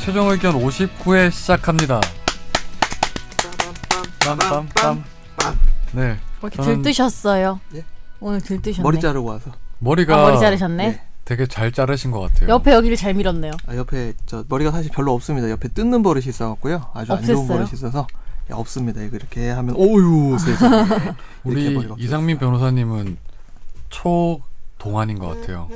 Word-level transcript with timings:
최종 0.00 0.28
의견 0.30 0.54
59회 0.54 1.30
시작합니다. 1.30 2.00
빰빰빰. 4.20 5.02
네. 5.92 6.00
왜 6.02 6.18
이렇게 6.42 6.56
저는 6.56 6.76
들뜨셨어요? 6.82 7.60
예? 7.74 7.84
오늘 8.20 8.40
들뜨셨네. 8.40 8.82
머리 8.82 8.98
자르고 9.00 9.28
와서. 9.28 9.50
머리가 9.78 10.16
아, 10.16 10.30
머리 10.30 10.40
자르셨네. 10.40 10.88
네. 10.88 11.02
되게 11.24 11.46
잘 11.46 11.70
자르신 11.70 12.10
것 12.10 12.20
같아요. 12.20 12.48
옆에 12.48 12.72
여기를 12.72 12.96
잘 12.96 13.14
밀었네요. 13.14 13.52
아, 13.66 13.76
옆에 13.76 14.14
저 14.26 14.44
머리가 14.48 14.70
사실 14.72 14.90
별로 14.92 15.12
없습니다. 15.14 15.50
옆에 15.50 15.68
뜯는 15.68 16.02
버릇이 16.02 16.26
있어갖고요. 16.28 16.90
아주 16.94 17.12
안 17.12 17.22
좋은 17.24 17.36
없앴어요? 17.44 17.48
버릇이 17.48 17.70
있어서 17.74 18.06
야, 18.50 18.56
없습니다. 18.56 19.02
이거 19.02 19.16
이렇게 19.16 19.50
하면 19.50 19.74
오유 19.76 20.38
세상에. 20.38 20.84
이렇게 20.86 21.14
우리 21.44 21.74
머리가 21.74 21.94
이상민 21.98 22.38
변호사님은 22.38 23.16
초 23.90 24.40
동안인 24.78 25.18
것 25.18 25.28
같아요. 25.40 25.68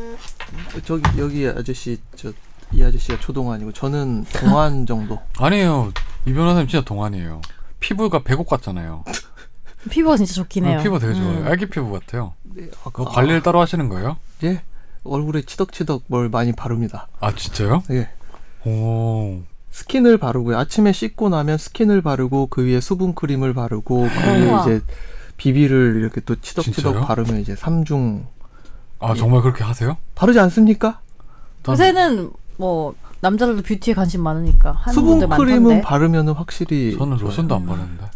저기 0.84 1.02
여기 1.19 1.47
아저씨 1.47 1.98
저 2.16 2.33
이 2.74 2.83
아저씨가 2.83 3.20
초동안이고 3.20 3.73
저는 3.73 4.24
동안 4.41 4.87
정도. 4.87 5.20
아니에요. 5.38 5.92
이 6.27 6.32
변호사님 6.32 6.66
진짜 6.69 6.84
동안이에요. 6.84 7.41
피부가 7.80 8.23
백옥 8.23 8.48
같잖아요. 8.48 9.05
피부가 9.91 10.16
진짜 10.16 10.34
좋긴 10.34 10.65
해요. 10.65 10.80
피부 10.82 10.98
되게 10.98 11.15
좋아요. 11.15 11.38
음. 11.41 11.48
애기 11.52 11.66
피부 11.66 11.92
같아요. 11.92 12.32
네, 12.42 12.68
아, 12.84 12.91
그거 12.91 13.05
관리를 13.05 13.42
따로 13.42 13.60
하시는 13.60 13.88
거예요? 13.88 14.16
예. 14.42 14.62
얼굴에 15.05 15.42
치덕치덕 15.42 16.05
뭘 16.06 16.29
많이 16.30 16.52
바릅니다. 16.52 17.09
아 17.20 17.32
진짜요? 17.34 17.82
예. 17.91 18.09
오. 18.68 19.43
스킨을 19.70 20.16
바르고요. 20.18 20.56
아침에 20.56 20.93
씻고 20.93 21.29
나면 21.29 21.59
스킨을 21.59 22.01
바르고 22.01 22.46
그 22.46 22.65
위에 22.65 22.80
수분 22.80 23.15
크림을 23.15 23.52
바르고 23.54 24.09
그 24.09 24.30
위에. 24.30 24.60
이제 24.62 24.80
비비를 25.37 25.96
이렇게 25.96 26.21
또 26.23 26.37
치덕치덕 26.40 26.93
진짜요? 26.95 27.06
바르면 27.06 27.40
이제 27.40 27.54
삼중 27.54 28.27
아 29.01 29.10
예. 29.10 29.15
정말 29.18 29.43
그렇게 29.43 29.62
하세요? 29.65 29.96
바르지 30.15 30.38
않습니까? 30.40 31.01
요새는 31.68 32.30
뭐 32.57 32.95
남자들도 33.21 33.63
뷰티에 33.63 33.95
관심 33.95 34.23
많으니까 34.23 34.73
하는 34.73 34.95
수분 34.95 35.19
분들 35.19 35.37
크림은 35.37 35.63
많던데. 35.63 35.80
바르면은 35.83 36.33
확실히 36.35 36.96
저는. 36.96 37.16
로션도 37.19 37.55
안 37.55 37.66
바르는데. 37.66 38.11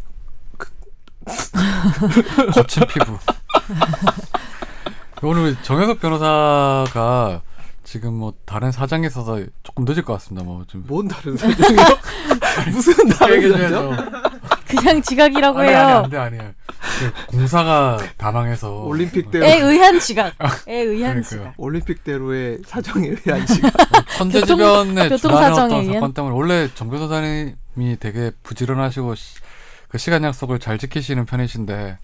거친 2.55 2.83
피부. 2.87 3.17
오늘 5.23 5.57
정현석 5.63 6.01
변호사가 6.01 7.43
지금 7.89 8.13
뭐 8.19 8.35
다른 8.45 8.71
사장에 8.71 9.07
있어서 9.07 9.41
조금 9.63 9.87
늦을 9.87 10.03
것 10.05 10.13
같습니다. 10.15 10.45
뭐좀 10.45 10.85
뭔 10.87 11.09
다른 11.09 11.35
사정이요? 11.39 11.81
무슨 12.71 13.09
다른 13.09 13.51
사정? 13.51 13.97
그냥 14.67 15.01
지각이라고 15.01 15.59
아니 15.61 15.71
해요. 15.71 15.79
아니 15.79 15.93
안돼 16.05 16.17
아니에요. 16.19 16.51
그 16.99 17.27
공사가 17.29 17.97
다 18.19 18.31
망해서 18.31 18.83
올림픽대로 18.85 19.43
에 19.43 19.61
의한 19.61 19.99
지각. 20.01 20.35
에 20.69 20.75
의한 20.83 21.13
그러니까요. 21.15 21.23
지각. 21.23 21.55
올림픽대로의 21.57 22.59
사정에 22.67 23.09
의한 23.09 23.47
사정에 25.47 25.65
어떤 25.65 25.81
의한? 25.81 25.95
사건 25.95 26.13
때문에 26.13 26.35
원래 26.37 26.69
정 26.75 26.91
변호사님이 26.91 27.97
되게 27.99 28.33
부지런하시고 28.43 29.15
시, 29.15 29.37
그 29.89 29.97
시간 29.97 30.23
약속을 30.25 30.59
잘 30.59 30.77
지키시는 30.77 31.25
편이신데 31.25 31.97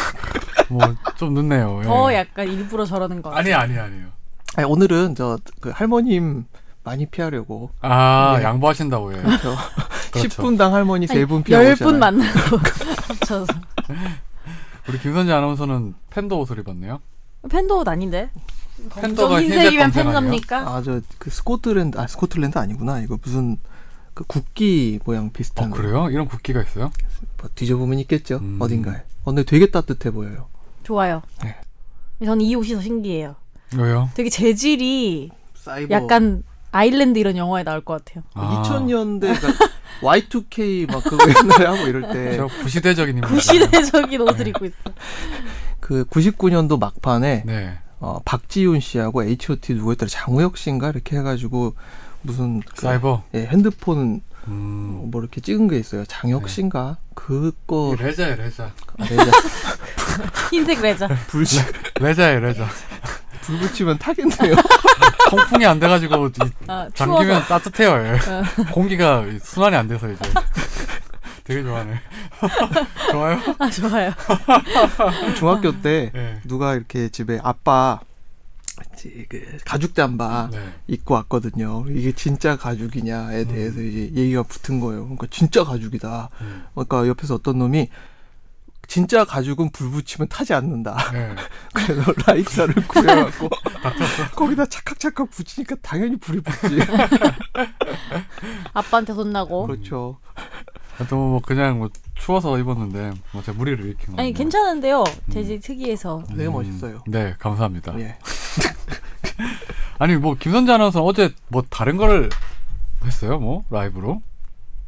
뭐 0.70 0.80
좀 1.18 1.34
늦네요. 1.34 1.80
예. 1.82 1.86
더 1.86 2.14
약간 2.14 2.48
일부러 2.48 2.86
저러는 2.86 3.20
거. 3.20 3.30
아니 3.32 3.52
아니 3.52 3.78
아니요. 3.78 4.06
아니, 4.56 4.66
오늘은 4.66 5.14
저 5.14 5.38
그 5.60 5.70
할머님 5.70 6.44
많이 6.82 7.06
피하려고 7.06 7.70
아 7.80 8.36
네. 8.38 8.44
양보하신다고 8.44 9.12
해. 9.12 9.16
저 9.42 9.54
그렇죠. 10.12 10.42
10분당 10.42 10.70
할머니 10.70 11.06
3분 11.06 11.44
피하고 11.44 11.64
열분 11.66 11.86
오잖아요. 11.96 11.98
만나고 12.00 12.56
합쳐서. 13.08 13.52
우리 14.88 14.98
김선재 14.98 15.32
아나운서는 15.32 15.94
팬더 16.10 16.36
옷을 16.38 16.58
입었네요. 16.58 17.00
팬더 17.50 17.76
옷 17.78 17.88
아닌데? 17.88 18.30
팬더가 18.94 19.42
흰색이면? 19.42 19.90
팬더입니까? 19.92 20.58
아 20.74 20.82
저 20.82 21.00
그 21.18 21.30
스코틀랜드 21.30 21.98
아 21.98 22.06
스코틀랜드 22.06 22.58
아니구나. 22.58 23.00
이거 23.00 23.18
무슨 23.22 23.58
그 24.14 24.24
국기 24.24 24.98
모양 25.04 25.26
어 25.26 25.30
비슷한 25.32 25.70
그래요? 25.70 26.08
이런 26.10 26.26
국기가 26.26 26.62
있어요? 26.62 26.90
뭐 27.38 27.48
뒤져보면 27.54 27.98
있겠죠. 28.00 28.38
음. 28.38 28.56
어딘가에. 28.60 28.96
어, 28.96 29.24
근데 29.26 29.44
되게 29.44 29.70
따뜻해 29.70 30.10
보여요. 30.10 30.48
좋아요. 30.82 31.22
네. 31.44 31.56
저는 32.24 32.40
이 32.40 32.54
옷이 32.54 32.74
더 32.74 32.80
신기해요. 32.80 33.36
왜요? 33.78 34.10
되게 34.14 34.28
재질이 34.30 35.30
사이버 35.54 35.94
약간 35.94 36.42
아일랜드 36.72 37.18
이런 37.18 37.36
영화에 37.36 37.62
나올 37.64 37.80
것 37.84 38.04
같아요. 38.04 38.24
아, 38.34 38.62
2000년대 38.64 39.34
Y2K 40.02 40.90
막 40.90 41.02
그거 41.04 41.18
옛날에 41.28 41.66
하고 41.66 41.86
이럴 41.88 42.08
때 42.12 42.36
저 42.36 42.46
구시대적인 42.46 43.16
인물. 43.16 43.28
구시대적인 43.30 44.20
옷을 44.22 44.48
입고 44.48 44.64
있어. 44.66 44.76
그 45.80 46.04
99년도 46.04 46.78
막판에 46.78 47.42
네. 47.46 47.78
어, 47.98 48.18
박지윤 48.24 48.80
씨하고 48.80 49.24
H.O.T 49.24 49.74
누구였더라 49.74 50.08
장우혁 50.08 50.56
씨인가 50.56 50.88
이렇게 50.88 51.16
해가지고 51.18 51.74
무슨 52.22 52.60
그, 52.60 52.80
사이버. 52.80 53.22
예, 53.34 53.46
핸드폰 53.46 54.22
음. 54.48 55.08
뭐 55.10 55.20
이렇게 55.20 55.40
찍은 55.42 55.68
게 55.68 55.78
있어요. 55.78 56.04
장혁 56.06 56.44
네. 56.44 56.48
씨인가 56.48 56.96
그거 57.14 57.94
레자예 57.98 58.36
레자. 58.36 58.64
아, 58.64 59.04
레자 59.04 59.30
흰색 60.50 60.80
레자. 60.80 61.08
불 61.28 61.44
레자예 62.00 62.40
레자. 62.40 62.66
불 63.42 63.58
붙이면 63.58 63.98
타겠네요. 63.98 64.54
통풍이 65.30 65.64
안 65.66 65.78
돼가지고 65.78 66.28
이 66.28 66.30
아, 66.66 66.88
잠기면. 66.94 67.42
따뜻해요. 67.44 67.90
예. 68.04 68.18
공기가 68.72 69.24
순환이 69.42 69.76
안 69.76 69.88
돼서 69.88 70.10
이제. 70.10 70.20
되게 71.44 71.62
좋아하네. 71.62 72.00
좋아요? 73.10 73.38
아 73.58 73.70
좋아요. 73.70 74.12
중학교 75.36 75.80
때 75.80 76.10
네. 76.14 76.40
누가 76.46 76.74
이렇게 76.74 77.08
집에 77.08 77.40
아빠 77.42 77.98
그 79.28 79.58
가죽 79.64 79.94
잠바 79.94 80.50
네. 80.52 80.58
입고 80.86 81.14
왔거든요. 81.14 81.84
이게 81.88 82.12
진짜 82.12 82.56
가죽이냐에 82.56 83.44
대해서 83.44 83.80
이제 83.80 84.10
얘기가 84.14 84.42
붙은 84.42 84.80
거예요. 84.80 85.02
그러니까 85.02 85.26
진짜 85.30 85.64
가죽이다. 85.64 86.28
음. 86.40 86.64
그러니까 86.74 87.08
옆에서 87.08 87.34
어떤 87.34 87.58
놈이 87.58 87.88
진짜 88.90 89.24
가죽은 89.24 89.70
불 89.70 89.88
붙이면 89.92 90.26
타지 90.26 90.52
않는다. 90.52 90.96
네. 91.12 91.32
그래서 91.72 92.12
라이터를 92.26 92.74
구해갖고 92.88 93.48
거기다 94.34 94.66
찰칵찰칵 94.66 95.30
붙이니까 95.30 95.76
당연히 95.80 96.16
불이 96.16 96.40
붙지. 96.40 96.80
아빠한테 98.74 99.12
혼나고. 99.12 99.68
그렇죠. 99.68 100.18
또뭐 101.08 101.40
그냥 101.42 101.78
뭐 101.78 101.88
추워서 102.16 102.58
입었는데 102.58 103.12
뭐 103.30 103.42
제가 103.44 103.56
무리를 103.56 103.78
일으킨 103.84 104.16
거. 104.16 104.20
아니 104.22 104.32
괜찮은데요. 104.32 105.04
재질 105.32 105.60
특이해서. 105.60 106.24
되게 106.28 106.48
멋있어요. 106.48 107.04
네, 107.06 107.36
감사합니다. 107.38 107.96
예. 108.00 108.18
아니 110.00 110.16
뭐 110.16 110.34
김선재 110.34 110.72
아나운서 110.72 111.04
어제 111.04 111.32
뭐 111.46 111.62
다른 111.70 111.96
걸 111.96 112.28
했어요? 113.04 113.38
뭐 113.38 113.62
라이브로? 113.70 114.20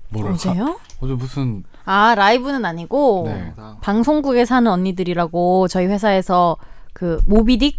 뭐를 0.08 0.32
어제요? 0.32 0.64
하- 0.64 0.76
어제 1.00 1.12
무슨 1.14 1.62
아 1.84 2.14
라이브는 2.14 2.64
아니고 2.64 3.24
네. 3.26 3.52
방송국에 3.80 4.44
사는 4.44 4.70
언니들이라고 4.70 5.68
저희 5.68 5.86
회사에서 5.86 6.56
그 6.92 7.18
모비딕 7.28 7.74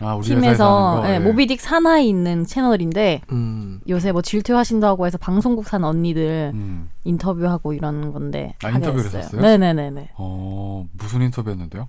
아 0.00 0.20
팀에서. 0.22 1.02
예, 1.06 1.14
예. 1.14 1.18
모비딕 1.18 1.58
산하에 1.58 2.04
있는 2.04 2.46
채널인데 2.46 3.22
음. 3.32 3.80
요새 3.88 4.12
뭐 4.12 4.22
질투하신다고 4.22 5.06
해서 5.06 5.18
방송국 5.18 5.66
사는 5.66 5.86
언니들 5.86 6.52
음. 6.54 6.88
인터뷰하고 7.04 7.72
이러는 7.72 8.12
건데 8.12 8.54
아, 8.62 8.70
인터뷰를. 8.70 9.06
했었어요? 9.06 9.40
네네네네. 9.40 10.10
어 10.16 10.86
무슨 10.92 11.22
인터뷰였는데요? 11.22 11.88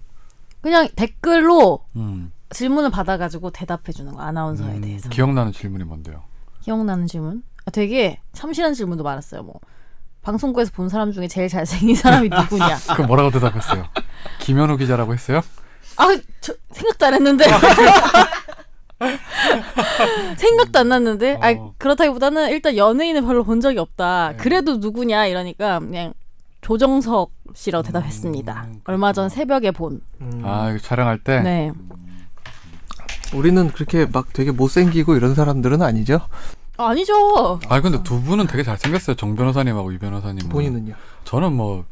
그냥 0.62 0.88
댓글로 0.96 1.81
음. 1.97 2.31
질문을 2.50 2.90
받아가지고 2.90 3.51
대답해 3.51 3.91
주는 3.94 4.12
거 4.12 4.22
아나운서에 4.22 4.74
음, 4.78 4.81
대해서 4.81 5.07
기억나는 5.09 5.51
질문이 5.51 5.84
뭔데요? 5.84 6.24
기억나는 6.62 7.06
질문? 7.06 7.44
아, 7.66 7.72
되게 7.72 8.19
참신한 8.34 8.74
질문도 8.74 9.03
많았어요. 9.03 9.44
뭐 9.44 9.60
방송국에서 10.21 10.71
본 10.74 10.89
사람 10.89 11.12
중에 11.12 11.27
제일 11.27 11.50
잘생긴 11.50 11.95
사람이 11.95 12.30
누구냐? 12.36 12.77
그 12.95 13.01
뭐라고 13.04 13.31
대답했어요? 13.31 13.86
김현우 14.39 14.77
기자라고 14.77 15.13
했어요? 15.13 15.42
아, 15.98 16.06
저 16.42 16.54
생각도 16.71 17.06
안 17.06 17.13
했는데. 17.16 17.45
생각도 20.38 20.80
안 20.80 20.89
났는데. 20.89 21.38
아, 21.42 21.51
어. 21.51 21.74
그렇다기보다는 21.77 22.50
일단 22.50 22.75
연예인을 22.75 23.21
별로 23.24 23.44
본 23.44 23.62
적이 23.62 23.80
없다. 23.80 24.31
네. 24.31 24.38
그래도 24.38 24.77
누구냐 24.77 25.25
이러니까 25.27 25.80
그냥 25.80 26.13
조정석 26.62 27.31
씨라고 27.56 27.83
대답했습니다. 27.83 28.65
음, 28.68 28.81
얼마 28.86 29.13
전 29.13 29.30
새벽에 29.30 29.72
본. 29.72 30.01
음. 30.22 30.42
아 30.44 30.69
이거 30.69 30.80
촬영할 30.80 31.19
때. 31.19 31.39
네. 31.42 31.72
우리는 33.33 33.72
그렇게 33.72 34.06
막 34.06 34.33
되게 34.33 34.51
못생기고 34.51 35.15
이런 35.15 35.36
사람들은 35.36 35.81
아니죠. 35.81 36.19
아, 36.80 36.90
아니죠. 36.92 37.60
아 37.68 37.81
근데 37.81 38.02
두 38.04 38.22
분은 38.22 38.48
되게 38.48 38.64
잘생겼어요. 38.64 39.16
정 39.18 39.36
변호사님하고 39.36 39.92
이 39.92 39.98
변호사님. 39.98 40.48
본인은요. 40.50 40.94
저는 41.26 41.52
뭐 41.54 41.86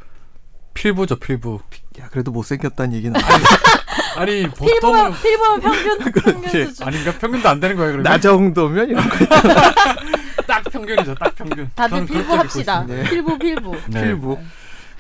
필부죠 0.74 1.18
필부. 1.18 1.60
야 2.00 2.07
그래도 2.10 2.31
못생겼다는 2.31 2.94
얘기는 2.94 3.19
아니 4.16 4.50
필보면 4.50 5.12
보통은 5.12 5.12
필보면 5.22 5.62
평균 5.62 5.98
평균 6.42 6.66
수준. 6.68 6.88
아닌가 6.88 7.12
평균도 7.19 7.50
안 7.50 7.60
되는 7.60 7.75
거예요. 7.75 7.92
그러면 7.94 8.04
나 8.12 8.18
정도면 8.19 8.89
이런 8.89 9.10
거 9.10 9.25
딱 10.48 10.63
평균이죠. 10.72 11.16
딱 11.16 11.36
평균. 11.36 11.69
다들 11.75 11.90
저는 11.98 12.06
그렇게 12.07 12.13
필부 12.13 12.31
믿고 12.31 12.36
합시다. 12.44 12.81
있습니다. 12.81 13.04
네. 13.04 13.10
필부 13.10 13.38
필부. 13.38 13.75
네. 13.88 14.01
필부. 14.04 14.40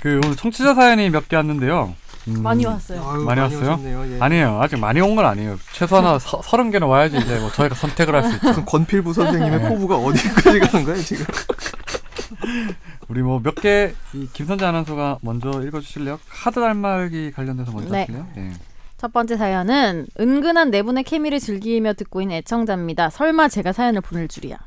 그 0.01 0.19
오늘 0.23 0.35
청취자 0.35 0.73
사연이 0.75 1.09
몇 1.09 1.27
개 1.29 1.35
왔는데요. 1.37 1.95
음, 2.27 2.43
많이 2.43 2.65
왔어요. 2.65 3.01
아유, 3.09 3.21
많이 3.23 3.39
왔어요? 3.41 3.59
오셨네요. 3.73 4.15
예. 4.15 4.19
아니에요. 4.19 4.59
아직 4.61 4.77
많이 4.79 4.99
온 5.01 5.15
건 5.15 5.25
아니에요. 5.25 5.57
최소한 5.73 6.19
서, 6.19 6.41
서른 6.43 6.71
개는 6.71 6.87
와야지 6.87 7.17
이제 7.17 7.39
뭐 7.39 7.49
저희가 7.51 7.75
선택을 7.75 8.15
할 8.15 8.23
수 8.29 8.35
있죠. 8.35 8.65
권필부 8.65 9.13
선생님의 9.13 9.61
네. 9.61 9.69
포부가 9.69 9.95
어디까지 9.97 10.59
가는 10.59 10.85
거예요 10.85 11.01
지금? 11.01 11.25
우리 13.07 13.21
뭐 13.21 13.39
몇개이 13.39 13.93
김선재 14.33 14.65
아나운서가 14.65 15.19
먼저 15.21 15.61
읽어주실래요? 15.63 16.19
카드 16.29 16.59
달말기 16.59 17.31
관련돼서 17.31 17.71
먼저 17.71 17.89
네. 17.91 17.99
하실래요? 18.01 18.27
예. 18.37 18.51
첫 18.97 19.13
번째 19.13 19.37
사연은 19.37 20.07
은근한 20.19 20.71
네 20.71 20.81
분의 20.81 21.03
케미를 21.03 21.39
즐기며 21.39 21.93
듣고 21.93 22.21
있는 22.21 22.37
애청자입니다. 22.37 23.09
설마 23.11 23.47
제가 23.47 23.71
사연을 23.71 24.01
보낼 24.01 24.27
줄이야. 24.27 24.57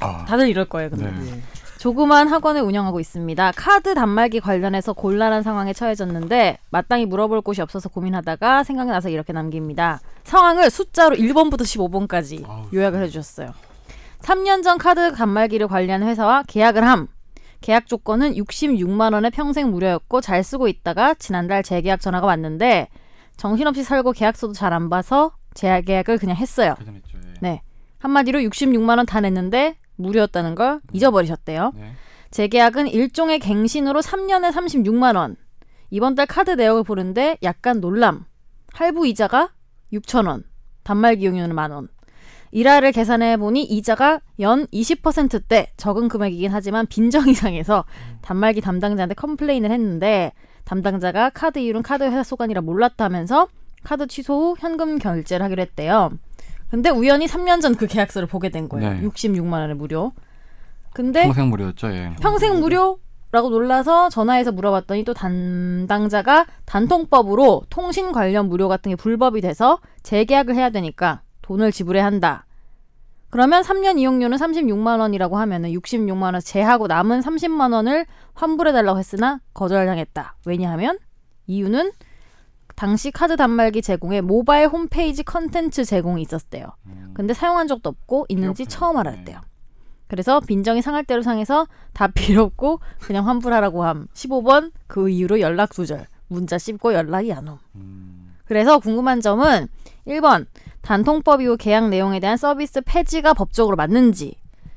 아, 0.00 0.24
다들 0.26 0.48
이럴 0.48 0.64
거예요, 0.64 0.90
근데. 0.90 1.04
네. 1.10 1.42
예. 1.86 1.88
조그만 1.88 2.26
학원을 2.28 2.62
운영하고 2.62 2.98
있습니다. 2.98 3.52
카드 3.54 3.94
단말기 3.94 4.40
관련해서 4.40 4.92
곤란한 4.92 5.42
상황에 5.44 5.72
처해졌는데 5.72 6.58
마땅히 6.70 7.06
물어볼 7.06 7.42
곳이 7.42 7.62
없어서 7.62 7.88
고민하다가 7.88 8.64
생각나서 8.64 9.08
이렇게 9.08 9.32
남깁니다. 9.32 10.00
상황을 10.24 10.68
숫자로 10.70 11.14
1번부터 11.16 11.60
15번까지 11.62 12.44
아우, 12.48 12.64
요약을 12.74 13.02
해주셨어요. 13.04 13.52
3년 14.20 14.64
전 14.64 14.78
카드 14.78 15.12
단말기를 15.12 15.68
관리한 15.68 16.02
회사와 16.02 16.42
계약을 16.48 16.84
함. 16.84 17.06
계약 17.60 17.86
조건은 17.86 18.34
66만 18.34 19.14
원에 19.14 19.30
평생 19.30 19.70
무료였고 19.70 20.20
잘 20.20 20.42
쓰고 20.42 20.66
있다가 20.68 21.14
지난달 21.14 21.62
재계약 21.62 22.00
전화가 22.00 22.26
왔는데 22.26 22.88
정신없이 23.36 23.82
살고 23.84 24.12
계약서도 24.12 24.52
잘 24.52 24.72
안 24.72 24.90
봐서 24.90 25.32
재계약을 25.54 26.18
그냥 26.18 26.36
했어요. 26.36 26.74
예. 26.86 27.00
네. 27.40 27.62
한마디로 27.98 28.40
66만 28.40 28.96
원 28.98 29.06
다 29.06 29.20
냈는데 29.20 29.76
무료였다는 29.96 30.54
걸 30.54 30.80
잊어버리셨대요. 30.92 31.72
네. 31.74 31.92
재계약은 32.30 32.88
일종의 32.88 33.38
갱신으로 33.38 34.00
3년에 34.00 34.52
36만 34.52 35.16
원. 35.16 35.36
이번 35.90 36.14
달 36.14 36.26
카드 36.26 36.50
내역을 36.50 36.82
보는데 36.82 37.38
약간 37.42 37.80
놀람. 37.80 38.24
할부 38.72 39.06
이자가 39.06 39.50
6천 39.92 40.28
원. 40.28 40.44
단말기 40.82 41.16
이용료는 41.16 41.54
만 41.54 41.70
원. 41.70 41.88
이율을 42.52 42.92
계산해 42.92 43.36
보니 43.38 43.64
이자가 43.64 44.20
연 44.40 44.66
20%대 44.68 45.72
적은 45.76 46.08
금액이긴 46.08 46.50
하지만 46.52 46.86
빈정이 46.86 47.28
상해서 47.28 47.84
단말기 48.22 48.60
담당자한테 48.60 49.14
complain을 49.14 49.70
했는데 49.70 50.32
담당자가 50.64 51.30
카드 51.30 51.58
이율은 51.58 51.82
카드 51.82 52.04
회사 52.04 52.22
소관이라 52.22 52.60
몰랐다면서 52.60 53.48
카드 53.82 54.06
취소 54.06 54.34
후 54.34 54.56
현금 54.58 54.98
결제를 54.98 55.44
하기로 55.44 55.62
했대요. 55.62 56.12
근데 56.70 56.90
우연히 56.90 57.26
3년 57.26 57.60
전 57.60 57.74
그 57.76 57.86
계약서를 57.86 58.26
보게 58.28 58.48
된 58.48 58.68
거예요. 58.68 58.94
네. 58.94 59.02
66만 59.02 59.52
원에 59.52 59.74
무료. 59.74 60.12
근데 60.92 61.24
평생 61.24 61.48
무료였죠. 61.50 61.92
예. 61.92 62.12
평생 62.20 62.58
무료라고 62.60 63.50
놀라서 63.50 64.08
전화해서 64.08 64.50
물어봤더니 64.52 65.04
또 65.04 65.12
담당자가 65.14 66.46
단통법으로 66.64 67.64
통신 67.68 68.12
관련 68.12 68.48
무료 68.48 68.68
같은 68.68 68.90
게 68.90 68.96
불법이 68.96 69.40
돼서 69.42 69.78
재계약을 70.02 70.54
해야 70.54 70.70
되니까 70.70 71.20
돈을 71.42 71.70
지불해야 71.72 72.04
한다. 72.04 72.46
그러면 73.28 73.62
3년 73.62 73.98
이용료는 73.98 74.38
36만 74.38 75.00
원이라고 75.00 75.36
하면은 75.36 75.70
66만 75.72 76.32
원 76.32 76.40
제하고 76.40 76.86
남은 76.86 77.20
30만 77.20 77.74
원을 77.74 78.06
환불해 78.34 78.72
달라고 78.72 78.98
했으나 78.98 79.40
거절당했다. 79.52 80.36
왜냐하면 80.46 80.98
이유는 81.46 81.92
당시 82.76 83.10
카드 83.10 83.36
단말기 83.36 83.82
제공에 83.82 84.20
모바일 84.20 84.68
홈페이지 84.68 85.22
컨텐츠 85.22 85.84
제공이 85.84 86.22
있었대요. 86.22 86.66
음. 86.86 87.10
근데 87.14 87.32
사용한 87.34 87.66
적도 87.66 87.88
없고 87.88 88.26
있는지 88.28 88.64
필요 88.64 88.70
처음. 88.70 88.98
알았대요. 88.98 89.40
그래서 90.08 90.40
빈정이 90.40 90.82
상할 90.82 91.02
대로 91.04 91.22
상해서 91.22 91.66
다 91.92 92.06
필요 92.14 92.42
없고 92.42 92.80
그냥 93.00 93.26
환불하라고 93.26 93.82
함. 93.82 94.06
15번 94.12 94.72
그 94.86 95.08
이후로 95.08 95.40
연락 95.40 95.70
두절. 95.70 96.06
문자 96.28 96.58
씹고 96.58 96.92
연락이 96.92 97.32
안 97.32 97.48
옴. 97.48 97.58
음. 97.76 98.34
그래서 98.44 98.78
궁금한 98.78 99.20
점은 99.20 99.68
1번 100.06 100.46
단통법 100.82 101.40
이후 101.40 101.56
계약 101.56 101.88
내용에 101.88 102.20
대한 102.20 102.36
서비스 102.36 102.80
폐지가 102.82 103.34
법적으로 103.34 103.74
맞는지 103.76 104.36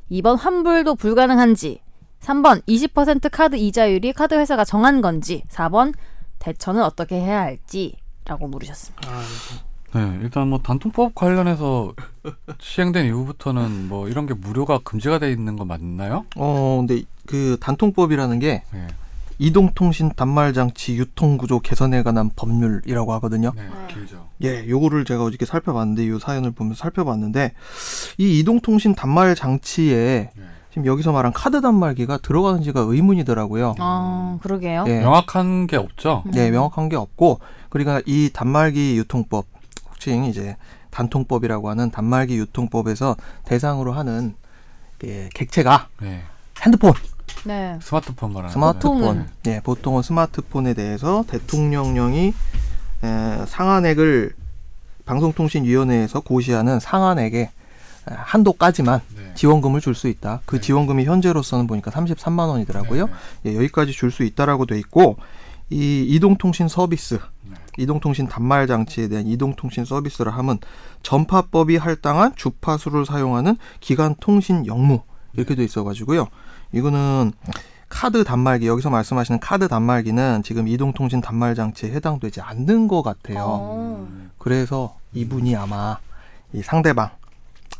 2번 0.10 0.38
환불도 0.38 0.96
불가능한지 0.96 1.82
3번 2.20 2.64
20% 2.66 3.30
카드 3.32 3.56
이자율이 3.56 4.14
카드 4.14 4.34
회사가 4.36 4.66
정한 4.66 5.02
건지 5.02 5.44
4번 5.50 5.94
대처는 6.40 6.82
어떻게 6.84 7.16
해야 7.16 7.42
할지 7.42 7.96
라고 8.26 8.48
물으셨습니다. 8.48 9.10
아, 9.12 9.22
네, 9.94 10.20
일단 10.22 10.48
뭐 10.48 10.60
단통법 10.60 11.16
관련해서 11.16 11.94
시행된 12.60 13.08
이후부터는 13.08 13.88
뭐 13.90 14.08
이런 14.08 14.28
게 14.28 14.34
무료가 14.34 14.80
금지가 14.84 15.20
돼 15.20 15.32
있는 15.32 15.56
거 15.56 15.66
맞나요? 15.66 16.26
어, 16.36 16.78
근데 16.80 17.04
그 17.26 17.58
단통법이라는 17.60 18.40
게 18.40 18.64
네. 18.72 18.88
이동통신 19.40 20.12
단말장치 20.16 20.98
유통구조 20.98 21.62
개선에 21.62 22.04
관한 22.04 22.30
법률이라고 22.36 23.14
하거든요. 23.14 23.54
네, 23.56 23.68
길죠. 23.88 24.28
예, 24.44 24.68
요거를 24.68 25.06
제가 25.06 25.24
어저께 25.24 25.46
살펴봤는데 25.46 26.06
이 26.06 26.20
사연을 26.20 26.52
보면서 26.52 26.80
살펴봤는데 26.82 27.54
이 28.18 28.40
이동통신 28.40 28.96
단말 28.96 29.36
장치에 29.36 30.32
네. 30.36 30.44
지금 30.70 30.86
여기서 30.86 31.12
말한 31.12 31.34
카드 31.34 31.62
단말기가 31.62 32.18
들어가는지가 32.18 32.82
의문이더라고요. 32.82 33.76
아 33.80 34.38
그러게요. 34.42 34.86
예, 34.88 35.00
명확한 35.00 35.68
게 35.68 35.78
없죠. 35.78 36.24
예, 36.36 36.52
명확한 36.52 36.90
게 36.90 36.96
없고 36.96 37.40
그러니까 37.70 38.02
이 38.06 38.30
단말기 38.32 38.98
유통법 38.98 39.46
혹시 39.90 40.24
이제 40.30 40.56
단통법이라고 40.92 41.70
하는 41.70 41.92
단말기 41.92 42.38
유통법에서 42.38 43.16
대상으로 43.46 43.94
하는 43.94 44.36
예, 45.06 45.30
객체가 45.34 45.88
네. 46.02 46.22
핸드폰, 46.62 46.94
네. 47.46 47.78
스마트폰 47.82 48.34
말하는 48.34 48.52
스마트폰. 48.52 48.98
보통은. 49.00 49.28
예, 49.48 49.62
보통은 49.62 50.02
스마트폰에 50.04 50.74
대해서 50.74 51.24
대통령령이 51.28 52.34
에, 53.04 53.46
상한액을 53.48 54.36
방송통신위원회에서 55.06 56.20
고시하는 56.20 56.80
상한액의 56.80 57.42
에, 57.42 57.52
한도까지만 58.16 59.02
네. 59.16 59.32
지원금을 59.36 59.82
줄 59.82 59.96
수 59.96 60.08
있다. 60.08 60.42
그 60.46 60.56
네. 60.58 60.62
지원금이 60.62 61.06
현재로서는 61.06 61.68
보니까 61.68 61.92
33만 61.92 62.50
원이더라고요. 62.50 63.08
네, 63.44 63.52
예, 63.52 63.56
여기까지 63.56 63.92
줄 63.92 64.12
수 64.12 64.24
있다라고 64.24 64.66
돼 64.66 64.78
있고 64.80 65.18
이 65.70 66.04
이동통신 66.10 66.68
서비스, 66.68 67.20
네. 67.44 67.56
이동통신 67.78 68.28
단말 68.28 68.68
장치에 68.68 69.08
대한 69.08 69.28
이동통신 69.28 69.86
서비스를 69.86 70.34
하면 70.36 70.58
전파법이 71.04 71.78
할당한 71.78 72.34
주파수를 72.36 73.06
사용하는 73.06 73.56
기간 73.80 74.16
통신 74.20 74.66
영무 74.66 75.02
이렇게 75.34 75.56
돼 75.56 75.64
있어가지고요. 75.64 76.28
이거는 76.74 77.32
카드 77.88 78.24
단말기 78.24 78.68
여기서 78.68 78.90
말씀하시는 78.90 79.40
카드 79.40 79.68
단말기는 79.68 80.44
지금 80.44 80.68
이동통신 80.68 81.22
단말 81.22 81.56
장치에 81.56 81.92
해당되지 81.92 82.42
않는 82.42 82.88
것 82.88 83.02
같아요. 83.02 83.44
어. 83.44 84.08
음. 84.10 84.32
그래서 84.38 84.96
이분이 85.14 85.56
아마 85.56 85.98
이 86.54 86.62
상대방 86.62 87.10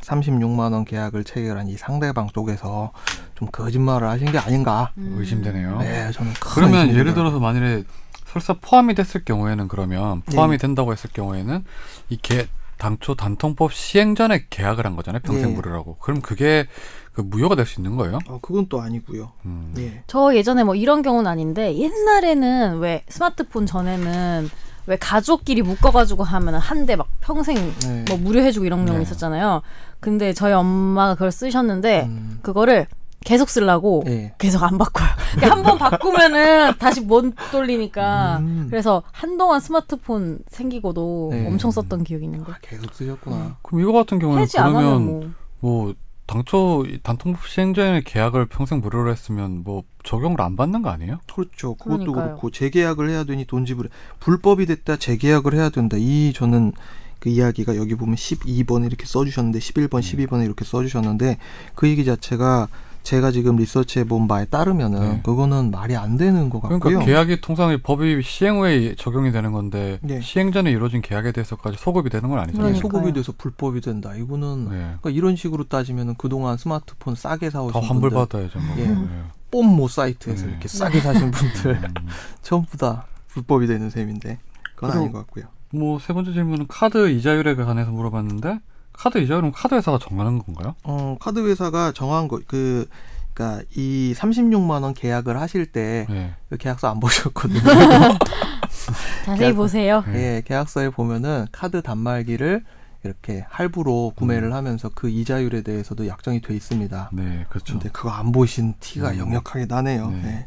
36만 0.02 0.74
원 0.74 0.86
계약을 0.86 1.24
체결한 1.24 1.68
이 1.68 1.78
상대방 1.78 2.30
속에서 2.34 2.92
좀 3.36 3.48
거짓말을 3.52 4.08
하신 4.08 4.32
게 4.32 4.38
아닌가. 4.38 4.92
음. 4.98 5.16
의심되네요. 5.20 5.80
네, 5.80 6.12
저는 6.12 6.34
큰 6.34 6.50
그러면 6.54 6.82
의심이 6.82 7.00
예를. 7.00 7.14
들어서 7.14 7.40
만일에 7.40 7.84
설사 8.26 8.54
포함이 8.54 8.96
됐을 8.96 9.26
경우에는 9.26 9.68
그러면 9.68 10.22
포함이 10.22 10.54
네. 10.54 10.58
된다고 10.58 10.92
했을 10.92 11.10
경우에는 11.12 11.64
이게 12.10 12.48
당초 12.78 13.14
단통법 13.16 13.74
시행 13.74 14.16
전에 14.16 14.46
계약을 14.50 14.86
한 14.86 14.96
거잖아요. 14.96 15.22
평생 15.24 15.50
네. 15.50 15.56
무료라고. 15.56 15.98
그럼 15.98 16.22
그게 16.22 16.66
그 17.12 17.22
무효가 17.22 17.56
될 17.56 17.66
수 17.66 17.82
있는 17.82 17.98
거예요? 17.98 18.20
어, 18.28 18.40
그건 18.42 18.68
또 18.70 18.82
아니고요. 18.82 19.32
음. 19.46 19.74
예. 19.78 20.04
저 20.08 20.34
예전에 20.34 20.64
뭐 20.64 20.76
이런 20.76 21.02
경우는 21.02 21.30
아닌데 21.30 21.76
옛날에는 21.78 22.78
왜 22.80 23.04
스마트폰 23.10 23.66
전에는 23.66 24.50
왜 24.88 24.98
가족끼리 24.98 25.62
묶어가지고 25.62 26.24
하면 26.24 26.56
한 26.56 26.86
대 26.86 26.96
막 26.96 27.08
평생 27.20 27.56
네. 27.82 28.06
뭐 28.10 28.18
무료해주고 28.18 28.66
이런 28.66 28.86
경우 28.86 28.98
네. 28.98 29.04
있었잖아요. 29.04 29.62
근데 30.00 30.34
저희 30.34 30.54
엄마가 30.54 31.14
그걸 31.16 31.32
쓰셨는데 31.32 32.04
음, 32.06 32.40
그거를 32.42 32.88
계속 33.26 33.50
쓰려고 33.50 34.02
예. 34.08 34.34
계속 34.38 34.64
안 34.64 34.78
바꿔요. 34.78 35.08
한번 35.52 35.78
바꾸면은 35.78 36.78
다시 36.80 37.02
못 37.02 37.34
돌리니까. 37.52 38.38
음. 38.40 38.68
그래서 38.70 39.04
한동안 39.12 39.60
스마트폰 39.60 40.40
생기고도 40.48 41.30
네. 41.34 41.46
엄청 41.46 41.70
썼던 41.70 42.06
기억이 42.06 42.24
있는 42.26 42.40
거예요. 42.44 42.56
아, 42.56 42.60
계속 42.62 42.94
쓰셨구나. 42.94 43.58
그럼 43.62 43.82
이거 43.82 43.92
같은 43.92 44.20
경우는 44.20 44.46
그러면 44.50 45.06
뭐. 45.06 45.30
뭐 45.60 45.94
당초 46.30 46.86
이 46.88 47.00
단통법 47.02 47.48
시행 47.48 47.74
전에 47.74 48.04
계약을 48.06 48.46
평생 48.46 48.82
무료로 48.82 49.10
했으면 49.10 49.64
뭐 49.64 49.84
적용을 50.04 50.40
안 50.42 50.56
받는 50.56 50.84
거 50.84 50.92
아니에요? 50.92 51.18
그렇죠. 51.34 51.74
그것도 51.74 51.98
그러니까요. 51.98 52.26
그렇고 52.26 52.52
재계약을 52.52 53.10
해야 53.10 53.24
되니 53.24 53.46
돈 53.46 53.66
지불해. 53.66 53.90
불법이 54.20 54.68
됐다 54.68 54.98
재계약을 54.98 55.56
해야 55.56 55.70
된다. 55.70 55.98
이 56.00 56.32
저는 56.32 56.74
그 57.18 57.30
이야기가 57.30 57.78
여기 57.78 57.96
보면 57.96 58.16
12번 58.16 58.86
이렇게 58.86 59.08
써주셨는데 59.08 59.58
11번, 59.58 59.96
음. 59.96 60.00
12번에 60.02 60.46
이렇게 60.46 60.66
써주셨는데 60.66 61.40
그 61.74 61.88
얘기 61.88 62.06
자체가 62.06 62.68
제가 63.10 63.32
지금 63.32 63.56
리서치해 63.56 64.06
본 64.06 64.28
바에 64.28 64.46
따르면은 64.46 65.00
네. 65.00 65.22
그거는 65.24 65.72
말이 65.72 65.96
안 65.96 66.16
되는 66.16 66.52
것 66.52 66.62
같고요. 66.62 66.78
그러니까 66.78 67.06
계약이 67.06 67.42
통상 67.42 67.72
이 67.72 67.78
법이 67.82 68.22
시행 68.22 68.60
후에 68.60 68.94
적용이 68.94 69.32
되는 69.32 69.52
건데 69.52 69.98
네. 70.04 70.22
시행 70.22 70.52
전에 70.52 70.70
이루어진 70.70 71.02
계약에 71.02 71.32
대해서까지 71.32 71.78
소급이 71.80 72.12
되는 72.12 72.30
건 72.30 72.38
아니잖아요. 72.38 72.72
네, 72.74 72.80
그러니까요. 72.80 72.82
소급이 73.00 73.14
돼서 73.14 73.34
불법이 73.36 73.82
된다. 73.82 74.14
이거는 74.14 74.66
네. 74.66 74.76
그러니까 75.02 75.10
이런 75.10 75.36
식으로 75.36 75.64
따지면은 75.64 76.14
그동안 76.20 76.58
스마트폰 76.58 77.16
싸게 77.16 77.50
사오신 77.50 77.82
다 77.82 77.88
환불 77.88 78.12
분들, 78.12 78.28
받아야죠. 78.28 78.60
뭐. 78.60 78.76
예. 78.78 78.86
네. 78.86 79.24
뽐뿌 79.50 79.88
사이트에서 79.88 80.46
네. 80.46 80.52
이렇게 80.52 80.68
싸게 80.68 81.00
사신 81.00 81.32
분들 81.32 81.72
음. 81.84 81.94
전부 82.44 82.78
다 82.78 83.08
불법이 83.30 83.66
되는 83.66 83.90
셈인데 83.90 84.38
그건 84.76 84.92
아닌 84.92 85.12
것 85.12 85.18
같고요. 85.18 85.46
뭐 85.74 85.98
세 86.00 86.14
번째 86.14 86.32
질문은 86.32 86.68
카드 86.68 87.10
이자율에 87.10 87.56
관해서 87.56 87.90
물어봤는데 87.90 88.60
카드 89.00 89.18
이자율은 89.20 89.52
카드 89.54 89.76
회사가 89.76 89.98
정하는 90.00 90.40
건가요? 90.40 90.76
어, 90.84 91.18
카드 91.20 91.40
회사가 91.48 91.92
정한 91.94 92.28
거 92.28 92.40
그 92.48 92.88
그러니까 93.34 93.64
이 93.76 94.14
36만 94.18 94.84
원 94.84 94.94
계약을 94.94 95.40
하실 95.40 95.66
때 95.68 96.06
네. 96.10 96.34
그 96.50 96.58
계약서 96.58 96.90
안 96.92 97.00
보셨거든요. 97.00 97.62
자세히 99.26 99.48
계약- 99.50 99.56
보세요. 99.56 100.04
네. 100.08 100.14
예, 100.38 100.42
계약서에 100.46 100.90
보면은 100.90 101.46
카드 101.52 101.82
단말기를 101.82 102.64
이렇게 103.04 103.46
할부로 103.50 104.12
구매를 104.18 104.54
하면서 104.54 104.90
그 104.94 105.10
이자율에 105.10 105.62
대해서도 105.62 106.06
약정이 106.08 106.42
돼 106.42 106.54
있습니다. 106.54 107.12
네, 107.14 107.46
그렇죠. 107.50 107.74
근데 107.74 107.90
그거 107.94 108.10
안 108.10 108.34
보신 108.34 108.74
티가 108.82 109.12
음. 109.12 109.18
역력하게 109.20 109.68
나네요. 109.68 110.10
네. 110.10 110.22
네. 110.22 110.46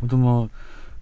아무튼 0.00 0.20
뭐 0.20 0.48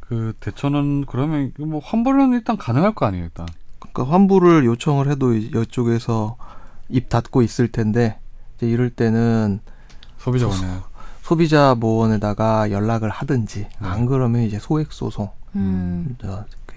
그 0.00 0.34
대처는 0.40 1.06
그러면 1.06 1.52
뭐 1.58 1.80
환불은 1.82 2.34
일단 2.34 2.58
가능할 2.58 2.94
거 2.94 3.06
아니에요, 3.06 3.24
일단. 3.24 3.46
그러니까 3.78 4.12
환불을 4.12 4.66
요청을 4.66 5.10
해도 5.10 5.32
이- 5.34 5.50
이쪽에서 5.56 6.36
입 6.92 7.08
닫고 7.08 7.42
있을 7.42 7.68
텐데 7.72 8.18
이제 8.56 8.68
이럴 8.68 8.90
때는 8.90 9.60
소비자원에. 10.18 10.78
소비자 11.22 11.74
보호원에다가 11.74 12.70
연락을 12.70 13.08
하든지 13.08 13.60
네. 13.60 13.68
안 13.80 14.06
그러면 14.06 14.42
이제 14.42 14.58
소액 14.58 14.92
소송, 14.92 15.30
음. 15.54 16.16
저, 16.20 16.44
그, 16.66 16.74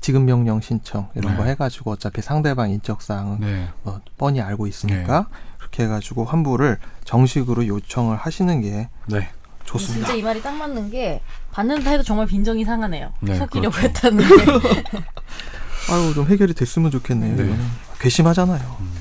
지급 0.00 0.22
명령 0.22 0.60
신청 0.60 1.08
이런 1.14 1.36
거 1.36 1.44
네. 1.44 1.50
해가지고 1.50 1.92
어차피 1.92 2.20
상대방 2.22 2.70
인적 2.70 3.02
사항은 3.02 3.40
네. 3.40 3.68
뭐 3.82 4.00
뻔히 4.16 4.40
알고 4.40 4.66
있으니까 4.66 5.28
그렇게 5.58 5.84
해가지고 5.84 6.24
환불을 6.24 6.78
정식으로 7.04 7.66
요청을 7.66 8.16
하시는 8.16 8.60
게 8.60 8.88
네. 9.06 9.28
좋습니다. 9.64 10.06
진짜 10.06 10.18
이 10.18 10.22
말이 10.22 10.40
딱 10.42 10.52
맞는 10.52 10.90
게 10.90 11.20
받는다 11.52 11.90
해도 11.90 12.02
정말 12.02 12.26
빈정이 12.26 12.64
상하네요. 12.64 13.12
네, 13.20 13.36
속이려고 13.36 13.74
그렇죠. 13.76 13.88
했다는 13.88 14.28
게. 14.28 14.82
아유 15.92 16.14
좀 16.14 16.26
해결이 16.26 16.54
됐으면 16.54 16.90
좋겠네요. 16.90 17.36
네. 17.36 17.44
이거는. 17.44 17.64
괘씸하잖아요. 18.00 18.97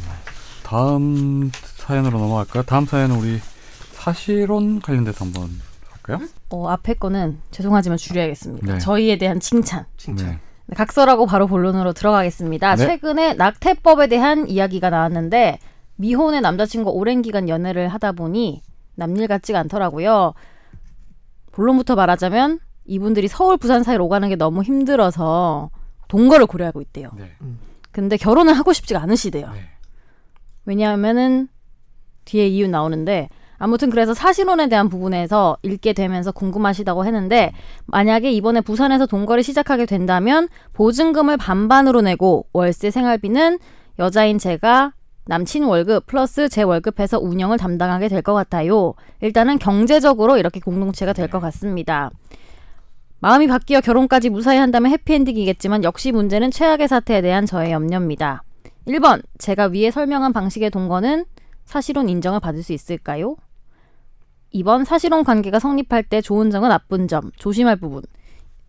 다음 0.67 1.49
사연으로 1.53 2.19
넘어갈까요? 2.19 2.63
다음 2.63 2.85
사연은 2.85 3.15
우리 3.15 3.39
사실혼 3.93 4.81
관련돼서 4.81 5.23
한번 5.23 5.49
할까요? 5.89 6.27
어, 6.49 6.67
앞에 6.67 6.95
거는 6.95 7.39
죄송하지만 7.51 7.97
줄여야겠습니다. 7.97 8.73
네. 8.73 8.79
저희에 8.79 9.17
대한 9.17 9.39
칭찬. 9.39 9.85
칭찬. 9.95 10.27
네. 10.27 10.39
네, 10.65 10.75
각설하고 10.75 11.25
바로 11.25 11.47
본론으로 11.47 11.93
들어가겠습니다. 11.93 12.75
네. 12.75 12.85
최근에 12.85 13.35
낙태법에 13.35 14.07
대한 14.07 14.49
이야기가 14.49 14.89
나왔는데 14.89 15.59
미혼의 15.95 16.41
남자친구 16.41 16.89
오랜 16.89 17.21
기간 17.21 17.47
연애를 17.47 17.87
하다 17.87 18.11
보니 18.11 18.61
남일 18.95 19.27
같지가 19.27 19.59
않더라고요. 19.59 20.33
본론부터 21.53 21.95
말하자면 21.95 22.59
이분들이 22.83 23.29
서울 23.29 23.55
부산 23.55 23.83
사이로 23.83 24.03
오가는 24.03 24.27
게 24.27 24.35
너무 24.35 24.63
힘들어서 24.63 25.69
동거를 26.09 26.45
고려하고 26.45 26.81
있대요. 26.81 27.09
네. 27.15 27.31
근데 27.93 28.17
결혼을 28.17 28.53
하고 28.53 28.73
싶지가 28.73 29.01
않으시대요. 29.01 29.49
네. 30.67 30.71
왜냐하면은 30.71 31.47
뒤에 32.25 32.47
이유 32.47 32.67
나오는데 32.67 33.29
아무튼 33.57 33.89
그래서 33.89 34.13
사실혼에 34.13 34.67
대한 34.69 34.89
부분에서 34.89 35.57
읽게 35.63 35.93
되면서 35.93 36.31
궁금하시다고 36.31 37.05
했는데 37.05 37.53
만약에 37.85 38.31
이번에 38.31 38.61
부산에서 38.61 39.07
동거를 39.07 39.41
시작하게 39.43 39.85
된다면 39.85 40.47
보증금을 40.73 41.37
반반으로 41.37 42.01
내고 42.01 42.45
월세 42.53 42.91
생활비는 42.91 43.57
여자인 43.97 44.37
제가 44.37 44.93
남친 45.25 45.63
월급 45.63 46.05
플러스 46.05 46.49
제 46.49 46.61
월급해서 46.61 47.19
운영을 47.19 47.57
담당하게 47.57 48.09
될 48.09 48.21
것 48.21 48.33
같아요. 48.33 48.93
일단은 49.21 49.57
경제적으로 49.57 50.37
이렇게 50.37 50.59
공동체가 50.59 51.13
될 51.13 51.29
것 51.29 51.39
같습니다. 51.39 52.11
마음이 53.19 53.47
바뀌어 53.47 53.81
결혼까지 53.81 54.29
무사히 54.29 54.59
한다면 54.59 54.91
해피엔딩이겠지만 54.91 55.83
역시 55.83 56.11
문제는 56.11 56.51
최악의 56.51 56.87
사태에 56.87 57.21
대한 57.21 57.45
저의 57.47 57.71
염려입니다. 57.71 58.43
1번, 58.87 59.21
제가 59.37 59.65
위에 59.65 59.91
설명한 59.91 60.31
방식의 60.31 60.69
동거는 60.69 61.25
사실혼 61.65 62.07
인정을 62.07 62.39
받을 62.39 62.63
수 62.63 62.71
있을까요? 62.71 63.35
2번, 64.53 64.85
사실혼 64.85 65.25
관계가 65.25 65.59
성립할 65.59 66.03
때 66.03 66.21
좋은 66.21 66.49
점과 66.51 66.69
나쁜 66.69 67.07
점, 67.07 67.31
조심할 67.35 67.75
부분. 67.75 68.01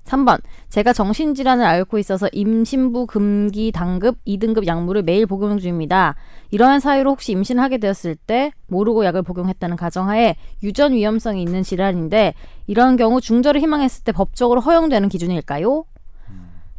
3번, 0.04 0.40
제가 0.70 0.92
정신질환을 0.92 1.64
앓고 1.64 1.98
있어서 1.98 2.28
임신부 2.32 3.06
금기 3.06 3.70
당급 3.70 4.16
2등급 4.26 4.66
약물을 4.66 5.02
매일 5.02 5.26
복용 5.26 5.58
중입니다. 5.58 6.16
이러한 6.50 6.80
사유로 6.80 7.10
혹시 7.10 7.32
임신을 7.32 7.62
하게 7.62 7.78
되었을 7.78 8.16
때 8.16 8.50
모르고 8.66 9.04
약을 9.04 9.22
복용했다는 9.22 9.76
가정하에 9.76 10.34
유전 10.62 10.94
위험성이 10.94 11.42
있는 11.42 11.62
질환인데 11.62 12.34
이런 12.66 12.96
경우 12.96 13.20
중절을 13.20 13.60
희망했을 13.60 14.02
때 14.02 14.12
법적으로 14.12 14.62
허용되는 14.62 15.08
기준일까요? 15.10 15.84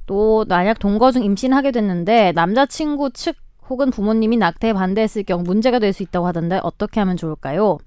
또 0.10 0.44
만약 0.50 0.80
동거 0.80 1.12
중 1.12 1.24
임신하게 1.24 1.70
됐는데 1.70 2.32
남자친구 2.32 3.12
측 3.12 3.36
혹은 3.70 3.92
부모님이 3.92 4.38
낙태에 4.38 4.74
반대했을 4.74 5.22
경우 5.22 5.44
문제가 5.44 5.78
될 5.78 5.94
수 5.94 6.02
있다고 6.02 6.26
하던데 6.26 6.60
어떻게 6.64 7.00
하면 7.00 7.16
좋을까요? 7.16 7.78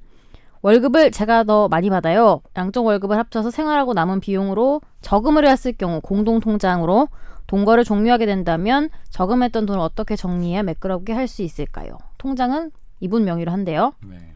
월급을 0.61 1.11
제가 1.11 1.43
더 1.43 1.67
많이 1.67 1.91
받아요. 1.91 2.41
양쪽 2.57 2.87
월급을 2.87 3.19
합쳐서 3.19 3.50
생활하고 3.50 3.93
남은 3.95 4.21
비용으로 4.21 4.81
저금을 5.00 5.49
했을 5.49 5.73
경우 5.73 6.00
공동 6.00 6.38
통장으로 6.38 7.09
동거를 7.49 7.83
종료하게 7.83 8.26
된다면 8.26 8.88
저금했던 9.11 9.67
돈을 9.67 9.81
어떻게 9.81 10.14
정리해야 10.14 10.62
매끄럽게 10.62 11.12
할 11.12 11.26
수 11.26 11.43
있을까요? 11.43 11.99
통장은 12.19 12.71
이분 13.00 13.25
명의로 13.25 13.50
한대요. 13.50 13.95
네. 14.07 14.35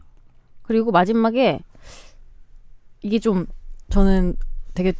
그리고 0.63 0.91
마지막에 0.91 1.61
이게 3.01 3.19
좀 3.19 3.45
저는 3.89 4.35
되게 4.73 4.91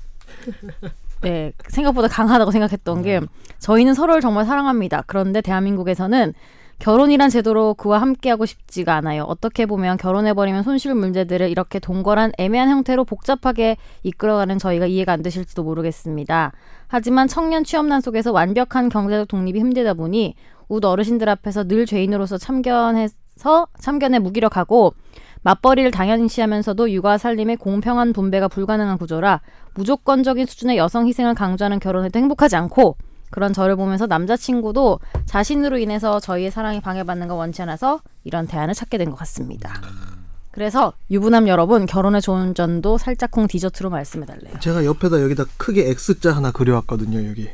네, 1.21 1.51
생각보다 1.69 2.07
강하다고 2.07 2.51
생각했던 2.51 3.01
게 3.01 3.21
저희는 3.59 3.93
서로를 3.93 4.21
정말 4.21 4.45
사랑합니다. 4.45 5.03
그런데 5.07 5.41
대한민국에서는 5.41 6.33
결혼이란 6.79 7.31
제도로 7.31 7.73
그와 7.73 7.99
함께하고 7.99 8.45
싶지가 8.45 8.93
않아요. 8.95 9.23
어떻게 9.23 9.65
보면 9.65 9.97
결혼해버리면 9.97 10.61
손실 10.61 10.93
문제들을 10.93 11.49
이렇게 11.49 11.79
동거란 11.79 12.33
애매한 12.37 12.69
형태로 12.69 13.03
복잡하게 13.03 13.77
이끌어가는 14.03 14.59
저희가 14.59 14.85
이해가 14.85 15.13
안 15.13 15.23
되실지도 15.23 15.63
모르겠습니다. 15.63 16.51
하지만 16.87 17.27
청년 17.27 17.63
취업난 17.63 17.99
속에서 17.99 18.31
완벽한 18.31 18.89
경제적 18.89 19.27
독립이 19.27 19.59
힘들다 19.59 19.95
보니 19.95 20.35
웃 20.69 20.85
어르신들 20.85 21.27
앞에서 21.29 21.63
늘 21.63 21.87
죄인으로서 21.87 22.37
참견해서 22.37 23.67
참견에 23.79 24.19
무기력하고 24.19 24.93
맞벌이를 25.47 25.91
당연시하면서도 25.91 26.91
육아 26.91 27.17
살림의 27.17 27.55
공평한 27.55 28.11
분배가 28.11 28.49
불가능한 28.49 28.97
구조라 28.97 29.39
무조건적인 29.75 30.45
수준의 30.45 30.77
여성 30.77 31.07
희생을 31.07 31.35
강조하는 31.35 31.79
결혼에도 31.79 32.19
행복하지 32.19 32.57
않고 32.57 32.97
그런 33.31 33.53
저를 33.53 33.77
보면서 33.77 34.07
남자친구도 34.07 34.99
자신으로 35.25 35.77
인해서 35.77 36.19
저희의 36.19 36.51
사랑이 36.51 36.81
방해받는 36.81 37.29
걸 37.29 37.37
원치 37.37 37.61
않아서 37.61 38.01
이런 38.25 38.45
대안을 38.45 38.73
찾게 38.73 38.97
된 38.97 39.09
것 39.09 39.15
같습니다. 39.19 39.73
그래서 40.57 40.91
유부남 41.11 41.47
여러분 41.47 41.85
결혼의 41.85 42.19
좋은 42.19 42.55
점도 42.55 42.97
살짝쿵 42.97 43.45
디저트로 43.45 43.91
말씀해달래요. 43.91 44.59
제가 44.59 44.85
옆에다 44.85 45.21
여기다 45.21 45.45
크게 45.57 45.87
X자 45.89 46.35
하나 46.35 46.49
그려왔거든요. 46.49 47.29
여기. 47.29 47.47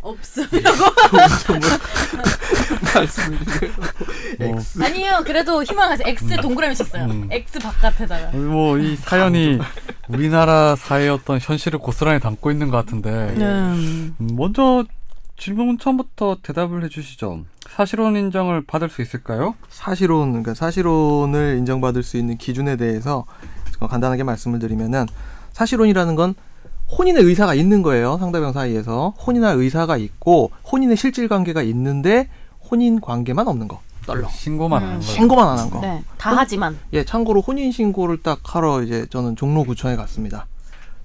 드려요. 0.49 0.73
뭐, 4.39 4.57
X. 4.57 4.81
아니요. 4.81 5.21
그래도 5.25 5.61
희망하세요. 5.63 6.07
X 6.07 6.37
동그라미 6.37 6.75
쳤어요. 6.75 7.03
음. 7.03 7.27
X 7.29 7.59
바깥에다가. 7.59 8.37
뭐 8.37 8.77
이 8.79 8.95
사연이 8.95 9.59
우리나라 10.07 10.77
사회의 10.77 11.09
어떤 11.09 11.39
현실을 11.41 11.79
고스란히 11.79 12.21
담고 12.21 12.51
있는 12.51 12.69
것 12.69 12.77
같은데 12.77 13.09
음. 13.09 14.15
음, 14.21 14.27
먼저 14.31 14.85
질문 15.37 15.77
처음부터 15.77 16.37
대답을 16.43 16.83
해주시죠. 16.85 17.43
사실혼 17.69 18.15
인정을 18.15 18.63
받을 18.65 18.89
수 18.89 19.01
있을까요? 19.01 19.55
사실혼, 19.69 20.29
그러니까 20.31 20.53
사실혼을 20.53 21.57
인정받을 21.57 22.03
수 22.03 22.17
있는 22.17 22.37
기준에 22.37 22.75
대해서 22.75 23.25
간단하게 23.79 24.23
말씀을 24.23 24.59
드리면은 24.59 25.05
사실혼이라는 25.51 26.15
건 26.15 26.35
혼인의 26.97 27.23
의사가 27.23 27.55
있는 27.55 27.81
거예요. 27.81 28.17
상대방 28.19 28.53
사이에서 28.53 29.09
혼인할 29.25 29.57
의사가 29.57 29.97
있고 29.97 30.51
혼인의 30.71 30.95
실질 30.95 31.27
관계가 31.27 31.63
있는데 31.63 32.29
혼인 32.69 33.01
관계만 33.01 33.47
없는 33.47 33.67
거. 33.67 33.81
떨렁. 34.05 34.29
신고만 34.29 34.81
음. 34.81 34.87
하는 34.87 34.99
거예요. 34.99 35.11
신고만 35.13 35.47
안 35.47 35.57
한 35.57 35.69
거. 35.69 35.79
네. 35.81 36.03
다 36.17 36.33
하지만. 36.37 36.77
예, 36.93 37.03
참고로 37.03 37.41
혼인 37.41 37.71
신고를 37.71 38.21
딱 38.21 38.39
하러 38.43 38.83
이제 38.83 39.05
저는 39.09 39.35
종로구청에 39.35 39.95
갔습니다. 39.95 40.45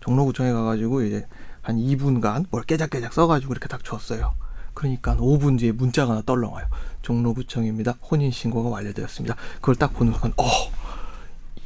종로구청에 0.01 0.53
가가지고 0.53 1.03
이제 1.03 1.27
한 1.69 1.77
2분간 1.77 2.47
뭘 2.51 2.63
깨작깨작 2.63 3.13
써가지고 3.13 3.53
이렇게 3.53 3.69
딱 3.69 3.85
줬어요. 3.85 4.35
그러니까 4.73 5.15
5분 5.17 5.59
뒤에 5.59 5.73
문자가 5.73 6.13
하나 6.13 6.23
떨렁와요. 6.23 6.65
종로구청입니다. 7.03 7.97
혼인 8.11 8.31
신고가 8.31 8.71
완료되었습니다. 8.71 9.37
그걸 9.57 9.75
딱 9.75 9.93
보는 9.93 10.13
순간, 10.15 10.33
어, 10.39 10.45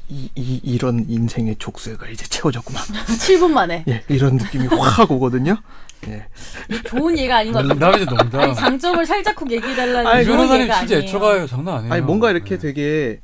이, 0.08 0.28
이 0.34 0.60
이런 0.64 1.06
인생의 1.08 1.54
족쇄가 1.56 2.08
이제 2.08 2.26
채워졌구만. 2.26 2.82
7분 3.14 3.52
만에. 3.52 3.84
예, 3.86 4.02
이런 4.08 4.38
느낌이 4.38 4.66
확 4.66 5.08
오거든요. 5.08 5.56
예. 6.08 6.26
좋은 6.86 7.16
얘가 7.16 7.36
아닌 7.36 7.52
것 7.52 7.58
같아요. 7.60 7.78
농담이죠 7.78 8.04
농담. 8.16 8.40
아니 8.40 8.54
장점을 8.56 9.06
살짝쿵 9.06 9.52
얘기해달라는 9.52 10.04
아니, 10.08 10.22
이 10.22 10.24
그런 10.24 10.38
변호사님 10.38 10.66
진짜 10.66 10.78
아니에요. 10.96 10.98
애처가요 11.02 11.46
장난 11.46 11.76
아니에요. 11.76 11.92
아니 11.92 12.02
뭔가 12.02 12.32
이렇게 12.32 12.56
네. 12.56 12.58
되게 12.58 13.20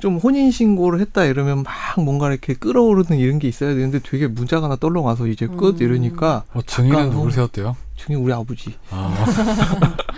좀 0.00 0.16
혼인 0.16 0.50
신고를 0.50 1.00
했다 1.00 1.24
이러면 1.24 1.62
막 1.62 1.72
뭔가 2.02 2.30
이렇게 2.30 2.54
끌어오르는 2.54 3.18
이런 3.18 3.38
게 3.38 3.48
있어야 3.48 3.74
되는데 3.74 4.00
되게 4.02 4.26
문자가 4.26 4.64
하나 4.66 4.76
떨러 4.76 5.00
와서 5.02 5.26
이제 5.26 5.46
끝 5.46 5.80
음. 5.80 5.82
이러니까 5.86 6.44
어, 6.52 6.60
증인은 6.62 6.94
약간 6.96 7.10
누굴 7.10 7.24
뭐- 7.24 7.30
세웠대요? 7.30 7.76
중에 7.96 8.16
우리 8.16 8.32
아버지. 8.32 8.74
아. 8.90 9.14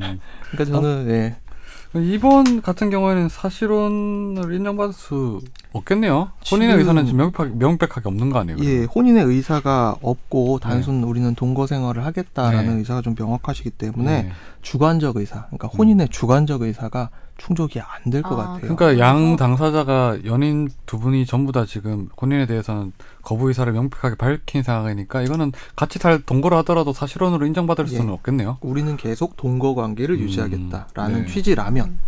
음. 0.00 0.20
그러니까 0.52 0.64
저는 0.64 1.06
예. 1.10 1.36
이번 1.92 2.62
같은 2.62 2.88
경우에는 2.88 3.28
사실혼을 3.28 4.54
인정받을 4.54 4.92
수 4.92 5.40
없겠네요. 5.72 6.30
혼인의 6.48 6.76
의사는 6.76 7.04
지금 7.04 7.18
명백하게, 7.18 7.50
명백하게 7.56 8.08
없는 8.08 8.30
거 8.30 8.38
아니에요? 8.38 8.58
예, 8.60 8.84
혼인의 8.84 9.24
의사가 9.24 9.96
없고 10.00 10.60
단순 10.60 11.00
네. 11.00 11.06
우리는 11.08 11.34
동거 11.34 11.66
생활을 11.66 12.04
하겠다라는 12.06 12.74
네. 12.74 12.78
의사가 12.78 13.02
좀 13.02 13.16
명확하시기 13.18 13.70
때문에 13.70 14.22
네. 14.22 14.32
주관적 14.62 15.16
의사, 15.16 15.46
그러니까 15.46 15.66
혼인의 15.66 16.10
주관적 16.10 16.62
의사가 16.62 17.10
충족이 17.40 17.80
안 17.80 18.10
될것 18.10 18.32
아, 18.32 18.36
같아요. 18.36 18.60
그러니까 18.76 18.98
양 18.98 19.36
당사자가 19.36 20.18
연인 20.26 20.68
두 20.86 20.98
분이 20.98 21.26
전부 21.26 21.52
다 21.52 21.64
지금 21.64 22.08
혼인에 22.20 22.46
대해서는 22.46 22.92
거부 23.22 23.48
의사를 23.48 23.72
명백하게 23.72 24.16
밝힌 24.16 24.62
상황이니까 24.62 25.22
이거는 25.22 25.52
같이 25.74 25.98
살 25.98 26.20
동거를 26.22 26.56
하더라도 26.58 26.92
사실혼으로 26.92 27.46
인정받을 27.46 27.86
예. 27.88 27.96
수는 27.96 28.12
없겠네요. 28.12 28.58
우리는 28.60 28.96
계속 28.96 29.36
동거 29.36 29.74
관계를 29.74 30.16
음, 30.16 30.20
유지하겠다라는 30.20 31.22
네. 31.24 31.26
취지라면 31.26 31.98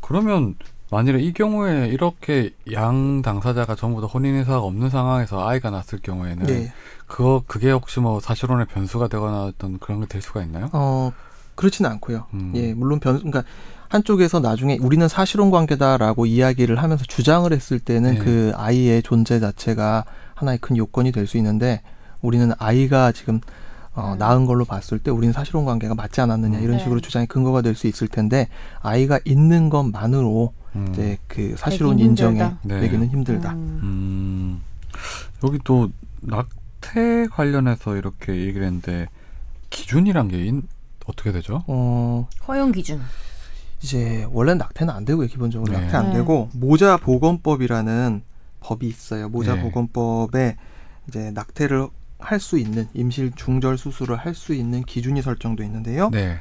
그러면 0.00 0.54
만일에 0.90 1.20
이 1.20 1.32
경우에 1.32 1.88
이렇게 1.88 2.50
양 2.72 3.20
당사자가 3.22 3.74
전부 3.74 4.00
다 4.00 4.06
혼인 4.06 4.36
의사가 4.36 4.60
없는 4.60 4.88
상황에서 4.88 5.46
아이가 5.46 5.70
났을 5.70 5.98
경우에는 6.00 6.48
예. 6.48 6.72
그거 7.08 7.42
그게 7.46 7.72
혹시 7.72 7.98
뭐 7.98 8.20
사실혼의 8.20 8.66
변수가 8.66 9.08
되거나 9.08 9.44
어떤 9.44 9.78
그런 9.80 10.00
게 10.00 10.06
될 10.06 10.22
수가 10.22 10.42
있나요? 10.42 10.68
어 10.72 11.12
그렇지는 11.56 11.90
않고요. 11.90 12.26
음. 12.34 12.52
예, 12.54 12.72
물론 12.74 13.00
변 13.00 13.16
그러니까 13.16 13.42
한쪽에서 13.88 14.40
나중에 14.40 14.78
우리는 14.80 15.06
사실혼 15.08 15.50
관계다라고 15.50 16.26
이야기를 16.26 16.82
하면서 16.82 17.04
주장을 17.04 17.50
했을 17.52 17.78
때는 17.78 18.14
네. 18.14 18.18
그 18.18 18.52
아이의 18.56 19.02
존재 19.02 19.38
자체가 19.40 20.04
하나의 20.34 20.58
큰 20.58 20.76
요건이 20.76 21.12
될 21.12 21.26
수 21.26 21.36
있는데 21.38 21.82
우리는 22.22 22.50
아이가 22.58 23.12
지금 23.12 23.40
어, 23.94 24.12
음. 24.12 24.18
낳은 24.18 24.44
걸로 24.46 24.64
봤을 24.64 24.98
때 24.98 25.10
우리는 25.10 25.32
사실혼 25.32 25.64
관계가 25.64 25.94
맞지 25.94 26.20
않았느냐 26.20 26.58
이런 26.58 26.76
네. 26.76 26.82
식으로 26.82 27.00
주장의 27.00 27.26
근거가 27.28 27.62
될 27.62 27.74
수 27.74 27.86
있을 27.86 28.08
텐데 28.08 28.48
아이가 28.82 29.18
있는 29.24 29.70
것만으로 29.70 30.52
음. 30.74 30.88
이제 30.92 31.16
그 31.28 31.54
사실혼 31.56 31.98
힘들다. 31.98 32.58
네. 32.62 32.80
되기는 32.80 33.08
힘들다. 33.08 33.52
음. 33.52 33.80
음, 33.82 34.62
여기 35.44 35.58
또 35.64 35.90
낙태 36.20 37.28
관련해서 37.30 37.96
이렇게 37.96 38.34
얘기를 38.34 38.66
했는데 38.66 39.06
기준이란 39.70 40.28
게 40.28 40.44
인- 40.44 40.62
어떻게 41.06 41.32
되죠? 41.32 41.62
어 41.66 42.28
허용 42.48 42.72
기준. 42.72 43.00
이제 43.86 44.26
원래 44.32 44.50
는 44.50 44.58
낙태는 44.58 44.92
안 44.92 45.04
되고요 45.04 45.28
기본적으로 45.28 45.72
네. 45.72 45.80
낙태 45.80 45.96
안 45.96 46.06
네. 46.10 46.14
되고 46.14 46.50
모자 46.52 46.96
보건법이라는 46.96 48.20
법이 48.58 48.88
있어요 48.88 49.28
모자 49.28 49.54
네. 49.54 49.62
보건법에 49.62 50.56
이제 51.06 51.30
낙태를 51.30 51.88
할 52.18 52.40
수 52.40 52.58
있는 52.58 52.88
임실 52.94 53.32
중절 53.36 53.78
수술을 53.78 54.16
할 54.16 54.34
수 54.34 54.54
있는 54.54 54.82
기준이 54.82 55.22
설정돼 55.22 55.64
있는데요 55.64 56.10
네. 56.10 56.40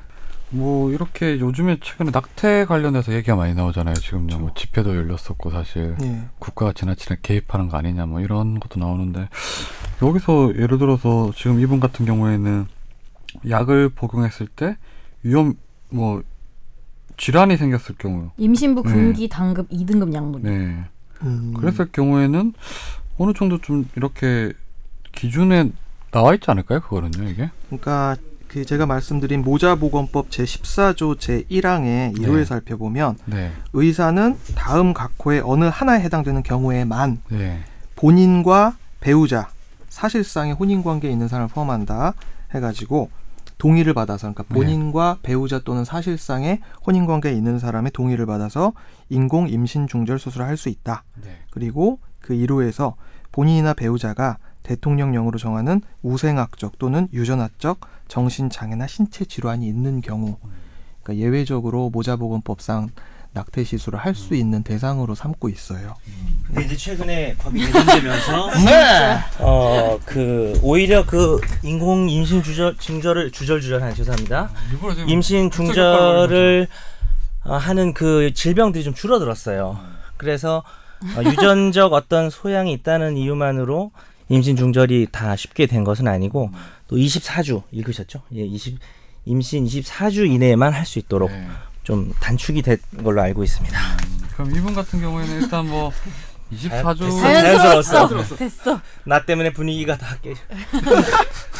뭐 0.50 0.92
이렇게 0.92 1.40
요즘에 1.40 1.78
최근에 1.82 2.10
낙태 2.12 2.66
관련해서 2.66 3.14
얘기가 3.14 3.36
많이 3.36 3.56
나오잖아요. 3.56 3.96
지금요. 3.96 4.38
뭐 4.38 4.52
집회도 4.56 4.96
열렸었고 4.96 5.50
사실 5.50 5.96
예. 6.04 6.22
국가가 6.38 6.72
지나치게 6.72 7.18
개입하는 7.24 7.68
거 7.68 7.78
아니냐 7.78 8.06
뭐 8.06 8.22
이런 8.22 8.60
것도 8.60 8.80
나오는데 8.80 9.28
여기서 10.04 10.54
예를 10.56 10.78
들어서 10.78 11.32
지금 11.36 11.60
이분 11.60 11.80
같은 11.80 12.06
경우에는 12.06 12.68
약을 13.50 13.90
복용했을 13.90 14.48
때 14.48 14.78
위험 15.24 15.56
뭐 15.90 16.22
질환이 17.18 17.58
생겼을 17.58 17.96
경우 17.98 18.32
임신부 18.38 18.84
네. 18.84 18.92
금기 18.92 19.30
당급 19.30 19.70
2등급 19.70 20.14
약물. 20.14 20.42
네 20.44 20.84
음, 21.24 21.54
그랬을 21.58 21.92
경우에는 21.92 22.54
어느 23.18 23.34
정도 23.34 23.60
좀 23.60 23.88
이렇게 23.96 24.54
기준에 25.12 25.72
나와 26.12 26.34
있지 26.34 26.50
않을까요? 26.52 26.82
그거는요, 26.82 27.30
이게? 27.30 27.50
그러니까 27.68 28.16
그 28.48 28.66
제가 28.66 28.86
말씀드린 28.86 29.42
모자 29.42 29.76
보건법 29.76 30.32
제 30.32 30.44
14조 30.44 31.20
제 31.20 31.44
1항의 31.52 32.18
1호에 32.18 32.38
네. 32.38 32.46
살펴보면 32.46 33.18
네, 33.26 33.52
의사는 33.74 34.38
다음 34.56 34.94
각호의 34.94 35.42
어느 35.44 35.66
하나에 35.66 36.00
해당되는 36.02 36.44
경우에만 36.44 37.22
네, 37.30 37.64
본인과 37.96 38.78
배우자 39.02 39.50
사실상의 39.90 40.54
혼인 40.54 40.84
관계에 40.84 41.12
있는 41.12 41.28
사람을 41.28 41.50
포함한다 41.50 42.14
해 42.54 42.60
가지고 42.60 43.10
동의를 43.58 43.94
받아서 43.94 44.32
그러니까 44.32 44.44
네. 44.44 44.54
본인과 44.54 45.20
배우자 45.24 45.60
또는 45.60 45.86
사실상의 45.86 46.60
혼인 46.86 47.06
관계에 47.06 47.34
있는 47.34 47.60
사람의 47.60 47.92
동의를 47.92 48.26
받아서 48.26 48.74
인공 49.10 49.48
임신 49.50 49.88
중절 49.88 50.20
수술을 50.20 50.46
할 50.46 50.58
수 50.58 50.70
있다. 50.70 51.04
네. 51.24 51.32
그리고 51.52 52.00
그 52.20 52.34
1호에서 52.34 52.94
본인이나 53.32 53.74
배우자가 53.74 54.38
대통령령으로 54.64 55.38
정하는 55.38 55.82
우생학적 56.02 56.80
또는 56.80 57.08
유전학적 57.14 57.80
정신장애나 58.08 58.88
신체 58.88 59.26
질환이 59.26 59.68
있는 59.68 60.02
경우 60.02 60.38
그러니까 61.04 61.24
예외적으로 61.24 61.90
모자보건법상 61.92 62.90
낙태 63.36 63.64
시술을 63.66 64.00
할 64.00 64.16
수 64.16 64.34
있는 64.34 64.64
대상으로 64.64 65.14
삼고 65.14 65.50
있어요. 65.50 65.94
근데 66.48 66.64
이제 66.64 66.76
최근에 66.78 67.36
법이 67.38 67.60
개정되면서 67.60 68.52
네. 68.66 69.20
어그 69.40 70.60
오히려 70.64 71.06
그 71.06 71.40
인공 71.62 72.10
임신 72.10 72.42
주절 72.42 72.78
중절을 72.78 73.32
주절 73.32 73.60
주절한 73.60 73.94
죄송합니다. 73.94 74.50
지금 74.72 75.10
임신 75.10 75.52
중절을 75.52 76.68
어, 77.44 77.58
하는 77.58 77.94
그 77.94 78.34
질병들이 78.34 78.84
좀 78.86 78.94
줄어들었어요. 78.94 79.78
그래서 80.18 80.64
어, 81.18 81.22
유전적 81.24 81.92
어떤 81.94 82.30
소양이 82.30 82.72
있다는 82.72 83.18
이유만으로 83.18 83.92
임신 84.30 84.56
중절이 84.56 85.10
다 85.12 85.36
쉽게 85.36 85.66
된 85.68 85.84
것은 85.84 86.08
아니고 86.08 86.52
또 86.88 86.96
24주 86.96 87.64
읽으셨죠? 87.72 88.22
예, 88.34 88.44
20 88.46 88.80
임신 89.26 89.66
24주 89.66 90.26
이내에만 90.32 90.72
할 90.74 90.86
수 90.86 91.00
있도록 91.00 91.32
네. 91.32 91.48
좀 91.86 92.12
단축이 92.20 92.64
된 92.64 92.78
걸로 93.04 93.22
알고 93.22 93.44
있습니다. 93.44 93.80
그럼 94.34 94.54
이분 94.56 94.74
같은 94.74 95.00
경우에는 95.00 95.42
일단 95.44 95.68
뭐 95.70 95.92
24주 96.52 97.00
됐어요. 97.00 97.22
자연스러웠어. 97.22 97.92
자연스러웠어. 98.08 98.36
됐어. 98.36 98.82
나 99.06 99.24
때문에 99.24 99.54
분위기가 99.54 99.96
다 99.96 100.18
깨, 100.22 100.34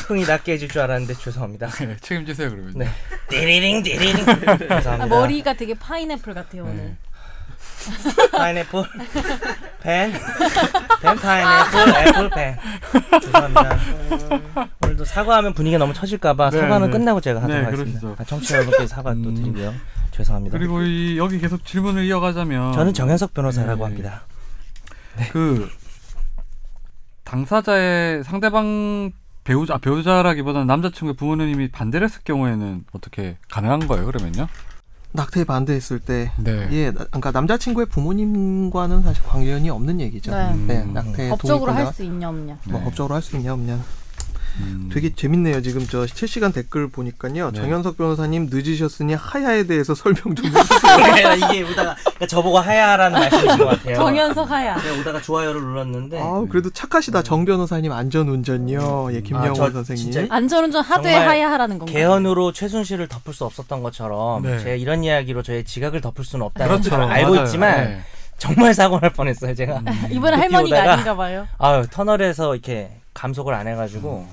흥이 0.08 0.26
다 0.26 0.38
깨질 0.38 0.68
줄 0.68 0.82
알았는데 0.82 1.14
죄송합니다. 1.14 1.68
네, 1.70 1.96
책임지세요 2.02 2.50
그러면. 2.50 2.74
네. 2.76 2.90
띠리링 3.30 3.84
띠리링. 3.84 4.26
죄송합니다. 4.26 5.04
아, 5.04 5.06
머리가 5.06 5.54
되게 5.54 5.76
파인애플 5.76 6.34
같아요 6.34 6.64
오늘. 6.64 6.76
네. 6.76 6.98
파인애플 8.32 8.84
펜, 9.84 10.12
펜 11.02 11.16
파인애플 11.18 12.08
애플 12.08 12.30
펜. 12.32 12.58
죄송합니다. 13.22 13.80
오늘도 14.84 15.06
사과하면 15.06 15.54
분위기가 15.54 15.78
너무 15.78 15.94
처질까봐 15.94 16.50
네, 16.50 16.60
사과는 16.62 16.88
네. 16.88 16.98
끝나고 16.98 17.22
제가 17.22 17.44
하도록 17.44 17.60
네, 17.60 17.66
하겠습니다. 17.66 18.00
그러시죠. 18.00 18.16
아, 18.20 18.24
청취자 18.26 18.56
여러분께 18.56 18.88
사과 18.88 19.14
또 19.14 19.20
음. 19.20 19.36
드리고요. 19.36 19.76
죄송합니다. 20.16 20.58
그리고 20.58 20.82
이 20.82 21.18
여기 21.18 21.40
계속 21.40 21.66
질문을 21.66 22.06
이어가자면 22.06 22.74
저는 22.74 22.94
정현석 22.94 23.34
변호사라고 23.34 23.80
네. 23.80 23.84
합니다. 23.84 24.24
그 25.32 25.70
당사자의 27.24 28.24
상대방 28.24 29.12
배우자 29.44 29.76
아, 29.76 29.78
배우자라기보다는 29.78 30.68
남자친구의 30.68 31.16
부모님이 31.16 31.70
반대를 31.72 32.08
했을 32.08 32.22
경우에는 32.24 32.86
어떻게 32.94 33.38
가능한 33.50 33.88
거예요? 33.88 34.06
그러면요? 34.06 34.48
낙태에 35.12 35.44
반대했을 35.46 36.00
때 36.00 36.32
네. 36.38 36.68
예, 36.72 36.92
나- 36.92 37.06
그러니까 37.06 37.32
남자친구의 37.32 37.86
부모님과는 37.88 39.04
사실 39.04 39.24
관련이 39.24 39.70
없는 39.70 40.02
얘기죠. 40.02 40.32
네. 40.32 40.54
네, 40.68 40.82
음. 40.84 40.94
낙태 40.94 41.30
법적으로 41.30 41.72
할 41.72 41.94
수 41.94 42.04
있냐 42.04 42.30
없냐. 42.30 42.58
뭐 42.68 42.80
네. 42.80 42.86
법적으로 42.86 43.16
할 43.16 43.22
수 43.22 43.38
있냐 43.38 43.54
없냐. 43.54 43.80
음. 44.60 44.90
되게 44.94 45.14
재밌네요. 45.14 45.62
지금 45.62 45.86
저 45.88 46.08
실시간 46.08 46.52
댓글 46.54 46.88
보니까요. 46.90 47.52
네. 47.52 47.60
정현석 47.60 47.98
변호사님 47.98 48.48
늦으셨으니 48.52 49.14
하야에 49.14 49.64
대해서 49.64 49.94
설명 49.96 50.34
좀 50.36 50.46
해주세요. 50.56 50.98
네, 51.14 51.36
이게 51.38 51.64
오다가 51.64 51.96
그러니까 51.96 52.28
저보고 52.28 52.60
하야라는 52.60 53.20
말씀이신 53.20 53.58
것 53.58 53.66
같아요. 53.66 53.96
정현석 53.96 54.50
하야. 54.50 54.80
제가 54.80 55.00
오다가 55.02 55.22
좋아요를 55.22 55.62
눌렀는데 55.62 56.20
아, 56.22 56.46
그래도 56.50 56.70
착하시다. 56.70 57.24
정 57.24 57.44
변호사님 57.46 57.92
안전운전요. 57.92 59.14
예, 59.14 59.22
김영원 59.22 59.52
아, 59.52 59.54
저 59.54 59.72
선생님. 59.72 60.12
진짜 60.12 60.34
안전운전 60.34 60.84
하드에 60.84 61.12
정말 61.12 61.28
하야 61.30 61.52
하라는 61.52 61.80
건가요? 61.80 61.94
개헌으로 61.98 62.52
최순실을 62.54 63.08
덮을 63.08 63.34
수 63.34 63.46
없었던 63.46 63.84
것처럼 63.84 64.44
네. 64.44 64.60
제가 64.60 64.76
이런 64.76 65.04
이야기로 65.04 65.44
저의 65.44 65.64
지각을 65.66 66.02
덮을 66.02 66.24
수는 66.24 66.46
없다는 66.46 66.82
그렇죠. 66.82 66.90
걸 66.92 67.02
알고 67.04 67.32
맞아요. 67.32 67.46
있지만 67.46 67.84
네. 67.86 68.02
정말 68.38 68.74
사고 68.74 69.00
날 69.00 69.12
뻔했어요 69.14 69.56
제가 69.56 69.82
이번에 70.12 70.36
늦게 70.36 70.42
할머니가 70.42 70.76
오다가 70.78 70.94
아닌가 70.94 71.16
봐요. 71.16 71.48
아유 71.58 71.86
터널에서 71.90 72.54
이렇게 72.56 72.92
감속을 73.14 73.54
안 73.54 73.68
해가지고 73.68 74.28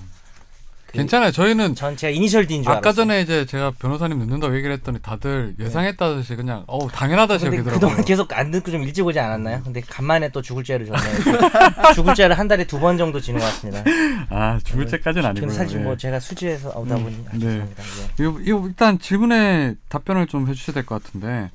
그 0.92 0.98
괜찮아요. 0.98 1.32
저희는 1.32 1.74
전 1.74 1.96
제가 1.96 2.10
이니셜 2.10 2.46
D인 2.46 2.62
줄 2.62 2.70
아까 2.70 2.78
알았어요 2.80 2.92
전에 3.06 3.22
이제 3.22 3.46
제가 3.46 3.72
변호사님 3.78 4.18
늦는다고 4.18 4.54
얘기를 4.56 4.74
했더니 4.74 4.98
다들 5.00 5.54
예상했다듯이 5.58 6.36
그냥 6.36 6.64
어우 6.66 6.88
당연하다시 6.90 7.46
근데. 7.48 7.70
그동안 7.70 8.04
계속 8.04 8.30
안 8.36 8.50
듣고 8.50 8.70
좀 8.70 8.82
일찍 8.82 9.06
오지 9.06 9.18
않았나요? 9.18 9.62
근데 9.64 9.80
간만에 9.80 10.28
또 10.28 10.42
죽을 10.42 10.62
죄를 10.62 10.86
졌네요 10.86 11.94
죽을 11.94 12.14
죄를 12.14 12.38
한 12.38 12.46
달에 12.46 12.64
두 12.66 12.78
번 12.78 12.98
정도 12.98 13.20
지는 13.20 13.40
것 13.40 13.46
같습니다 13.46 13.82
아 14.28 14.58
죽을 14.64 14.86
때까지는 14.86 15.30
아니고요. 15.30 15.48
근데 15.48 15.54
사실 15.64 15.78
예. 15.80 15.82
뭐 15.84 15.96
제가 15.96 16.20
수지에서 16.20 16.68
오다 16.76 16.96
음, 16.96 17.02
보니 17.04 17.16
아, 17.28 17.32
네. 17.32 17.38
죄송합니다 17.40 17.82
예. 17.82 18.24
이거, 18.24 18.38
이거 18.42 18.66
일단 18.68 18.98
질문에 18.98 19.74
답변을 19.88 20.26
좀 20.26 20.46
해주셔야 20.48 20.74
될 20.74 20.84
것 20.84 21.02
같은데 21.02 21.50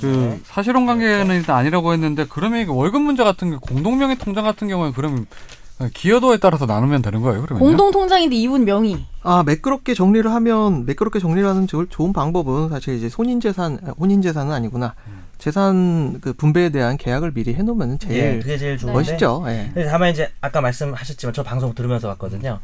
그 0.00 0.06
네. 0.06 0.40
사실혼 0.44 0.86
관계는 0.86 1.34
일단 1.36 1.56
아니라고 1.56 1.92
했는데 1.92 2.24
그러면 2.28 2.60
이게 2.60 2.70
월급 2.70 3.02
문제 3.02 3.22
같은 3.24 3.50
게 3.50 3.56
공동명의 3.60 4.16
통장 4.18 4.44
같은 4.44 4.68
경우에 4.68 4.92
그러면 4.94 5.26
기여도에 5.88 6.36
따라서 6.38 6.66
나누면 6.66 7.00
되는 7.02 7.20
거예요, 7.22 7.42
그러면요? 7.42 7.64
공동 7.66 7.90
통장인데 7.90 8.36
이분 8.36 8.64
명의. 8.64 9.04
아 9.22 9.42
매끄럽게 9.44 9.94
정리를 9.94 10.30
하면 10.30 10.84
매끄럽게 10.86 11.18
정리를 11.20 11.48
하는 11.48 11.66
조- 11.66 11.86
좋은 11.88 12.12
방법은 12.12 12.68
사실 12.68 12.94
이제 12.96 13.08
혼인 13.16 13.40
재산 13.40 13.78
아, 13.86 13.92
혼인 13.98 14.20
재산은 14.22 14.52
아니구나 14.52 14.94
재산 15.38 16.20
그 16.20 16.32
분배에 16.34 16.68
대한 16.70 16.96
계약을 16.96 17.32
미리 17.32 17.54
해놓으면 17.54 17.98
예, 18.04 18.08
제일 18.08 18.40
그게 18.40 18.58
제일 18.58 18.76
좋은데. 18.78 18.98
멋있죠. 18.98 19.42
예. 19.48 19.70
근데 19.72 19.88
다만 19.88 20.10
이제 20.10 20.30
아까 20.40 20.60
말씀하셨지만 20.60 21.32
저 21.32 21.42
방송 21.42 21.74
들으면서 21.74 22.08
봤거든요. 22.08 22.60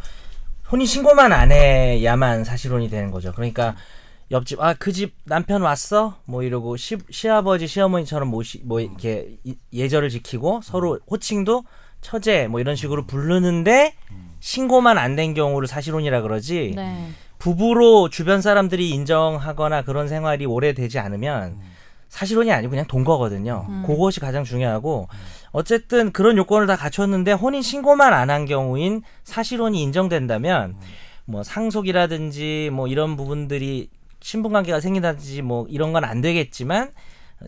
혼인 0.71 0.87
신고만 0.87 1.33
안 1.33 1.53
해야만 1.53 2.45
사실혼이 2.45 2.91
되는 2.91 3.11
거죠. 3.11 3.33
그러니까 3.33 3.77
옆집 4.31 4.61
아 4.61 4.75
그 4.75 4.93
집 4.93 5.15
남편 5.25 5.63
왔어 5.63 6.17
뭐 6.25 6.43
이러고 6.43 6.77
시, 6.77 6.99
시아버지 7.11 7.67
시어머니처럼 7.67 8.29
모시 8.29 8.61
뭐 8.65 8.81
이렇게 8.81 9.39
이- 9.45 9.57
예절을 9.73 10.11
지키고 10.11 10.61
서로 10.65 10.99
호칭도 11.11 11.63
처제 12.01 12.47
뭐 12.49 12.61
이런 12.61 12.77
식으로 12.77 13.07
부르는데 13.07 13.95
신고만 14.41 14.99
안 14.99 15.17
된 15.17 15.35
경우를 15.35 15.67
사실혼이라 15.67 16.21
그러지 16.23 16.73
네. 16.77 17.09
부부로 17.39 18.09
주변 18.11 18.41
사람들이 18.43 18.91
인정하거나 18.91 19.83
그런 19.83 20.09
생활이 20.09 20.47
오래되지 20.47 20.99
않으면 20.99 21.59
사실혼이 22.09 22.53
아니고 22.53 22.71
그냥 22.71 22.87
동거거든요. 22.87 23.67
음. 23.69 23.83
그것이 23.87 24.21
가장 24.21 24.45
중요하고 24.45 25.09
어쨌든 25.51 26.13
그런 26.13 26.37
요건을 26.37 26.67
다 26.67 26.77
갖췄는데 26.77 27.33
혼인 27.33 27.63
신고만 27.63 28.13
안 28.15 28.31
한 28.31 28.45
경우인 28.47 29.03
사실혼이 29.25 29.83
인정된다면 29.83 30.77
뭐 31.25 31.43
상속이라든지 31.43 32.71
뭐 32.73 32.87
이런 32.87 33.17
부분들이 33.17 33.91
신분 34.21 34.53
관계가 34.53 34.81
생긴다든지 34.81 35.43
뭐 35.43 35.67
이런 35.69 35.93
건 35.93 36.05
안 36.05 36.21
되겠지만 36.21 36.91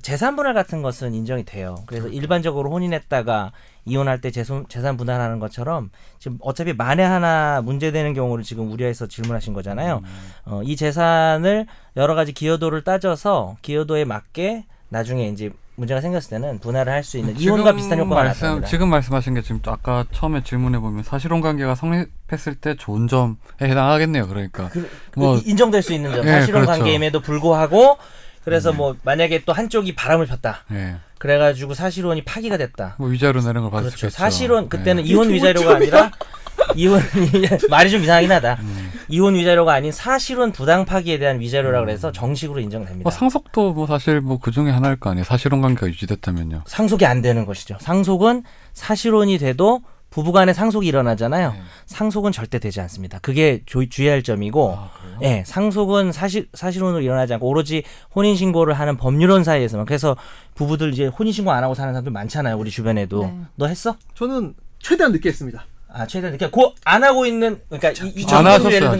재산 0.03 0.37
분할 0.37 0.53
같은 0.53 0.83
것은 0.83 1.15
인정이 1.15 1.45
돼요. 1.45 1.77
그래서 1.87 2.09
일반적으로 2.09 2.71
혼인했다가 2.71 3.53
이혼할 3.88 4.20
때 4.20 4.31
재산, 4.31 4.64
재산 4.68 4.96
분할하는 4.96 5.38
것처럼 5.38 5.90
지금 6.18 6.38
어차피 6.40 6.72
만에 6.72 7.03
하나 7.03 7.61
문제되는 7.62 8.14
경우를 8.14 8.44
지금 8.44 8.70
우려해서 8.70 9.07
질문하신 9.07 9.53
거잖아요. 9.55 10.03
어, 10.44 10.61
이 10.64 10.77
재산을 10.77 11.66
여러 11.96 12.14
가지 12.14 12.33
기여도를 12.33 12.83
따져서 12.85 13.57
기여도에 13.62 14.05
맞게 14.05 14.64
나중에 14.90 15.29
이제 15.29 15.51
문제가 15.77 16.01
생겼을 16.01 16.31
때는 16.31 16.59
분할을 16.59 16.92
할 16.92 17.05
수 17.05 17.18
있는 17.18 17.38
이혼과 17.38 17.72
비슷한 17.77 18.01
효과가 18.01 18.22
말씀, 18.24 18.40
나타납니다. 18.40 18.68
지금 18.68 18.88
말씀하신 18.90 19.35
게 19.35 19.42
지금 19.42 19.61
아까 19.66 20.05
처음에 20.12 20.42
질문해 20.42 20.81
보면 20.81 21.05
사실혼 21.05 21.40
관계가 21.40 21.77
성립했을 21.77 22.57
때 22.57 22.74
좋은 22.74 23.07
점에 23.07 23.35
해당하겠네요. 23.62 24.27
그러니까 24.27 24.68
그, 24.70 24.90
그 25.12 25.20
뭐- 25.20 25.38
인정될 25.38 25.83
수 25.83 25.92
있는 25.92 26.11
점 26.12 26.27
예, 26.27 26.33
사실혼 26.33 26.62
그렇죠. 26.64 26.81
관계임에도 26.81 27.20
불구하고 27.20 27.96
그래서 28.44 28.72
뭐 28.72 28.96
만약에 29.05 29.44
또 29.44 29.53
한쪽이 29.53 29.94
바람을 29.94 30.27
폈다. 30.27 30.64
예. 30.72 30.96
그래가지고 31.19 31.75
사실혼이 31.75 32.23
파기가 32.25 32.57
됐다. 32.57 32.95
뭐 32.99 33.09
위자료 33.09 33.41
내는 33.41 33.69
걸수 33.71 33.89
그렇죠. 33.97 34.11
사실혼 34.11 34.69
그때는 34.69 35.05
예. 35.05 35.09
이혼 35.11 35.31
위자료가 35.31 35.77
아니라 35.77 36.11
이혼 36.77 37.01
말이 37.71 37.91
좀 37.91 38.03
이상하긴 38.03 38.31
하다. 38.33 38.59
음. 38.61 38.93
이혼 39.09 39.35
위자료가 39.35 39.73
아닌 39.73 39.91
사실혼 39.91 40.53
부당 40.53 40.85
파기에 40.85 41.19
대한 41.19 41.41
위자료라 41.41 41.81
그래서 41.81 42.13
정식으로 42.13 42.61
인정됩니다. 42.61 43.03
뭐 43.05 43.11
상속도 43.13 43.73
뭐 43.73 43.87
사실 43.87 44.21
뭐 44.21 44.39
그 44.39 44.51
중에 44.51 44.71
하나일 44.71 44.97
거 44.97 45.11
아니에요. 45.11 45.25
사실혼 45.25 45.61
관계가 45.63 45.87
유지됐다면요. 45.89 46.63
상속이 46.67 47.05
안 47.07 47.23
되는 47.23 47.45
것이죠. 47.47 47.77
상속은 47.81 48.45
사실혼이 48.75 49.39
돼도 49.39 49.81
부부간에 50.11 50.53
상속이 50.55 50.87
일어나잖아요. 50.88 51.53
네. 51.53 51.61
상속은 51.87 52.33
절대 52.33 52.59
되지 52.59 52.81
않습니다. 52.81 53.18
그게 53.21 53.62
조- 53.66 53.87
주의할 53.88 54.23
점이고, 54.23 54.75
아? 54.79 54.90
예, 55.23 55.44
상속은 55.47 56.12
사실 56.12 56.49
사실혼으로 56.55 57.03
일어나지 57.03 57.35
않고 57.35 57.47
오로지 57.47 57.83
혼인 58.14 58.35
신고를 58.35 58.75
하는 58.75 58.97
법률원 58.97 59.44
사이에서만. 59.44 59.85
그래서 59.85 60.16
부부들 60.55 60.92
이제 60.94 61.07
혼인 61.07 61.33
신고 61.33 61.53
안 61.53 61.62
하고 61.62 61.75
사는 61.75 61.92
사람들 61.92 62.11
많잖아요. 62.12 62.57
우리 62.57 62.71
주변에도. 62.71 63.25
네. 63.25 63.35
너 63.57 63.66
했어? 63.66 63.97
저는 64.14 64.55
최대한 64.81 65.12
늦게 65.12 65.29
했습니다. 65.29 65.66
아, 65.90 66.07
최대한 66.07 66.35
이렇게 66.35 66.51
고안 66.51 67.05
하고 67.05 67.27
있는 67.27 67.61
그러니까 67.68 67.90
이, 68.05 68.09
이든 68.11 68.27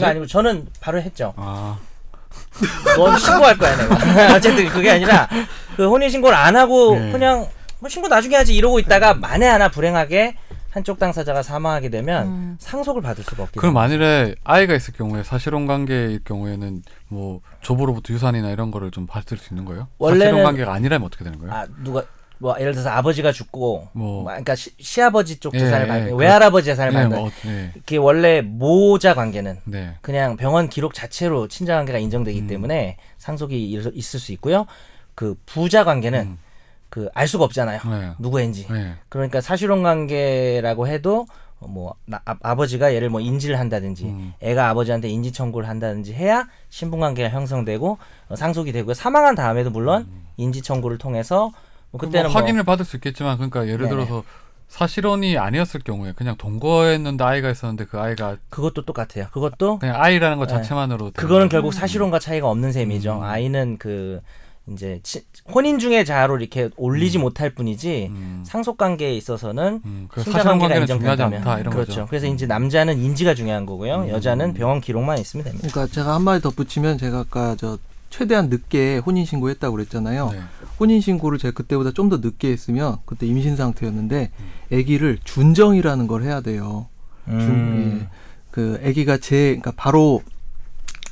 거? 0.01 0.07
아니고 0.07 0.27
저는 0.27 0.67
바로 0.81 1.01
했죠. 1.01 1.33
아, 1.37 1.79
넌 2.97 3.19
신고할 3.19 3.57
거야 3.57 3.77
내가. 3.77 4.35
어쨌든 4.37 4.69
그게 4.69 4.91
아니라 4.91 5.29
그 5.77 5.89
혼인 5.89 6.11
신고를 6.11 6.37
안 6.37 6.57
하고 6.57 6.99
네. 6.99 7.13
그냥 7.13 7.47
뭐 7.79 7.89
신고 7.89 8.09
나중에 8.09 8.37
하지 8.37 8.55
이러고 8.55 8.79
있다가 8.79 9.15
만에 9.15 9.47
하나 9.47 9.69
불행하게 9.71 10.35
한쪽 10.79 10.99
당사자가 11.01 11.43
사망하게 11.43 11.89
되면 11.91 12.27
음. 12.29 12.57
상속을 12.61 13.03
받을 13.03 13.25
수가 13.25 13.43
없게 13.43 13.59
그럼. 13.59 13.75
만일에 13.75 14.37
아이가 14.45 14.75
있을 14.77 14.95
경우에 14.95 15.25
사실혼 15.25 15.67
관계일 15.67 16.21
경우에는 16.25 16.83
뭐 17.09 17.41
조부로부터 17.61 18.15
유산이나 18.15 18.51
이런 18.51 18.71
거를 18.71 18.91
좀 18.93 19.07
받을 19.07 19.37
수 19.39 19.53
있는 19.53 19.65
거예요? 19.65 19.89
원래는- 19.99 20.19
사실혼 20.21 20.43
관계가 20.45 20.73
아니라면 20.73 21.07
어떻게 21.07 21.25
되는 21.25 21.39
거예요? 21.41 21.53
아 21.53 21.67
누가 21.83 22.05
뭐 22.41 22.55
예를 22.61 22.71
들어서 22.73 22.91
아버지가 22.91 23.33
죽고 23.33 23.89
뭐. 23.93 24.13
뭐 24.23 24.25
그러니까 24.27 24.55
시, 24.55 24.71
시아버지 24.79 25.41
쪽 25.41 25.53
예, 25.55 25.59
재산을 25.59 25.87
예, 25.87 25.89
받는 25.89 26.11
그- 26.11 26.17
외할아버지 26.17 26.67
재산을 26.67 26.93
네, 26.93 26.99
받는 27.01 27.19
뭐, 27.19 27.31
네, 27.45 27.73
그게 27.75 27.97
원래 27.97 28.41
모자 28.41 29.15
관계는 29.15 29.59
네. 29.65 29.97
그냥 30.01 30.37
병원 30.37 30.69
기록 30.69 30.95
자체로 30.95 31.49
친자 31.49 31.75
관계가 31.75 31.99
인정되기 31.99 32.43
음. 32.43 32.47
때문에 32.47 32.99
상속이 33.17 33.69
일- 33.69 33.91
있을 33.93 34.21
수 34.21 34.31
있고요. 34.33 34.67
그 35.17 35.35
부자 35.45 35.83
관계는 35.83 36.21
음. 36.21 36.39
그 36.91 37.09
알 37.15 37.29
수가 37.29 37.45
없잖아요. 37.45 37.81
네. 37.85 38.13
누구인지. 38.19 38.67
네. 38.73 38.95
그러니까 39.09 39.41
사실혼 39.41 39.83
관계라고 39.83 40.89
해도 40.89 41.27
뭐 41.61 41.95
나- 42.07 42.21
아, 42.25 42.37
아버지가 42.43 42.95
얘를 42.95 43.09
뭐 43.11 43.21
인지를 43.21 43.59
한다든지 43.59 44.05
음. 44.07 44.33
애가 44.41 44.69
아버지한테 44.71 45.09
인지 45.09 45.33
청구를 45.33 45.69
한다든지 45.69 46.15
해야 46.15 46.47
신분 46.71 47.01
관계가 47.01 47.31
형성되고 47.31 47.99
어, 48.29 48.37
상속이 48.37 48.73
되고 48.73 48.95
사망한 48.95 49.35
다음에도 49.35 49.71
물론 49.71 50.07
인지 50.37 50.63
청구를 50.63 50.99
통해서 50.99 51.51
뭐 51.91 51.99
그때는 51.99 52.11
그때는 52.29 52.31
뭐 52.33 52.41
확인을 52.41 52.63
받을 52.63 52.85
수 52.85 52.97
있겠지만 52.97 53.37
그러니까 53.37 53.67
예를 53.67 53.87
네네. 53.87 53.91
들어서 53.91 54.23
사실혼이 54.69 55.39
아니었을 55.39 55.81
경우에 55.81 56.13
그냥 56.15 56.37
동거했는데 56.37 57.25
아이가 57.25 57.51
있었는데 57.51 57.87
그 57.87 57.99
아이가 57.99 58.37
그것도 58.51 58.85
똑같아요. 58.85 59.27
그것도 59.33 59.79
그냥 59.79 59.97
아이라는 60.01 60.37
것 60.39 60.47
네. 60.47 60.55
자체만으로 60.55 61.11
되는 61.11 61.13
그거는. 61.15 61.49
결국 61.49 61.73
사실혼과 61.73 62.19
차이가 62.19 62.49
없는 62.51 62.71
셈이죠. 62.73 63.17
음. 63.19 63.23
아이는 63.23 63.79
그 63.79 64.21
이제 64.73 65.01
치- 65.03 65.23
혼인 65.53 65.79
중에 65.79 66.05
자로 66.05 66.39
이렇게 66.39 66.69
올리지 66.77 67.19
못할 67.19 67.51
뿐이지 67.51 68.09
음. 68.11 68.43
상속 68.47 68.77
관계에 68.77 69.15
있어서는 69.15 69.81
음, 69.85 70.09
사실혼 70.15 70.59
관계가 70.59 70.81
인정된다면 70.81 71.39
않다 71.41 71.59
이런 71.61 71.73
그렇죠. 71.73 71.89
거죠. 71.91 72.01
음. 72.03 72.07
그래서 72.09 72.27
이제 72.27 72.47
남자는 72.47 72.99
인지가 72.99 73.35
중요한 73.35 73.65
거고요. 73.67 74.09
여자는 74.09 74.55
병원 74.55 74.81
기록만 74.81 75.19
있으면 75.19 75.45
됩니다. 75.45 75.69
그러니까 75.71 75.93
제가 75.95 76.15
한 76.15 76.23
마디 76.23 76.43
덧붙이면 76.43 76.99
제가 76.99 77.21
아까 77.21 77.57
저 77.59 77.79
최대한 78.11 78.49
늦게 78.49 78.99
혼인 78.99 79.25
신고했다고 79.25 79.77
그랬잖아요. 79.77 80.31
네. 80.33 80.41
혼인 80.81 81.01
신고를 81.01 81.39
제가 81.39 81.53
그때보다 81.53 81.93
좀 81.93 82.09
더 82.09 82.17
늦게 82.19 82.51
했으면 82.51 82.97
그때 83.05 83.27
임신 83.27 83.55
상태였는데 83.57 84.31
아기를 84.73 85.19
준정이라는 85.25 86.07
걸 86.07 86.23
해야 86.23 86.41
돼요. 86.41 86.87
준, 87.27 87.35
음. 87.41 88.01
예. 88.05 88.09
그 88.51 88.81
아기가 88.85 89.19
제 89.19 89.49
그러니까 89.49 89.73
바로 89.77 90.23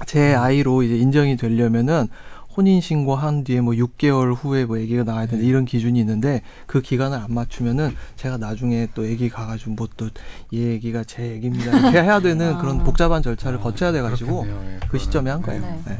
제 0.07 0.35
아이로 0.35 0.83
이제 0.83 0.97
인정이 0.97 1.37
되려면은 1.37 2.09
혼인 2.57 2.81
신고한 2.81 3.45
뒤에 3.45 3.61
뭐 3.61 3.75
6개월 3.75 4.35
후에 4.35 4.65
뭐 4.65 4.79
아기가 4.79 5.05
나와야 5.05 5.27
되는 5.27 5.45
이런 5.45 5.65
기준이 5.65 5.99
있는데 6.01 6.43
그 6.67 6.81
기간을 6.81 7.19
안 7.19 7.27
맞추면은 7.35 7.95
제가 8.17 8.39
나중에 8.39 8.89
또 8.95 9.03
아기 9.03 9.29
가가지고 9.29 9.73
뭐 9.73 9.87
또 9.97 10.09
얘 10.53 10.77
아기가 10.77 11.05
제 11.05 11.37
아기입니다 11.37 11.79
이렇게 11.79 12.03
해야 12.03 12.21
되는 12.21 12.55
아. 12.57 12.59
그런 12.59 12.83
복잡한 12.85 13.23
절차를 13.23 13.61
거쳐야 13.61 13.93
돼가지고. 13.93 14.47
예, 14.49 14.81
그. 14.89 14.99
시점에 14.99 15.31
한 15.31 15.43
거예요. 15.43 15.61
네. 15.61 15.81
네. 15.87 15.99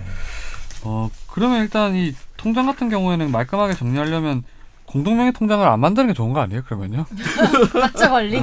어 0.85 1.11
그러면 1.29 1.61
일단 1.63 1.95
이 1.95 2.15
통장 2.37 2.67
같은 2.67 2.89
경우에는 2.89 3.31
말끔하게 3.31 3.75
정리하려면 3.75 4.43
공동명의 4.87 5.33
통장을 5.33 5.67
안 5.67 5.81
만드는 5.81 6.09
게 6.09 6.13
좋은 6.15 6.33
거 6.33 6.41
아니에요? 6.41 6.63
그러면요? 6.65 7.05
각자 7.73 8.09
관리. 8.11 8.41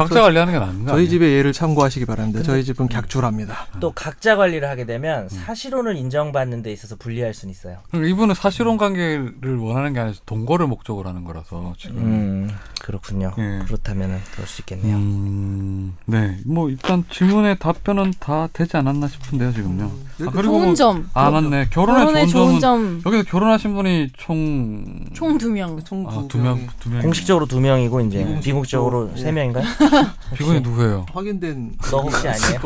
네. 0.00 0.08
각자 0.08 0.22
관리하는 0.22 0.52
게거 0.52 0.92
저희? 0.92 1.08
집의 1.08 1.32
예를 1.34 1.52
참고하시기 1.52 2.06
바랍니다. 2.06 2.42
저희 2.42 2.64
집은 2.64 2.88
객출합니다. 2.88 3.66
또 3.80 3.92
각자 3.92 4.36
관리를 4.36 4.68
하게 4.68 4.84
되면 4.86 5.24
음. 5.24 5.28
사실혼을 5.28 5.96
인정받는 5.96 6.62
데 6.62 6.72
있어서 6.72 6.96
불리할 6.96 7.34
수는 7.34 7.52
있어요. 7.52 7.78
이분은 7.94 8.34
사실혼 8.34 8.76
관계를 8.76 9.56
원하는 9.58 9.92
게 9.92 10.00
아니라 10.00 10.16
동거를 10.26 10.66
목적으로 10.66 11.08
하는 11.08 11.24
거라서 11.24 11.74
지금. 11.78 11.98
음, 11.98 12.50
그렇군요. 12.80 13.32
예. 13.38 13.60
그렇다면 13.66 14.20
그럴 14.32 14.46
수 14.46 14.62
있겠네요. 14.62 14.96
음, 14.96 15.96
네. 16.06 16.36
뭐 16.46 16.70
일단 16.70 17.04
질문의 17.10 17.58
답변은 17.58 18.14
다 18.18 18.48
되지 18.52 18.76
않았나 18.76 19.08
싶은데요, 19.08 19.52
지금요. 19.52 19.90
아, 20.26 20.42
좋은 20.42 20.74
점. 20.74 21.08
아 21.14 21.30
맞네. 21.30 21.68
결혼의, 21.70 22.04
결혼의 22.04 22.28
좋은, 22.28 22.46
좋은 22.50 22.60
점. 22.60 23.02
여기서 23.06 23.24
결혼하신 23.24 23.74
분이 23.74 24.08
총 24.16 25.10
총 25.14 25.38
두 25.38 25.50
명. 25.50 25.82
총 25.84 26.06
아, 26.08 26.24
두 26.28 26.38
명, 26.38 26.56
명이 26.56 26.66
두 26.78 26.90
명. 26.90 27.02
공식적으로 27.02 27.46
두 27.46 27.60
명이고 27.60 28.00
이제 28.02 28.38
비공식적으로, 28.42 29.10
예. 29.16 29.20
세 29.20 29.32
명인가요? 29.32 29.64
비건이 30.36 30.60
누구예요? 30.60 31.06
확인된 31.12 31.76
너 31.90 32.00
혹시 32.02 32.26
아니에요? 32.28 32.60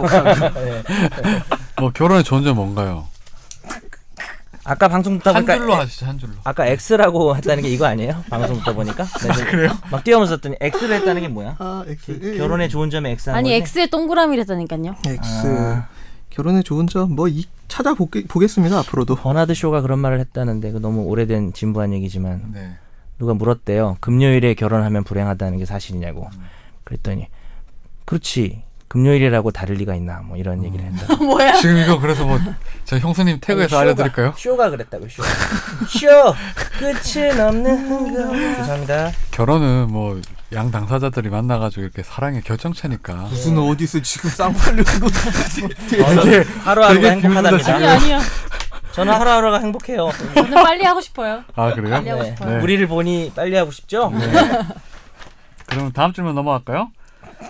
네. 0.55 0.83
뭐 1.81 1.91
결혼의 1.93 2.25
좋은 2.25 2.43
점 2.45 2.57
뭔가요? 2.57 3.07
아까 4.67 4.89
방송 4.89 5.19
듣다 5.19 5.35
한 5.35 5.45
보니까 5.45 5.57
줄로 5.59 5.73
에- 5.75 5.77
하시죠, 5.77 6.07
한 6.07 6.19
줄로. 6.19 6.33
아까 6.43 6.67
X라고 6.67 7.37
했다는 7.37 7.63
게 7.63 7.69
이거 7.69 7.85
아니에요? 7.85 8.25
방송 8.31 8.57
듣다 8.59 8.73
보니까 8.73 9.05
네, 9.05 9.45
그래요? 9.45 9.71
막 9.91 10.03
뛰어면서 10.03 10.37
했더니 10.37 10.57
X를 10.59 10.97
했다는 10.97 11.21
게 11.21 11.29
뭐야? 11.29 11.57
아, 11.59 11.85
X. 11.87 12.37
결혼에 12.39 12.69
좋은 12.69 12.89
점에 12.89 13.11
X 13.11 13.29
하는 13.31 13.39
아니 13.39 13.51
거지? 13.61 13.79
X에 13.81 13.87
동그라미랬다니까요. 13.91 14.97
X. 15.07 15.47
아. 15.47 15.89
결혼에 16.31 16.63
좋은 16.63 16.87
점 16.87 17.11
뭐 17.15 17.29
찾아보겠습니다 17.69 18.79
앞으로도. 18.81 19.17
버나드 19.17 19.53
쇼가 19.55 19.83
그런 19.83 19.99
말을 19.99 20.19
했다는데 20.21 20.73
그 20.73 20.79
너무 20.79 21.03
오래된 21.03 21.53
진부한 21.53 21.93
얘기지만 21.93 22.51
네. 22.55 22.73
누가 23.19 23.35
물었대요. 23.35 23.99
금요일에 24.01 24.55
결혼하면 24.55 25.05
불행하다는 25.05 25.59
게 25.59 25.65
사실이냐고. 25.67 26.29
음. 26.33 26.41
그랬더니 26.85 27.29
그렇지. 28.05 28.63
금요일이라고 28.87 29.51
다를 29.51 29.75
리가 29.77 29.97
있나 29.97 30.21
뭐 30.21 30.37
이런 30.37 30.61
음. 30.61 30.65
얘기를 30.67 30.85
했다. 30.85 31.17
뭐야? 31.25 31.55
지금 31.55 31.79
이거 31.79 31.99
그래서 31.99 32.25
뭐 32.25 32.39
제가 32.85 33.01
형수님 33.05 33.39
태그해서 33.41 33.79
알려드릴까요? 33.79 34.35
쇼가 34.37 34.71
그랬다고 34.71 35.09
쇼. 35.09 35.23
쇼 35.89 36.07
끝은 36.79 37.41
없는 37.41 37.89
거. 38.15 38.37
죄송합니다. 38.57 39.11
결혼은 39.33 39.89
뭐 39.91 40.21
양 40.53 40.71
당사자들이 40.71 41.31
만나가지고 41.31 41.83
이렇게 41.83 42.05
사랑의 42.05 42.43
결정체니까. 42.43 43.15
무슨 43.15 43.59
어디서 43.59 44.01
지금 44.03 44.31
쌍팔려고 44.31 45.09
저는 45.91 46.45
하루하루가 46.63 46.89
되게 46.95 47.11
행복하답니다. 47.11 47.75
아니 47.75 47.87
아니요. 47.87 48.19
저는 48.93 49.13
하루하루가 49.15 49.59
행복해요. 49.59 50.11
저는 50.35 50.51
빨리 50.53 50.85
하고 50.85 51.01
싶어요. 51.01 51.43
아 51.57 51.75
그래요? 51.75 51.91
빨리 51.95 52.09
하고 52.11 52.23
네. 52.23 52.29
싶어요. 52.37 52.63
우리를 52.63 52.87
보니 52.87 53.33
빨리 53.35 53.57
하고 53.57 53.73
싶죠? 53.73 54.13
그럼 55.67 55.93
다음 55.93 56.13
질문 56.13 56.35
넘어갈까요? 56.35 56.91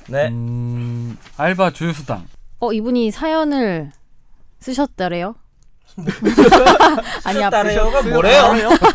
네. 0.09 0.29
음, 0.29 1.17
알바 1.37 1.73
주유수당. 1.73 2.27
어 2.61 2.73
이분이 2.73 3.11
사연을 3.11 3.91
쓰셨더래요. 4.61 5.35
아니 7.25 7.41
따래요가 7.51 8.03
뭐래요? 8.03 8.53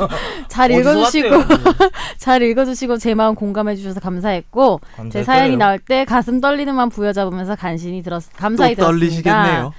잘 0.49 0.71
읽어주시고? 0.71 1.29
잘 2.17 2.41
읽어주시고 2.41 2.97
제 2.97 3.13
마음 3.13 3.36
공감해 3.36 3.75
주셔서 3.75 3.99
감사했고 4.01 4.82
제 5.12 5.23
사연이 5.23 5.55
나올 5.55 5.79
때 5.79 6.03
가슴 6.03 6.41
떨리는 6.41 6.73
만 6.75 6.89
부여잡으면서 6.89 7.55
간신히 7.55 8.01
들었 8.03 8.23
감사히 8.36 8.75
또 8.75 8.82
들었습니다. 8.84 8.91
떨리시겠네요. 8.91 9.73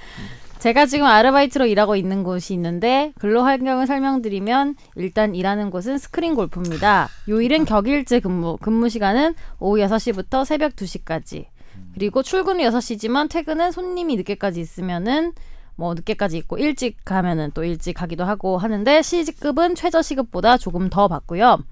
제가 0.61 0.85
지금 0.85 1.07
아르바이트로 1.07 1.65
일하고 1.65 1.97
있는 1.97 2.23
곳이 2.23 2.53
있는데 2.53 3.15
근로 3.19 3.43
환경을 3.43 3.87
설명드리면 3.87 4.77
일단 4.97 5.35
일하는 5.35 5.71
곳은 5.71 5.97
스크린 5.97 6.35
골프입니다. 6.35 7.09
요일은 7.31 7.65
격일제 7.65 8.21
근무. 8.21 8.59
근무 8.59 8.91
시간은 8.91 9.35
오후 9.59 9.79
6시부터 9.79 10.45
새벽 10.45 10.77
2시까지. 10.77 11.47
그리고 11.95 12.23
출근은 12.23 12.63
6시지만 12.67 13.31
퇴근은 13.31 13.73
손님이 13.73 14.17
늦게까지 14.17 14.61
있으면은 14.61 15.33
뭐 15.77 15.95
늦게까지 15.95 16.37
있고 16.37 16.59
일찍 16.59 17.07
가면은 17.07 17.53
또 17.55 17.65
일찍 17.65 17.95
가기도 17.95 18.25
하고 18.25 18.59
하는데 18.59 19.01
시급은 19.01 19.75
최저 19.77 20.03
시급보다 20.03 20.59
조금 20.59 20.91
더 20.91 21.09
받고요. 21.09 21.65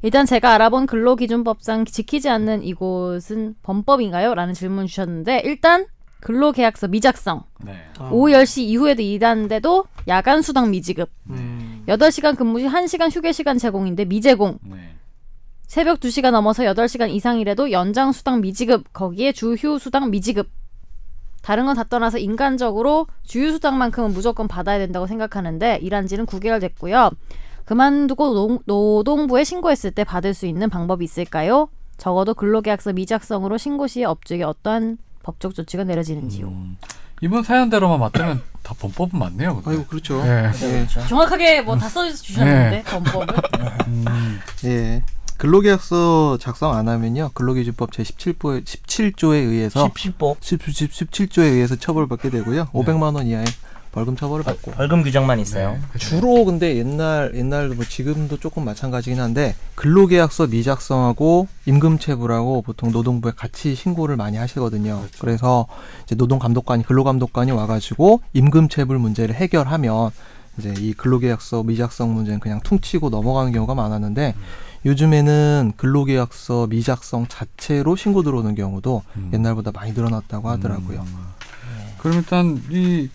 일단 0.00 0.24
제가 0.24 0.54
알아본 0.54 0.86
근로기준법상 0.86 1.84
지키지 1.84 2.30
않는 2.30 2.62
이곳은 2.62 3.56
범법인가요? 3.62 4.34
라는 4.34 4.54
질문 4.54 4.86
주셨는데 4.86 5.42
일단 5.44 5.84
근로계약서 6.20 6.88
미작성 6.88 7.44
네. 7.64 7.72
오후 8.10 8.32
10시 8.32 8.62
이후에도 8.62 9.02
일하는데도 9.02 9.84
야간 10.08 10.42
수당 10.42 10.70
미지급. 10.70 11.10
음. 11.30 11.82
8시간 11.88 12.36
근무 12.36 12.60
시 12.60 12.66
1시간 12.66 13.14
휴게 13.14 13.32
시간 13.32 13.58
제공인데 13.58 14.04
미제공. 14.04 14.58
네. 14.62 14.94
새벽 15.66 16.00
2시가 16.00 16.30
넘어서 16.30 16.64
8시간 16.64 17.10
이상이라도 17.10 17.70
연장 17.70 18.12
수당 18.12 18.40
미지급. 18.40 18.92
거기에 18.92 19.32
주휴 19.32 19.78
수당 19.78 20.10
미지급. 20.10 20.48
다른 21.42 21.64
건 21.64 21.74
다 21.74 21.84
떠나서 21.84 22.18
인간적으로 22.18 23.06
주휴 23.22 23.52
수당만큼은 23.52 24.12
무조건 24.12 24.46
받아야 24.46 24.78
된다고 24.78 25.06
생각하는데 25.06 25.78
일한 25.80 26.06
지는 26.06 26.26
9개월 26.26 26.60
됐고요. 26.60 27.10
그만두고 27.64 28.34
노, 28.34 28.58
노동부에 28.66 29.44
신고했을 29.44 29.92
때 29.92 30.04
받을 30.04 30.34
수 30.34 30.46
있는 30.46 30.68
방법이 30.68 31.04
있을까요? 31.04 31.68
적어도 31.96 32.34
근로계약서 32.34 32.92
미작성으로 32.94 33.56
신고 33.58 33.86
시에 33.86 34.04
업주에게 34.04 34.42
어떠한 34.44 34.98
법적 35.22 35.54
조치가 35.54 35.84
내려지는지요. 35.84 36.46
음, 36.48 36.76
이분 37.20 37.42
사연대로만 37.42 38.00
맞다면 38.00 38.42
다 38.62 38.74
범법은 38.78 39.18
맞네요. 39.18 39.56
근데. 39.56 39.70
아이고 39.70 39.84
그렇죠. 39.86 40.22
네. 40.24 40.50
예. 40.62 40.86
정확하게 41.08 41.62
뭐 41.62 41.76
다 41.78 41.88
써주셨는데 41.88 42.82
범법을. 42.84 43.26
음, 43.88 44.40
예. 44.64 45.02
근로계약서 45.38 46.36
작성 46.38 46.74
안 46.76 46.86
하면요. 46.88 47.30
근로기준법 47.32 47.92
제 47.92 48.02
17조 48.02 48.62
17조에 48.64 49.32
의해서 49.36 49.88
10보 49.88 50.38
17조에 50.38 51.42
의해서 51.44 51.76
처벌받게 51.76 52.28
되고요. 52.28 52.66
500만 52.74 53.14
원 53.14 53.26
이하의 53.26 53.46
벌금 53.92 54.16
처벌을 54.16 54.44
받고. 54.44 54.72
벌금 54.72 55.02
규정만 55.02 55.40
있어요. 55.40 55.78
네. 55.92 55.98
주로 55.98 56.44
근데 56.44 56.76
옛날 56.76 57.32
옛날도 57.34 57.74
뭐 57.74 57.84
지금도 57.84 58.38
조금 58.38 58.64
마찬가지긴 58.64 59.20
한데 59.20 59.54
근로계약서 59.74 60.46
미작성하고 60.46 61.48
임금체불하고 61.66 62.62
보통 62.62 62.92
노동부에 62.92 63.32
같이 63.34 63.74
신고를 63.74 64.16
많이 64.16 64.36
하시거든요. 64.36 65.02
그래서 65.18 65.66
이제 66.04 66.14
노동감독관이 66.14 66.84
근로감독관이 66.84 67.50
와가지고 67.50 68.20
임금체불 68.32 68.98
문제를 68.98 69.34
해결하면 69.34 70.10
이제 70.58 70.74
이 70.78 70.92
근로계약서 70.92 71.64
미작성 71.64 72.14
문제는 72.14 72.38
그냥 72.40 72.60
퉁치고 72.60 73.10
넘어가는 73.10 73.52
경우가 73.52 73.74
많았는데 73.74 74.34
요즘에는 74.86 75.72
근로계약서 75.76 76.68
미작성 76.68 77.26
자체로 77.28 77.96
신고 77.96 78.22
들어오는 78.22 78.54
경우도 78.54 79.02
음. 79.16 79.30
옛날보다 79.32 79.72
많이 79.72 79.92
늘어났다고 79.92 80.48
하더라고요. 80.48 81.00
음. 81.00 81.40
그럼 81.98 82.16
일단 82.16 82.62
이 82.70 83.08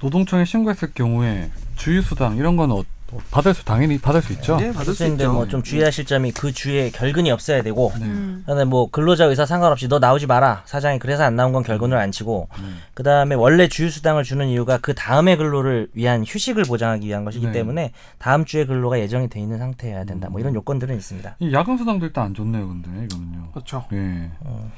노동청에 0.00 0.44
신고했을 0.44 0.92
경우에 0.94 1.50
주유수당 1.76 2.36
이런 2.36 2.56
건 2.56 2.70
어, 2.72 2.82
어, 3.12 3.18
받을 3.32 3.54
수 3.54 3.64
당연히 3.64 3.98
받을 3.98 4.22
수 4.22 4.32
있죠. 4.34 4.56
예, 4.60 4.70
받을 4.72 4.94
수 4.94 5.02
근데 5.02 5.24
있죠. 5.24 5.32
뭐좀 5.32 5.62
주의하실 5.64 6.04
점이 6.04 6.30
그 6.32 6.52
주에 6.52 6.90
결근이 6.90 7.30
없어야 7.30 7.62
되고 7.62 7.92
네. 7.98 8.04
음. 8.06 8.42
그다음에 8.46 8.64
뭐 8.64 8.88
근로자 8.88 9.24
의사 9.24 9.44
상관없이 9.44 9.88
너 9.88 9.98
나오지 9.98 10.26
마라 10.26 10.62
사장이 10.66 11.00
그래서 11.00 11.24
안 11.24 11.34
나온 11.34 11.52
건 11.52 11.64
결근을 11.64 11.98
안 11.98 12.12
치고 12.12 12.48
음. 12.60 12.78
그다음에 12.94 13.34
원래 13.34 13.66
주휴수당을 13.66 14.22
주는 14.22 14.46
이유가 14.46 14.78
그 14.78 14.94
다음의 14.94 15.38
근로를 15.38 15.88
위한 15.92 16.24
휴식을 16.26 16.64
보장하기 16.64 17.06
위한 17.06 17.24
것이기 17.24 17.46
네. 17.46 17.52
때문에 17.52 17.92
다음 18.18 18.44
주에 18.44 18.64
근로가 18.64 19.00
예정이 19.00 19.28
돼 19.28 19.40
있는 19.40 19.58
상태여야 19.58 20.04
된다 20.04 20.28
뭐 20.28 20.38
음. 20.38 20.40
이런 20.42 20.54
요건들은 20.54 20.94
있습니다. 20.96 21.36
이 21.40 21.52
야근 21.52 21.78
수당도 21.78 22.06
일단 22.06 22.26
안 22.26 22.34
좋네요, 22.34 22.68
근데 22.68 22.88
이거는요. 23.06 23.48
그렇죠. 23.52 23.84
예. 23.92 24.30
어. 24.40 24.70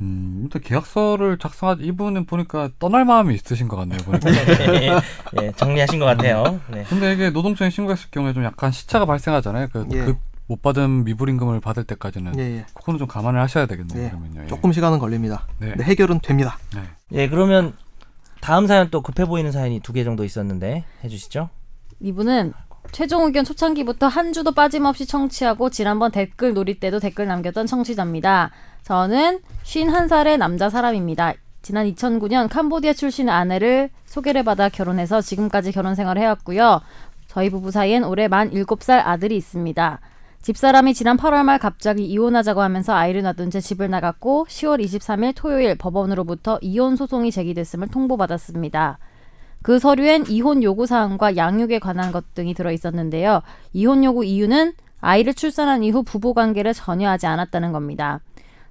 음, 0.00 0.40
일단 0.44 0.60
계약서를 0.62 1.38
작성한 1.38 1.80
이분은 1.80 2.26
보니까 2.26 2.68
떠날 2.78 3.04
마음이 3.04 3.34
있으신 3.34 3.68
것 3.68 3.76
같네요. 3.76 3.98
보니까. 4.00 4.30
예, 5.42 5.52
정리하신 5.56 5.98
것 5.98 6.04
같아요. 6.04 6.60
네. 6.70 6.84
근데 6.88 7.12
이게 7.12 7.30
노동청에 7.30 7.70
신고했을 7.70 8.10
경우에 8.10 8.32
좀 8.32 8.44
약간 8.44 8.70
시차가 8.72 9.06
발생하잖아요. 9.06 9.68
그, 9.72 9.86
예. 9.92 10.04
그 10.04 10.16
못 10.48 10.62
받은 10.62 11.02
미불임금을 11.04 11.60
받을 11.60 11.82
때까지는 11.82 12.38
예, 12.38 12.58
예. 12.58 12.66
그거는 12.72 12.98
좀 12.98 13.08
감안을 13.08 13.40
하셔야 13.40 13.66
되겠네요. 13.66 14.04
예. 14.04 14.08
그러면요. 14.10 14.42
예. 14.44 14.46
조금 14.46 14.72
시간은 14.72 15.00
걸립니다. 15.00 15.44
네. 15.58 15.70
근데 15.70 15.82
해결은 15.82 16.20
됩니다. 16.20 16.56
네. 16.72 16.82
예, 17.12 17.28
그러면 17.28 17.72
다음 18.40 18.66
사연 18.68 18.88
또 18.90 19.02
급해 19.02 19.24
보이는 19.24 19.50
사연이 19.50 19.80
두 19.80 19.92
개 19.92 20.04
정도 20.04 20.22
있었는데 20.24 20.84
해주시죠. 21.02 21.50
이분은 21.98 22.52
최종 22.92 23.24
의견 23.24 23.44
초창기부터 23.44 24.06
한 24.06 24.32
주도 24.32 24.52
빠짐없이 24.52 25.06
청취하고 25.06 25.70
지난번 25.70 26.12
댓글 26.12 26.54
놀이 26.54 26.78
때도 26.78 27.00
댓글 27.00 27.26
남겼던 27.26 27.66
청취자입니다. 27.66 28.52
저는 28.86 29.40
51살의 29.64 30.38
남자 30.38 30.70
사람입니다. 30.70 31.34
지난 31.60 31.92
2009년 31.92 32.48
캄보디아 32.48 32.92
출신 32.92 33.28
아내를 33.28 33.90
소개를 34.04 34.44
받아 34.44 34.68
결혼해서 34.68 35.20
지금까지 35.20 35.72
결혼 35.72 35.96
생활을 35.96 36.22
해왔고요. 36.22 36.80
저희 37.26 37.50
부부 37.50 37.72
사이엔 37.72 38.04
올해 38.04 38.28
만 38.28 38.52
7살 38.52 39.02
아들이 39.04 39.36
있습니다. 39.38 39.98
집사람이 40.40 40.94
지난 40.94 41.16
8월 41.16 41.42
말 41.42 41.58
갑자기 41.58 42.04
이혼하자고 42.04 42.60
하면서 42.60 42.94
아이를 42.94 43.22
놔둔 43.22 43.50
채 43.50 43.58
집을 43.58 43.90
나갔고 43.90 44.46
10월 44.48 44.80
23일 44.80 45.32
토요일 45.34 45.74
법원으로부터 45.74 46.60
이혼 46.62 46.94
소송이 46.94 47.32
제기됐음을 47.32 47.88
통보받았습니다. 47.88 49.00
그 49.64 49.80
서류엔 49.80 50.26
이혼 50.28 50.62
요구 50.62 50.86
사항과 50.86 51.36
양육에 51.36 51.80
관한 51.80 52.12
것 52.12 52.34
등이 52.34 52.54
들어 52.54 52.70
있었는데요. 52.70 53.42
이혼 53.72 54.04
요구 54.04 54.24
이유는 54.24 54.74
아이를 55.00 55.34
출산한 55.34 55.82
이후 55.82 56.04
부부 56.04 56.34
관계를 56.34 56.72
전혀 56.72 57.10
하지 57.10 57.26
않았다는 57.26 57.72
겁니다. 57.72 58.20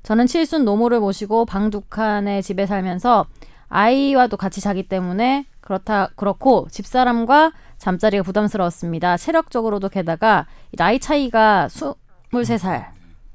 저는 0.05 0.27
칠순 0.27 0.65
노모를 0.65 0.99
모시고 0.99 1.45
방 1.45 1.69
두 1.71 1.81
칸의 1.81 2.43
집에 2.43 2.65
살면서 2.67 3.25
아이와도 3.69 4.37
같이 4.37 4.61
자기 4.61 4.83
때문에 4.87 5.47
그렇다 5.61 6.09
그렇고 6.15 6.67
집사람과 6.69 7.51
잠자리가 7.79 8.21
부담스러웠습니다. 8.23 9.17
체력적으로도 9.17 9.89
게다가 9.89 10.45
나이 10.77 10.99
차이가 10.99 11.67
23살. 11.69 12.85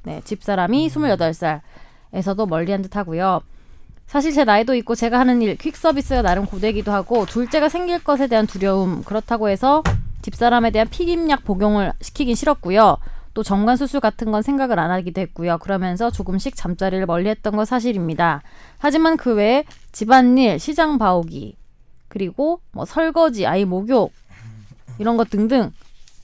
네, 0.04 0.20
집사람이 0.24 0.88
28살에서도 0.88 2.48
멀리한 2.48 2.83
듯하고요. 2.83 3.40
사실 4.06 4.33
제 4.33 4.44
나이도 4.44 4.74
있고 4.76 4.94
제가 4.94 5.18
하는 5.18 5.42
일 5.42 5.56
퀵 5.56 5.76
서비스가 5.76 6.22
나름 6.22 6.46
고되기도 6.46 6.92
하고 6.92 7.26
둘째가 7.26 7.68
생길 7.68 8.02
것에 8.02 8.28
대한 8.28 8.46
두려움 8.46 9.02
그렇다고 9.02 9.48
해서 9.48 9.83
집사람에 10.22 10.70
대한 10.70 10.88
피임약 10.88 11.44
복용을 11.44 11.92
시키긴 12.00 12.35
싫었고요. 12.37 12.96
또 13.40 13.42
정관 13.42 13.79
수술 13.79 14.00
같은 14.00 14.33
건 14.33 14.42
생각을 14.42 14.79
안 14.79 14.90
하기도 14.90 15.18
했고요. 15.22 15.57
그러면서 15.62 16.11
조금씩 16.11 16.55
잠자리를 16.55 17.07
멀리했던 17.07 17.57
건 17.57 17.64
사실입니다. 17.64 18.42
하지만 18.76 19.16
그 19.16 19.35
외에 19.35 19.64
집안일, 19.92 20.59
시장 20.59 20.98
봐오기 20.98 21.57
그리고 22.09 22.61
뭐 22.70 22.85
설거지, 22.85 23.46
아이 23.46 23.64
목욕 23.64 24.12
이런 24.98 25.16
것 25.16 25.31
등등 25.31 25.72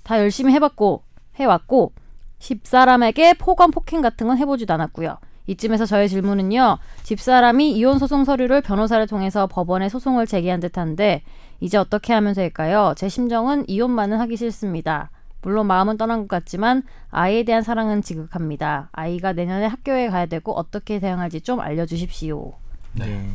다 0.02 0.18
열심히 0.18 0.52
해봤고 0.52 1.04
해왔고 1.36 1.92
집사람에게 2.38 3.32
폭언 3.38 3.70
폭행 3.70 4.02
같은 4.02 4.26
건 4.26 4.36
해보지도 4.36 4.74
않았고요. 4.74 5.16
이쯤에서 5.46 5.86
저의 5.86 6.10
질문은요. 6.10 6.76
집사람이 7.02 7.72
이혼 7.72 7.98
소송 7.98 8.26
서류를 8.26 8.60
변호사를 8.60 9.06
통해서 9.06 9.46
법원에 9.46 9.88
소송을 9.88 10.26
제기한 10.26 10.60
듯한데 10.60 11.22
이제 11.60 11.78
어떻게 11.78 12.12
하면 12.12 12.34
될까요? 12.34 12.92
제 12.94 13.08
심정은 13.08 13.66
이혼만은 13.68 14.20
하기 14.20 14.36
싫습니다. 14.36 15.08
물론 15.42 15.66
마음은 15.66 15.96
떠난 15.96 16.20
것 16.20 16.28
같지만 16.28 16.82
아이에 17.10 17.44
대한 17.44 17.62
사랑은 17.62 18.02
지극합니다. 18.02 18.88
아이가 18.92 19.32
내년에 19.32 19.66
학교에 19.66 20.08
가야 20.08 20.26
되고 20.26 20.52
어떻게 20.52 20.98
대응할지 20.98 21.40
좀 21.40 21.60
알려주십시오. 21.60 22.52
네. 22.94 23.30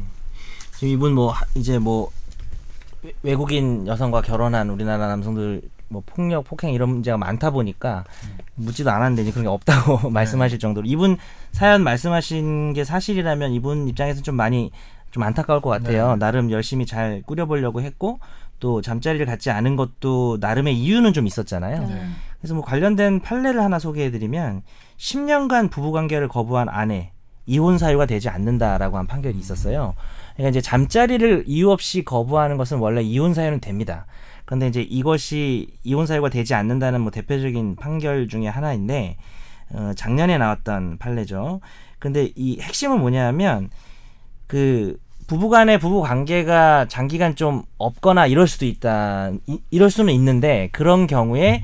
지금 0.78 0.88
이분 0.94 1.14
뭐 1.14 1.32
하- 1.32 1.46
이제 1.56 1.80
뭐 1.80 2.10
외- 3.04 3.14
외국인 3.24 3.88
여성과 3.88 4.22
결혼한 4.22 4.70
우리나라 4.70 5.08
남성들 5.08 5.62
뭐 5.88 6.02
폭력, 6.06 6.46
폭행 6.46 6.74
이런 6.74 6.90
문제가 6.90 7.18
많다 7.18 7.50
보니까 7.52 8.06
묻지도 8.56 8.92
않았는데 8.92 9.30
그런 9.32 9.44
게 9.44 9.50
없다고 9.50 10.10
말씀하실 10.12 10.58
정도로 10.60 10.88
이분 10.88 11.18
사연 11.52 11.84
말씀하신 11.84 12.74
게 12.74 12.84
사실이라면 12.84 13.52
이분 13.52 13.88
입장에서는 13.90 14.24
좀 14.24 14.36
많이 14.36 14.72
좀 15.12 15.24
안타까울 15.24 15.60
것 15.62 15.70
같아요. 15.70 16.16
나름 16.16 16.50
열심히 16.52 16.86
잘 16.86 17.22
꾸려보려고 17.26 17.82
했고 17.82 18.20
또 18.62 18.80
잠자리를 18.80 19.26
갖지 19.26 19.50
않은 19.50 19.76
것도 19.76 20.38
나름의 20.40 20.78
이유는 20.78 21.12
좀 21.12 21.28
있었잖아요. 21.28 21.88
네. 21.88 22.06
그래서 22.40 22.54
뭐 22.54 22.64
관련된 22.64 23.20
판례를 23.20 23.62
하나 23.62 23.80
소개해드리면 23.80 24.62
10년간 24.98 25.70
부부관계를 25.70 26.30
거부한 26.30 26.70
아내 26.70 27.12
이혼 27.48 27.78
사유가 27.78 28.06
되지 28.06 28.30
않는다라고 28.30 28.98
한 28.98 29.08
판결이 29.08 29.38
있었어요. 29.38 29.96
그러니까 30.36 30.50
이제 30.50 30.62
잠자리를 30.62 31.44
이유 31.48 31.72
없이 31.72 32.06
거부하는 32.06 32.56
것은 32.58 32.78
원래 32.78 33.02
이혼 33.02 33.34
사유는 33.34 33.60
됩니다. 33.60 34.06
그런데 34.46 34.68
이제 34.68 34.82
이것이 34.82 35.68
이혼 35.84 36.06
사유가 36.06 36.30
되지 36.30 36.54
않는다는 36.54 37.02
뭐 37.02 37.10
대표적인 37.10 37.78
판결 37.78 38.28
중에 38.28 38.48
하나인데 38.48 39.18
어, 39.74 39.92
작년에 39.96 40.38
나왔던 40.38 41.00
판례죠. 41.00 41.62
근데 41.98 42.32
이 42.36 42.60
핵심은 42.62 43.00
뭐냐면 43.00 43.70
그 44.46 44.98
부부간의 45.32 45.80
부부 45.80 46.02
관계가 46.02 46.88
장기간 46.90 47.38
좀 47.38 47.64
없거나 47.78 48.28
이럴 48.28 48.50
수도 48.50 48.66
있다. 48.66 49.32
이, 49.48 49.62
이럴 49.70 49.90
수는 49.90 50.14
있는데 50.14 50.68
그런 50.74 51.08
경우에 51.08 51.64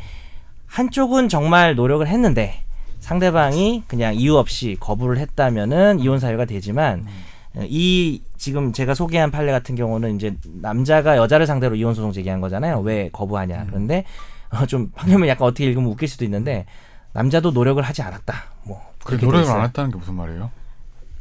한쪽은 0.68 1.28
정말 1.28 1.76
노력을 1.76 2.08
했는데 2.08 2.64
상대방이 3.02 3.84
그냥 3.88 4.16
이유 4.16 4.38
없이 4.38 4.78
거부를 4.80 5.18
했다면은 5.18 6.00
이혼 6.00 6.18
사유가 6.18 6.46
되지만 6.46 7.08
어, 7.56 7.64
이 7.68 8.22
지금 8.38 8.72
제가 8.72 8.94
소개한 8.94 9.32
판례 9.32 9.52
같은 9.52 9.76
경우는 9.76 10.16
이제 10.16 10.38
남자가 10.62 11.18
여자를 11.18 11.46
상대로 11.46 11.76
이혼 11.76 11.94
소송 11.94 12.14
제기한 12.14 12.40
거잖아요. 12.40 12.80
왜 12.80 13.10
거부하냐. 13.12 13.66
그런데 13.68 14.06
어, 14.50 14.66
좀 14.66 14.92
방금은 14.96 15.28
약간 15.28 15.46
어떻게 15.46 15.66
읽으면 15.66 15.90
웃길 15.90 16.08
수도 16.08 16.24
있는데 16.24 16.66
남자도 17.12 17.52
노력을 17.52 17.84
하지 17.84 18.02
않았다. 18.02 18.34
뭐그 18.64 18.84
그렇게 19.04 19.26
돼 19.26 19.26
노력을. 19.26 19.52
안 19.52 19.66
했다는 19.66 19.92
게 19.92 19.98
무슨 19.98 20.14
말이에요? 20.14 20.52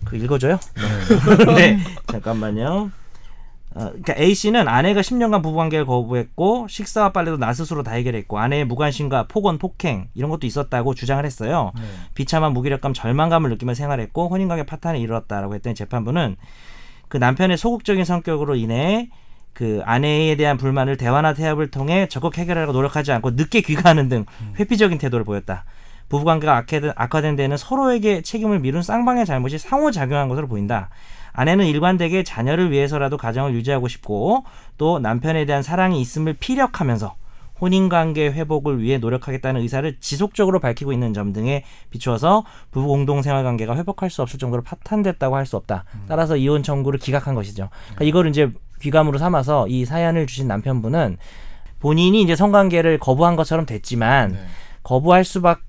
그 0.04 0.16
읽어줘요? 0.16 0.58
네. 1.56 1.78
잠깐만요. 2.06 2.90
어, 3.74 3.80
그러니까 3.90 4.14
A 4.16 4.34
씨는 4.34 4.68
아내가 4.68 5.02
10년간 5.02 5.42
부부관계를 5.42 5.84
거부했고 5.84 6.66
식사와 6.68 7.12
빨래도 7.12 7.36
나 7.36 7.52
스스로 7.52 7.82
다 7.82 7.92
해결했고 7.92 8.38
아내의 8.38 8.64
무관심과 8.64 9.26
폭언, 9.28 9.58
폭행 9.58 10.08
이런 10.14 10.30
것도 10.30 10.46
있었다고 10.46 10.94
주장을 10.94 11.22
했어요. 11.24 11.72
비참한 12.14 12.52
무기력감, 12.54 12.94
절망감을 12.94 13.50
느끼며 13.50 13.74
생활했고 13.74 14.28
혼인관계 14.28 14.64
파탄에 14.64 14.98
이르렀다라고 15.00 15.54
했더니 15.54 15.74
재판부는 15.74 16.36
그 17.08 17.18
남편의 17.18 17.58
소극적인 17.58 18.04
성격으로 18.04 18.56
인해 18.56 19.10
그 19.52 19.80
아내에 19.84 20.36
대한 20.36 20.56
불만을 20.56 20.96
대화나 20.96 21.34
태압을 21.34 21.70
통해 21.70 22.08
적극 22.08 22.36
해결하려고 22.38 22.72
노력하지 22.72 23.12
않고 23.12 23.32
늦게 23.32 23.60
귀가하는 23.62 24.08
등 24.08 24.24
회피적인 24.58 24.98
태도를 24.98 25.24
보였다. 25.24 25.64
부부관계가 26.08 26.56
악화된, 26.56 26.92
악화된 26.94 27.36
데는 27.36 27.56
서로에게 27.56 28.22
책임을 28.22 28.60
미룬 28.60 28.82
쌍방의 28.82 29.26
잘못이 29.26 29.58
상호작용한 29.58 30.28
것으로 30.28 30.46
보인다. 30.46 30.88
아내는 31.32 31.66
일관되게 31.66 32.22
자녀를 32.22 32.70
위해서라도 32.70 33.16
가정을 33.16 33.52
유지하고 33.54 33.88
싶고 33.88 34.44
또 34.78 34.98
남편에 34.98 35.44
대한 35.44 35.62
사랑이 35.62 36.00
있음을 36.00 36.34
피력하면서 36.34 37.14
혼인관계 37.60 38.32
회복을 38.32 38.82
위해 38.82 38.98
노력하겠다는 38.98 39.60
의사를 39.62 39.96
지속적으로 40.00 40.60
밝히고 40.60 40.92
있는 40.92 41.14
점 41.14 41.32
등에 41.32 41.64
비추어서 41.90 42.44
부부 42.70 42.86
공동 42.86 43.22
생활 43.22 43.44
관계가 43.44 43.76
회복할 43.76 44.10
수 44.10 44.22
없을 44.22 44.38
정도로 44.38 44.62
파탄됐다고 44.62 45.36
할 45.36 45.46
수 45.46 45.56
없다. 45.56 45.84
따라서 46.08 46.36
이혼 46.36 46.62
청구를 46.62 46.98
기각한 46.98 47.34
것이죠. 47.34 47.68
그러니까 47.84 48.04
이거를 48.04 48.30
이제 48.30 48.50
귀감으로 48.80 49.18
삼아서 49.18 49.68
이 49.68 49.84
사연을 49.84 50.26
주신 50.26 50.48
남편분은 50.48 51.16
본인이 51.80 52.20
이제 52.22 52.34
성관계를 52.36 52.98
거부한 52.98 53.36
것처럼 53.36 53.64
됐지만 53.64 54.32
네. 54.32 54.38
거부할 54.82 55.24
수밖 55.24 55.60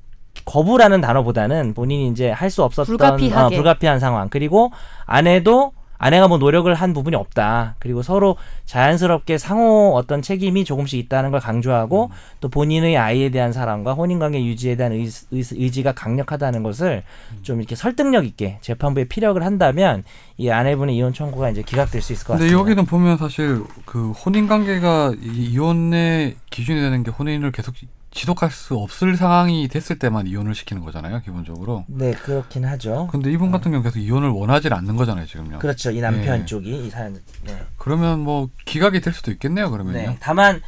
거부라는 0.48 1.02
단어보다는 1.02 1.74
본인이 1.74 2.08
이제 2.08 2.32
할 2.32 2.50
수 2.50 2.64
없었던 2.64 2.86
불가피하게. 2.86 3.56
어, 3.56 3.58
불가피한 3.58 4.00
상황 4.00 4.30
그리고 4.30 4.72
아내도 5.06 5.74
아내가 6.00 6.28
뭐 6.28 6.38
노력을 6.38 6.72
한 6.74 6.94
부분이 6.94 7.16
없다 7.16 7.76
그리고 7.80 8.02
서로 8.04 8.38
자연스럽게 8.66 9.38
상호 9.38 9.94
어떤 9.96 10.22
책임이 10.22 10.64
조금씩 10.64 11.00
있다는 11.00 11.32
걸 11.32 11.40
강조하고 11.40 12.12
또 12.40 12.50
본인의 12.50 12.98
아이에 12.98 13.30
대한 13.30 13.52
사랑과 13.52 13.94
혼인관계 13.94 14.46
유지에 14.46 14.76
대한 14.76 14.92
의, 14.94 15.72
지가 15.72 15.94
강력하다는 15.94 16.62
것을 16.64 17.04
좀 17.42 17.60
이렇게 17.60 17.76
설득력 17.76 18.26
있게 18.26 18.60
재판부에 18.62 19.06
피력을 19.06 19.44
한다면 19.44 20.04
이 20.38 20.50
아내분의 20.50 20.96
이혼 20.96 21.14
청구가 21.14 21.50
이제 21.50 21.64
기각될 21.64 22.02
수 22.02 22.14
있을 22.14 22.28
것 22.28 22.34
근데 22.34 22.46
같습니다. 22.46 22.60
여기는 22.62 22.86
보면 22.86 23.18
사실 23.18 23.64
그 23.86 24.12
혼인 24.12 24.48
관계가 24.48 25.14
이 25.22 25.46
이혼의 25.52 26.36
기준이 26.52 26.80
되는 26.80 27.04
게 27.04 27.10
혼인을 27.12 27.52
계속 27.52 27.74
지속할 28.18 28.50
수 28.50 28.76
없을 28.78 29.16
상황이 29.16 29.68
됐을 29.68 30.00
때만 30.00 30.26
이혼을 30.26 30.56
시키는 30.56 30.82
거잖아요, 30.84 31.22
기본적으로. 31.22 31.86
네 31.88 32.14
그렇긴 32.14 32.66
하죠. 32.66 33.08
근데 33.12 33.32
이분 33.32 33.52
같은 33.52 33.70
경우 33.70 33.84
계속 33.84 34.00
이혼을 34.00 34.30
원하지 34.30 34.70
않는 34.70 34.96
거잖아요, 34.96 35.28
지금요. 35.28 35.60
그렇죠 35.60 35.92
이 35.92 36.02
남편 36.02 36.40
네. 36.40 36.46
쪽이 36.46 36.88
이 36.88 36.90
사연 36.90 37.14
네. 37.44 37.56
그러면 37.78 38.20
뭐 38.22 38.50
기각이 38.66 39.02
될 39.02 39.14
수도 39.14 39.30
있겠네요, 39.30 39.70
그러면요. 39.70 39.98
네. 40.00 40.18
다만 40.20 40.62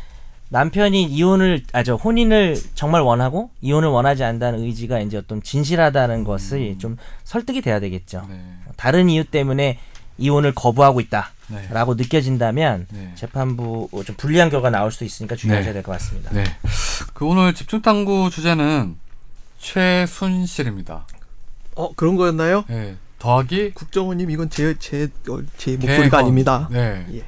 남편이 0.49 1.05
이혼을 1.05 1.63
아저 1.73 1.95
혼인을 1.95 2.55
정말 2.75 3.01
원하고 3.01 3.49
이혼을 3.61 3.89
원하지 3.89 4.23
않는다는 4.23 4.59
의지가 4.59 4.99
이제 4.99 5.17
어떤 5.17 5.41
진실하다는 5.41 6.25
것이 6.25 6.75
좀 6.77 6.97
설득이 7.23 7.61
돼야 7.61 7.79
되겠죠. 7.79 8.27
네. 8.29 8.39
다른 8.77 9.09
이유 9.09 9.23
때문에 9.23 9.79
이혼을 10.19 10.53
거부하고 10.53 10.99
있다 10.99 11.31
라고 11.71 11.95
네. 11.95 12.03
느껴진다면 12.03 12.87
네. 12.91 13.11
재판부 13.15 13.89
좀 14.05 14.15
불리한 14.15 14.49
결과 14.49 14.69
나올 14.69 14.91
수도 14.91 15.05
있으니까 15.05 15.35
주의하셔야 15.35 15.69
네. 15.69 15.73
될것 15.73 15.97
같습니다. 15.97 16.31
네. 16.31 16.43
그 17.13 17.25
오늘 17.25 17.53
집중 17.53 17.81
탐구 17.81 18.29
주제는 18.31 18.95
최순실입니다. 19.57 21.05
어 21.75 21.93
그런 21.95 22.15
거였나요? 22.15 22.65
네. 22.67 22.95
더하기 23.19 23.71
국정원님 23.73 24.29
이건 24.31 24.49
제제 24.49 25.09
어, 25.29 25.39
제 25.57 25.75
개헌. 25.77 25.87
목소리가 25.87 26.17
아닙니다. 26.19 26.67
네. 26.71 27.05
예. 27.13 27.25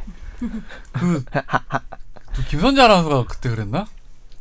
그, 0.93 1.23
그 2.33 2.45
김선재 2.49 2.81
아나운서가 2.81 3.25
그때 3.27 3.49
그랬나? 3.49 3.85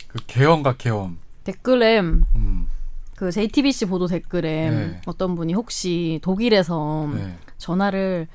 그 0.09 0.19
개엄과 0.27 0.77
개엄. 0.77 1.19
댓글에 1.45 2.01
음. 2.01 2.69
그 3.17 3.31
JTBC 3.31 3.87
보도 3.87 4.07
댓글에 4.07 4.71
네. 4.71 5.01
어떤 5.07 5.35
분이 5.35 5.53
혹시 5.53 6.21
독일에서 6.23 7.11
네. 7.15 7.37
전화를 7.59 8.29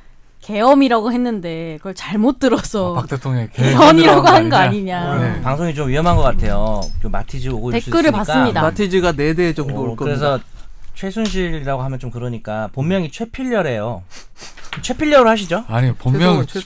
계엄이라고 0.46 1.12
했는데 1.12 1.78
그걸 1.78 1.96
잘못 1.96 2.38
들어서 2.40 2.92
아, 2.96 3.02
박 3.02 3.08
대통령의 3.10 3.50
개헌이라고 3.54 4.28
한거 4.28 4.56
아니냐? 4.58 5.00
아니냐. 5.02 5.16
네. 5.34 5.42
방송이 5.42 5.74
좀 5.74 5.90
위험한 5.90 6.16
것 6.16 6.22
같아요. 6.22 6.82
그 7.02 7.08
마티즈 7.08 7.50
오고 7.50 7.72
있을 7.72 7.82
수 7.82 7.86
댓글을 7.86 8.04
있으니까. 8.10 8.18
봤습니다. 8.24 8.62
마티즈가 8.62 9.12
네 9.14 9.34
대 9.34 9.54
정도 9.54 9.74
어, 9.76 9.80
올 9.82 9.96
겁니다. 9.96 10.04
그래서 10.06 10.40
최순실이라고 10.94 11.82
하면 11.84 12.00
좀 12.00 12.12
그러니까 12.12 12.70
본명이 12.74 13.12
최필렬이에요. 13.12 14.04
최필렬로 14.82 15.30
하시죠? 15.30 15.66
아니 15.68 15.94
본명 15.94 16.46
씨. 16.46 16.62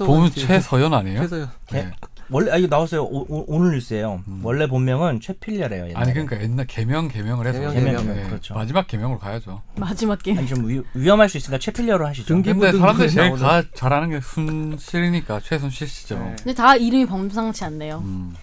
최서연 0.46 0.94
아니에요? 0.94 1.18
그래서요. 1.20 1.48
네. 1.72 1.92
원래 2.32 2.52
아 2.52 2.58
이거 2.58 2.68
나왔어요. 2.68 3.04
오, 3.04 3.26
오- 3.28 3.46
오늘 3.48 3.72
뉴스예요. 3.74 4.22
원래 4.44 4.68
본명은 4.68 5.20
최필렬이에요. 5.22 5.90
옛날에. 5.90 5.96
아니 5.96 6.14
그러니까 6.14 6.42
옛날 6.42 6.68
개명 6.68 7.08
개명을 7.08 7.48
해서 7.48 7.60
개명, 7.60 7.74
개명, 7.74 8.08
네. 8.16 8.24
그렇죠. 8.28 8.54
마지막 8.54 8.88
개명으로 8.88 9.20
가야죠. 9.20 9.62
마지막 9.76 10.22
게임. 10.22 10.38
아니 10.38 10.48
좀 10.48 10.68
위, 10.68 10.82
위험할 10.94 11.28
수 11.30 11.38
있으니까 11.38 11.58
최필렬로 11.60 12.06
하시죠. 12.08 12.34
근데 12.42 12.72
사람들이 12.72 13.10
제일. 13.10 13.32
가, 13.36 13.64
잘하는 13.74 14.10
게 14.12 14.20
순실이니까 14.22 15.40
최순실 15.42 15.88
씨죠. 15.88 16.20
네. 16.20 16.36
근데 16.38 16.54
다 16.54 16.76
이름이 16.76 17.06
범상치 17.08 17.64
않네요. 17.66 18.00
음. 18.06 18.36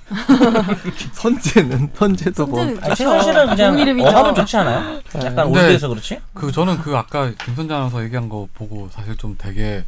선재는 1.13 1.91
선재도 1.95 2.45
아니, 2.59 2.95
최순실은 2.95 3.55
그냥. 3.57 4.07
어감은 4.07 4.35
좋지 4.35 4.57
않아요? 4.59 5.01
약간 5.17 5.35
근데- 5.37 5.43
올드해서 5.61 5.89
그렇지? 5.89 6.19
그 6.35 6.51
저는 6.53 6.79
그 6.79 6.97
아까 6.97 7.31
김선재 7.45 7.73
아나운서 7.75 8.03
얘기한 8.05 8.29
거 8.29 8.49
보고 8.55 8.89
사실 8.91 9.17
좀 9.17 9.35
되게 9.39 9.85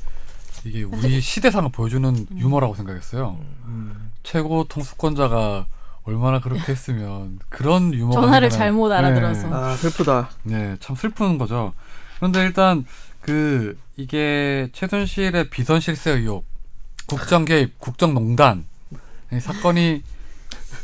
이게 0.68 0.82
우리 0.82 1.20
시대상을 1.20 1.70
보여주는 1.70 2.26
유머라고 2.36 2.74
생각했어요. 2.74 3.38
음. 3.64 4.10
최고 4.22 4.64
통수권자가 4.64 5.66
얼마나 6.04 6.40
그렇게 6.40 6.72
했으면 6.72 7.38
그런 7.48 7.92
유머가 7.94 8.20
전화를. 8.20 8.50
잘못 8.50 8.92
알아들어서. 8.92 9.48
아 9.52 9.76
슬프다. 9.76 10.30
네, 10.42 10.76
참 10.80 10.94
슬픈 10.94 11.38
거죠. 11.38 11.72
그런데 12.16 12.42
일단 12.42 12.84
그 13.20 13.78
이게 13.96 14.68
최순실의 14.72 15.50
비선 15.50 15.80
실세 15.80 16.12
의혹, 16.12 16.44
국정 17.06 17.44
개입, 17.44 17.78
국정농단 17.78 18.66
이 19.32 19.40
사건이 19.40 20.02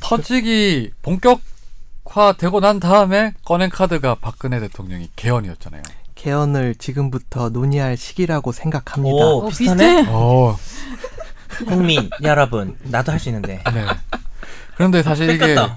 터지기 0.00 0.92
본격화되고 1.02 2.60
난 2.60 2.80
다음에 2.80 3.32
꺼낸 3.44 3.70
카드가 3.70 4.16
박근혜 4.16 4.60
대통령이 4.60 5.10
개헌이었잖아요. 5.16 5.82
개헌을 6.24 6.76
지금부터 6.76 7.50
논의할 7.50 7.98
시기라고 7.98 8.50
생각합니다. 8.50 9.14
오 9.14 9.44
어, 9.44 9.48
비슷하네. 9.48 10.06
어, 10.08 10.56
국민 11.68 12.08
여러분 12.22 12.78
나도 12.84 13.12
할 13.12 13.20
수 13.20 13.28
있는데. 13.28 13.62
네. 13.74 13.84
그런데 14.74 15.02
사실 15.02 15.28
이게. 15.28 15.54
뭐 15.54 15.68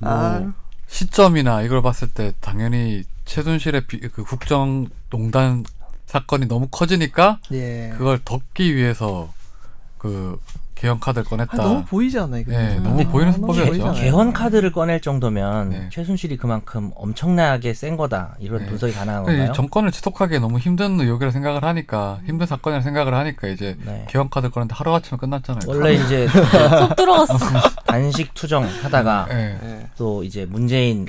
아. 0.00 0.52
시점이나 0.88 1.60
이걸 1.60 1.82
봤을 1.82 2.08
때 2.08 2.32
당연히 2.40 3.04
최순실의 3.26 3.86
비, 3.86 4.00
그 4.00 4.24
국정 4.24 4.88
농단 5.10 5.62
사건이 6.06 6.46
너무 6.46 6.66
커지니까 6.68 7.38
예. 7.52 7.92
그걸 7.98 8.18
덮기 8.24 8.74
위해서 8.74 9.30
그 9.98 10.40
개헌 10.80 10.98
카드를 10.98 11.26
아, 11.26 11.28
꺼냈다. 11.28 11.56
너무 11.58 11.84
보이지 11.84 12.18
않아요? 12.18 12.40
이거? 12.40 12.52
네, 12.52 12.78
음. 12.78 12.82
너무 12.82 13.04
보이는 13.04 13.32
수법이었죠. 13.32 13.68
보이잖아요. 13.70 13.94
개헌 14.00 14.32
카드를 14.32 14.72
꺼낼 14.72 15.00
정도면 15.02 15.68
네. 15.70 15.88
최순실이 15.92 16.38
그만큼 16.38 16.90
엄청나게 16.94 17.74
센 17.74 17.98
거다 17.98 18.36
이런 18.38 18.60
네. 18.60 18.66
분석이 18.66 18.94
가능한 18.94 19.24
건가요? 19.24 19.52
정권을 19.52 19.90
지속하기 19.90 20.38
너무 20.40 20.58
힘든 20.58 20.98
의혹이라 20.98 21.32
생각을 21.32 21.64
하니까 21.64 22.20
힘든 22.24 22.46
사건이라 22.46 22.80
생각을 22.80 23.12
하니까 23.12 23.48
이제 23.48 23.76
네. 23.84 24.06
개헌 24.08 24.30
카드 24.30 24.48
꺼냈는데 24.48 24.74
하루 24.74 24.94
아침에 24.94 25.18
끝났잖아요. 25.18 25.60
원래 25.66 25.92
이제 25.92 26.26
쏙 26.80 26.96
들어갔어. 26.96 27.36
단식 27.86 28.32
투정 28.32 28.64
하다가 28.82 29.26
네. 29.28 29.58
예. 29.62 29.86
또 29.98 30.24
이제 30.24 30.46
문재인 30.46 31.06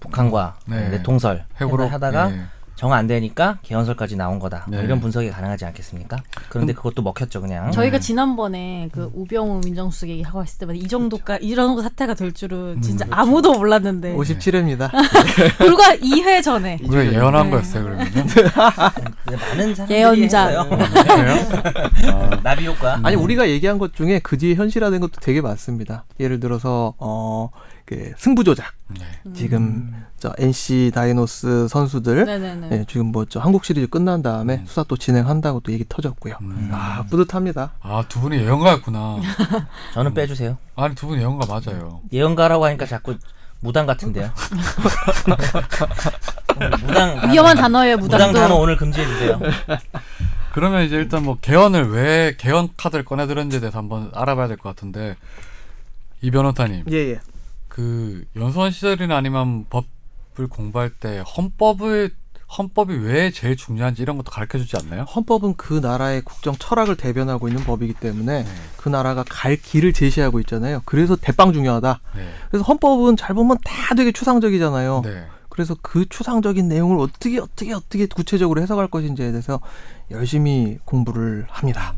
북한과 0.00 0.56
네. 0.66 0.88
내통설 0.88 1.44
해고로 1.60 1.88
하다가 1.88 2.28
네. 2.28 2.42
정 2.84 2.92
안 2.92 3.06
되니까 3.06 3.58
개헌설까지 3.62 4.14
나온 4.16 4.38
거다. 4.38 4.66
뭐 4.68 4.78
네. 4.78 4.84
이런 4.84 5.00
분석이 5.00 5.30
가능하지 5.30 5.64
않겠습니까? 5.64 6.18
그런데 6.50 6.74
그것도 6.74 7.00
먹혔죠 7.00 7.40
그냥. 7.40 7.70
저희가 7.70 7.96
네. 7.96 8.00
지난번에 8.02 8.90
그 8.92 9.10
우병우 9.14 9.62
민정수석 9.64 10.10
얘기하고 10.10 10.42
했을 10.42 10.58
때마다 10.58 10.78
이 10.78 10.86
정도까 10.86 11.38
이런 11.38 11.80
사태가 11.82 12.12
될 12.12 12.32
줄은 12.32 12.82
진짜 12.82 13.06
음, 13.06 13.14
아무도 13.14 13.54
몰랐는데 13.54 14.14
57회입니다. 14.14 14.90
불과 15.56 15.94
2회 15.96 16.42
전에 16.42 16.78
우리가 16.82 17.10
예언한 17.10 17.44
네. 17.44 17.50
거였어요 17.52 17.84
그러면요. 17.84 18.10
근데 18.12 18.42
많은 19.36 19.74
사람들이 19.74 19.98
예언자. 19.98 20.48
했어요. 20.48 20.68
그래요? 20.68 22.12
아, 22.12 22.40
나비 22.44 22.66
효과. 22.66 23.00
아니 23.02 23.16
우리가 23.16 23.48
얘기한 23.48 23.78
것 23.78 23.94
중에 23.94 24.18
그 24.18 24.36
뒤에 24.36 24.56
현실화된 24.56 25.00
것도 25.00 25.20
되게 25.22 25.40
많습니다. 25.40 26.04
예를 26.20 26.38
들어서 26.38 26.92
어, 26.98 27.48
그 27.86 28.12
승부 28.18 28.44
조작. 28.44 28.72
네. 28.88 29.32
지금 29.32 29.94
저 30.24 30.32
NC 30.38 30.92
다이노스 30.94 31.68
선수들 31.68 32.24
네네네. 32.24 32.68
예, 32.72 32.84
지금 32.88 33.12
뭐 33.12 33.26
저 33.28 33.40
한국 33.40 33.62
시리즈 33.66 33.86
끝난 33.88 34.22
다음에 34.22 34.54
음. 34.54 34.64
수사 34.66 34.82
또 34.84 34.96
진행한다고 34.96 35.60
또 35.60 35.70
얘기 35.70 35.84
터졌고요. 35.86 36.38
음. 36.40 36.70
아 36.72 37.04
뿌듯합니다. 37.10 37.72
아, 37.82 38.02
두 38.08 38.20
분이 38.20 38.38
예언가였구나. 38.38 39.18
저는 39.92 40.14
빼주세요. 40.14 40.56
아니, 40.76 40.94
두 40.94 41.08
분이 41.08 41.20
예언가 41.20 41.44
맞아요. 41.46 42.00
예언가라고 42.10 42.64
하니까 42.64 42.86
자꾸 42.86 43.16
무당 43.60 43.84
같은데요. 43.84 44.30
무당 46.86 47.30
위험한 47.30 47.56
단어예요 47.58 47.98
무당 47.98 48.18
단어 48.18 48.32
무당도. 48.32 48.58
오늘 48.60 48.76
금지해 48.78 49.06
주세요. 49.06 49.38
그러면 50.54 50.84
이제 50.86 50.96
일단 50.96 51.22
뭐 51.22 51.36
개헌을 51.42 51.90
왜 51.90 52.34
개헌 52.38 52.70
카드를 52.78 53.04
꺼내들었는지에 53.04 53.60
대해서 53.60 53.76
한번 53.78 54.10
알아봐야 54.14 54.48
될 54.48 54.56
것 54.56 54.70
같은데 54.70 55.16
이 56.22 56.30
변호사님 56.30 56.84
예, 56.90 56.96
예. 57.12 57.20
그 57.68 58.24
연수원 58.36 58.70
시절이나 58.70 59.16
아니면 59.16 59.66
법 59.68 59.84
을 60.40 60.48
공부할 60.48 60.90
때 60.90 61.22
헌법을 61.36 62.10
헌법이 62.58 62.94
왜 62.94 63.30
제일 63.30 63.56
중요한지 63.56 64.02
이런 64.02 64.16
것도 64.16 64.30
가르쳐 64.30 64.58
주지 64.58 64.76
않나요? 64.76 65.02
헌법은 65.02 65.54
그 65.56 65.74
나라의 65.74 66.22
국정 66.22 66.54
철학을 66.56 66.96
대변하고 66.96 67.48
있는 67.48 67.64
법이기 67.64 67.94
때문에 67.94 68.42
네. 68.44 68.50
그 68.76 68.88
나라가 68.88 69.24
갈 69.28 69.56
길을 69.56 69.92
제시하고 69.92 70.40
있잖아요. 70.40 70.82
그래서 70.84 71.16
대빵 71.16 71.52
중요하다. 71.52 72.00
네. 72.16 72.28
그래서 72.50 72.64
헌법은 72.64 73.16
잘 73.16 73.34
보면 73.34 73.58
다 73.64 73.94
되게 73.94 74.12
추상적이잖아요. 74.12 75.02
네. 75.04 75.26
그래서 75.48 75.76
그 75.82 76.08
추상적인 76.08 76.68
내용을 76.68 76.98
어떻게 76.98 77.38
어떻게 77.38 77.72
어떻게 77.72 78.06
구체적으로 78.06 78.60
해석할 78.60 78.88
것인지에 78.88 79.30
대해서 79.30 79.60
열심히 80.10 80.78
공부를 80.84 81.46
합니다. 81.48 81.94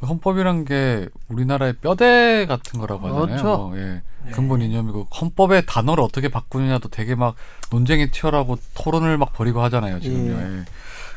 그 0.00 0.06
헌법이란 0.06 0.64
게 0.64 1.08
우리나라의 1.28 1.74
뼈대 1.74 2.46
같은 2.46 2.80
거라고 2.80 3.06
하잖아요. 3.08 3.26
그렇죠. 3.26 3.44
뭐, 3.44 3.78
예. 3.78 4.02
근본 4.32 4.62
이념이고 4.62 5.08
헌법의 5.20 5.64
단어를 5.66 6.02
어떻게 6.02 6.28
바꾸느냐도 6.28 6.88
되게 6.88 7.14
막 7.14 7.34
논쟁이 7.70 8.10
치열하고 8.10 8.58
토론을 8.74 9.18
막 9.18 9.32
벌이고 9.34 9.62
하잖아요. 9.62 10.00
지금요. 10.00 10.32
예. 10.32 10.58
예. 10.60 10.64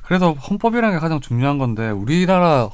그래서 0.04 0.34
헌법이라는 0.34 0.98
게 0.98 1.00
가장 1.00 1.22
중요한 1.22 1.58
건데 1.58 1.90
우리나라 1.90 2.70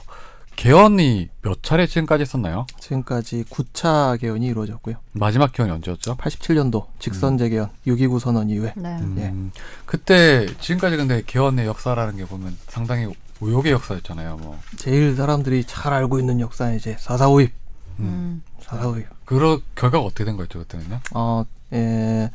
개헌이 0.55 1.29
몇 1.41 1.63
차례 1.63 1.85
지금까지 1.85 2.23
있었나요? 2.23 2.65
지금까지 2.79 3.45
9차 3.45 4.19
개헌이 4.19 4.45
이루어졌고요. 4.47 4.95
마지막 5.13 5.53
개헌이 5.53 5.71
언제였죠? 5.71 6.17
87년도 6.17 6.87
직선 6.99 7.37
재개헌 7.37 7.69
6.29 7.87 8.19
선언 8.19 8.49
이후에 8.49 8.73
네. 8.75 8.97
음, 8.99 9.51
그때 9.85 10.47
지금까지 10.59 10.97
근데 10.97 11.21
개헌의 11.25 11.65
역사라는 11.65 12.17
게 12.17 12.25
보면 12.25 12.57
상당히 12.67 13.07
우욕의 13.39 13.71
역사였잖아요. 13.71 14.37
뭐 14.37 14.59
제일 14.77 15.15
사람들이 15.15 15.63
잘 15.65 15.93
알고 15.93 16.19
있는 16.19 16.39
역사는 16.39 16.75
이제 16.75 16.95
4.4 16.95 17.17
5입. 17.29 17.51
음. 17.99 18.43
4.4 18.61 18.81
5입. 18.81 19.05
그 19.25 19.61
결과가 19.75 20.03
어떻게 20.03 20.25
된 20.25 20.35
거였죠 20.35 20.59
그때는요? 20.59 20.99
어, 21.13 21.45
예, 21.73 22.31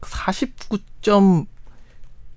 49점 0.00 1.46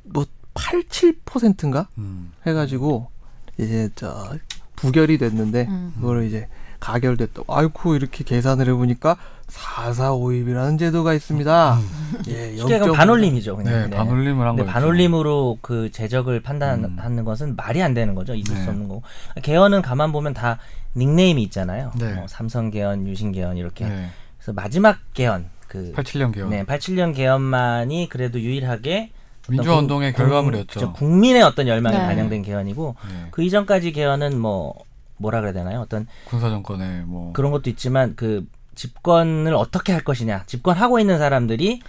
뭐 0.03 0.25
87%인가 0.53 1.87
음. 1.97 2.31
해가지고 2.45 3.09
이제 3.57 3.89
저 3.95 4.37
부결이 4.75 5.17
됐는데 5.17 5.67
음. 5.69 5.93
그걸 5.95 6.25
이제 6.25 6.47
가결됐다. 6.79 7.43
아이고 7.47 7.95
이렇게 7.95 8.23
계산을 8.23 8.67
해보니까 8.69 9.17
4.4.5입이라는 9.55 10.77
제도가 10.79 11.13
있습니다. 11.13 11.79
예, 12.27 12.55
쉽게 12.55 12.73
얘기하면 12.75 12.89
0.5. 12.89 12.95
반올림이죠. 12.95 13.55
그냥. 13.57 13.89
네, 13.89 13.95
반올림을 13.97 14.45
한 14.47 14.55
근데 14.55 14.63
거죠. 14.63 14.73
반올림으로 14.73 15.57
그 15.61 15.91
재적을 15.91 16.41
판단하는 16.41 16.97
음. 17.19 17.25
것은 17.25 17.55
말이 17.55 17.81
안 17.81 17.93
되는 17.93 18.15
거죠. 18.15 18.35
있을 18.35 18.55
네. 18.55 18.63
수 18.63 18.69
없는 18.69 18.87
거고. 18.87 19.03
개헌은 19.41 19.81
가만 19.81 20.11
보면 20.11 20.33
다 20.33 20.59
닉네임이 20.95 21.41
있잖아요. 21.43 21.91
네. 21.97 22.13
뭐 22.13 22.27
삼성 22.27 22.69
개헌, 22.69 23.07
유신 23.07 23.31
개헌 23.31 23.57
이렇게. 23.57 23.85
네. 23.87 24.09
그래서 24.37 24.53
마지막 24.53 24.97
개헌 25.13 25.45
그 25.67 25.93
87년 25.95 26.33
개헌. 26.33 26.49
네, 26.49 26.63
87년 26.63 27.15
개헌만이 27.15 28.09
그래도 28.09 28.39
유일하게 28.39 29.11
민주화 29.47 29.75
국- 29.75 29.81
운동의 29.81 30.11
국- 30.13 30.17
결과물이었죠. 30.19 30.73
그죠. 30.73 30.93
국민의 30.93 31.41
어떤 31.43 31.67
열망이 31.67 31.97
네. 31.97 32.03
반영된 32.05 32.41
개헌이고 32.43 32.95
네. 33.09 33.27
그 33.31 33.41
이전까지 33.43 33.91
개헌은 33.93 34.39
뭐 34.39 34.73
뭐라 35.17 35.39
그래야 35.39 35.53
되나요? 35.53 35.79
어떤 35.81 36.07
군사 36.25 36.49
정권의 36.49 37.03
뭐 37.05 37.31
그런 37.33 37.51
것도 37.51 37.69
있지만 37.69 38.13
그 38.15 38.45
집권을 38.76 39.53
어떻게 39.55 39.93
할 39.93 40.03
것이냐. 40.03 40.43
집권하고 40.45 40.99
있는 40.99 41.17
사람들이 41.17 41.82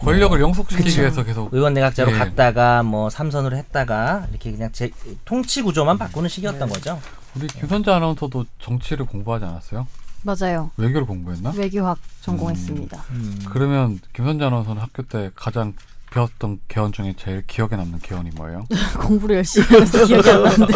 권력을 0.00 0.40
영속시키기 0.40 0.88
그쵸. 0.88 1.00
위해서 1.02 1.24
계속 1.24 1.52
의원 1.52 1.74
내각제로 1.74 2.12
예. 2.12 2.16
갔다가 2.18 2.82
뭐 2.82 3.10
삼선으로 3.10 3.56
했다가 3.56 4.26
이렇게 4.30 4.50
그냥 4.52 4.70
제, 4.72 4.90
통치 5.24 5.60
구조만 5.62 5.98
바꾸는 5.98 6.28
시기였던 6.28 6.68
네. 6.68 6.74
거죠. 6.74 7.00
우리 7.34 7.46
김선재 7.48 7.90
아나운서도 7.90 8.46
정치를 8.60 9.04
공부하지 9.06 9.44
않았어요? 9.44 9.86
맞아요. 10.22 10.70
외교를 10.78 11.06
공부했나? 11.06 11.52
외교학 11.54 11.98
전공했습니다. 12.22 13.04
음. 13.10 13.38
그러면 13.50 13.98
김선재 14.14 14.44
아나운서는 14.46 14.80
학교 14.80 15.02
때 15.02 15.30
가장 15.34 15.74
배웠던 16.10 16.60
개헌 16.68 16.92
중에 16.92 17.14
제일 17.18 17.42
기억에 17.46 17.76
남는 17.76 17.98
개헌이 17.98 18.30
뭐예요? 18.36 18.64
공부를 19.00 19.36
열심히 19.36 19.66
해서 19.80 20.06
기억이 20.06 20.30
안 20.30 20.44
나는데 20.44 20.72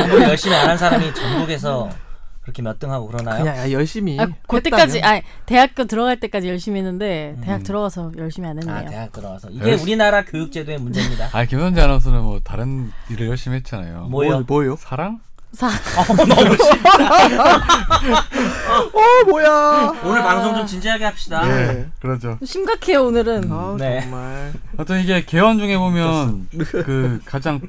공부 0.00 0.22
열심히 0.22 0.56
안 0.56 0.68
한 0.70 0.78
사람이 0.78 1.14
전국에서 1.14 1.88
그렇게 2.44 2.60
몇 2.62 2.78
등하고 2.78 3.06
그러나요? 3.08 3.42
그냥 3.42 3.72
열심히 3.72 4.20
아, 4.20 4.26
그때까지. 4.46 5.00
아 5.02 5.20
대학교 5.46 5.84
들어갈 5.86 6.20
때까지 6.20 6.46
열심히 6.48 6.78
했는데 6.80 7.36
대학 7.42 7.60
음. 7.60 7.62
들어가서 7.62 8.12
열심히 8.18 8.46
안 8.48 8.58
했네요. 8.58 8.76
아 8.76 8.84
대학 8.84 9.12
들어가서 9.12 9.48
이게 9.50 9.70
열심히- 9.72 9.82
우리나라 9.82 10.24
교육제도의 10.24 10.78
문제입니다. 10.78 11.30
아니 11.32 11.48
김선재 11.48 11.80
아나운서는 11.80 12.20
뭐 12.22 12.40
다른 12.44 12.92
일을 13.10 13.28
열심히 13.28 13.56
했잖아요. 13.56 14.08
뭐요? 14.10 14.30
뭐, 14.30 14.44
뭐요? 14.46 14.76
사랑? 14.78 15.20
사 15.52 15.68
어 18.92 19.24
뭐야? 19.26 19.92
오늘 20.04 20.22
방송 20.22 20.54
좀 20.56 20.66
진지하게 20.66 21.04
합시다. 21.04 21.48
예. 21.48 21.86
그렇죠. 22.00 22.38
심각해요 22.44 23.04
오늘은. 23.06 23.50
아 23.50 23.76
네. 23.78 24.00
정말. 24.02 24.52
하여튼 24.76 25.00
이게 25.00 25.24
개헌 25.24 25.58
중에 25.58 25.78
보면 25.78 26.48
그 26.58 27.20
가장 27.24 27.60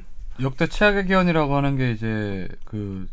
역대 0.42 0.66
최악의 0.66 1.06
개헌이라고 1.06 1.56
하는 1.56 1.76
게 1.76 1.92
이제 1.92 2.48
그 2.64 3.06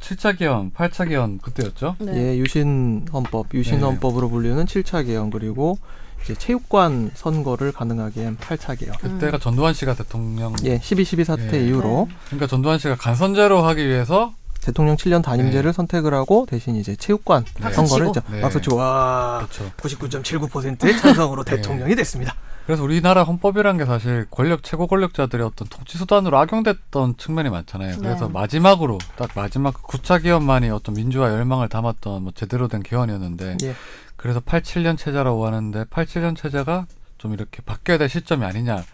7차 0.00 0.38
개헌, 0.38 0.72
8차 0.72 1.08
개헌 1.08 1.38
그때였죠? 1.38 1.96
네. 1.98 2.12
예, 2.16 2.38
유신 2.38 3.06
헌법, 3.12 3.46
유신 3.54 3.76
네. 3.78 3.84
헌법으로 3.84 4.28
불리는 4.30 4.64
7차 4.64 5.06
개헌 5.06 5.30
그리고 5.30 5.78
이제 6.22 6.34
체육관 6.34 7.10
선거를 7.14 7.72
가능하게 7.72 8.24
한 8.24 8.36
8차 8.36 8.78
개헌. 8.78 8.96
그때가 8.96 9.38
전두환 9.38 9.74
씨가 9.74 9.94
대통령 9.94 10.54
예, 10.64 10.78
12.12 10.78 11.24
사태 11.24 11.60
예. 11.60 11.66
이후로 11.66 12.08
그러니까 12.26 12.46
전두환 12.46 12.78
씨가 12.78 12.96
간선제로 12.96 13.62
하기 13.62 13.86
위해서 13.86 14.34
대통령 14.60 14.96
7년 14.96 15.22
단임제를 15.22 15.72
선택을 15.72 16.14
하고 16.14 16.46
대신 16.48 16.76
이제 16.76 16.96
체육관 16.96 17.44
네. 17.60 17.70
선거를 17.72 18.08
했죠. 18.08 18.20
네. 18.30 18.40
박수 18.40 18.60
치고 18.60 18.76
와 18.76 19.38
그렇죠. 19.38 19.70
99.79%의 19.76 20.98
찬성으로 20.98 21.44
네. 21.44 21.56
대통령이 21.56 21.94
됐습니다. 21.94 22.34
그래서 22.66 22.82
우리나라 22.82 23.22
헌법이란 23.22 23.78
게 23.78 23.86
사실 23.86 24.26
권력 24.30 24.62
최고 24.62 24.86
권력자들의 24.86 25.44
어떤 25.46 25.68
통치 25.68 25.96
수단으로 25.96 26.36
악용됐던 26.36 27.16
측면이 27.16 27.48
많잖아요. 27.48 27.96
그래서 27.98 28.26
네. 28.26 28.32
마지막으로 28.32 28.98
딱 29.16 29.30
마지막 29.34 29.72
그 29.72 29.98
9차 29.98 30.22
개헌만이 30.22 30.68
어떤 30.68 30.94
민주화 30.94 31.30
열망을 31.30 31.70
담았던 31.70 32.22
뭐 32.22 32.32
제대로 32.34 32.68
된 32.68 32.82
개헌이었는데 32.82 33.56
예. 33.62 33.74
그래서 34.16 34.40
87년 34.40 34.98
체제라고 34.98 35.46
하는데 35.46 35.84
87년 35.84 36.36
체제가 36.36 36.86
좀 37.16 37.32
이렇게 37.32 37.62
바뀌어야 37.62 37.96
될 37.96 38.10
시점이 38.10 38.44
아니냐 38.44 38.84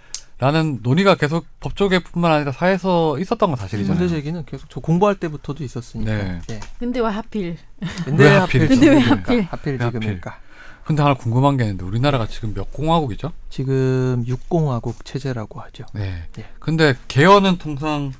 라는 0.44 0.80
논의가 0.82 1.14
계속 1.14 1.46
법조계뿐만 1.60 2.30
아니라 2.30 2.52
사회에서 2.52 3.18
있었던 3.18 3.48
건 3.48 3.56
사실이잖아요. 3.56 3.98
문제 3.98 4.14
제기는 4.14 4.44
계속 4.44 4.68
저 4.68 4.78
공부할 4.78 5.14
때부터도 5.14 5.64
있었으니까. 5.64 6.12
네. 6.12 6.40
예. 6.50 6.60
근데 6.78 7.00
왜 7.00 7.06
하필? 7.06 7.56
근데 8.04 8.24
왜왜 8.24 8.36
하필 8.36 8.60
하필 8.60 8.68
근데 8.68 8.90
왜? 8.90 8.98
하필? 8.98 9.42
하필? 9.50 9.78
지금일까? 9.78 10.38
근데 10.84 11.02
하나 11.02 11.14
궁금한 11.14 11.56
게 11.56 11.64
있는데 11.64 11.86
우리나라가 11.86 12.26
지금 12.26 12.52
몇 12.52 12.70
공화국이죠? 12.74 13.32
지금 13.48 14.22
육공화국 14.26 15.06
체제라고 15.06 15.62
하죠. 15.62 15.86
네. 15.94 16.24
예. 16.38 16.44
근데 16.58 16.94
개헌은 17.08 17.56
통상 17.56 18.12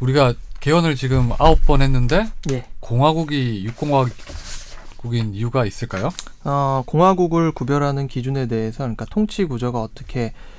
우리가 0.00 0.34
개헌을 0.58 0.96
지금 0.96 1.30
아홉 1.38 1.64
번 1.64 1.80
했는데 1.80 2.26
예. 2.50 2.66
공화국이 2.80 3.62
육공화국인 3.66 5.32
이유가 5.32 5.64
있을까요? 5.64 6.08
어, 6.42 6.82
공화국을 6.86 7.52
구별하는 7.52 8.08
기준에 8.08 8.48
대해서 8.48 8.78
그러니까 8.78 9.04
통치 9.04 9.44
구조가 9.44 9.80
어떻게 9.80 10.32
어, 10.32 10.55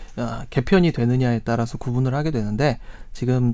개편이 0.50 0.92
되느냐에 0.92 1.42
따라서 1.44 1.78
구분을 1.78 2.14
하게 2.16 2.32
되는데 2.32 2.80
지금 3.14 3.54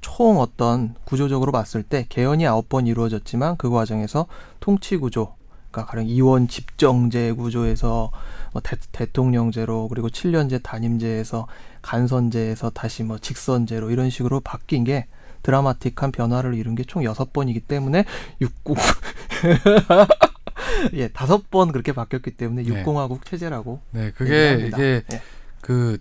총 0.00 0.38
어떤 0.40 0.94
구조적으로 1.04 1.52
봤을 1.52 1.82
때 1.82 2.06
개헌이 2.08 2.46
아홉 2.46 2.68
번 2.68 2.86
이루어졌지만 2.86 3.56
그 3.56 3.70
과정에서 3.70 4.26
통치 4.60 4.96
구조 4.96 5.34
그러니까 5.70 5.90
가령 5.90 6.06
이원 6.06 6.48
집정제 6.48 7.32
구조에서 7.32 8.10
뭐 8.52 8.62
대, 8.92 9.06
통령제로 9.12 9.88
그리고 9.88 10.08
7년제 10.08 10.62
단임제에서 10.62 11.46
간선제에서 11.82 12.70
다시 12.70 13.02
뭐 13.02 13.18
직선제로 13.18 13.90
이런 13.90 14.10
식으로 14.10 14.40
바뀐 14.40 14.84
게 14.84 15.06
드라마틱한 15.42 16.12
변화를 16.12 16.54
이룬 16.54 16.74
게 16.74 16.84
총 16.84 17.04
여섯 17.04 17.32
번이기 17.32 17.60
때문에 17.60 18.04
육국 18.40 18.78
예 20.94 21.08
다섯 21.08 21.50
번 21.50 21.72
그렇게 21.72 21.92
바뀌었기 21.92 22.32
때문에 22.32 22.62
네. 22.62 22.68
육공화국 22.68 23.24
체제라고 23.24 23.80
네, 23.90 24.10
그게. 24.12 24.68
이게 24.68 25.02
예. 25.12 25.22
그 25.66 25.98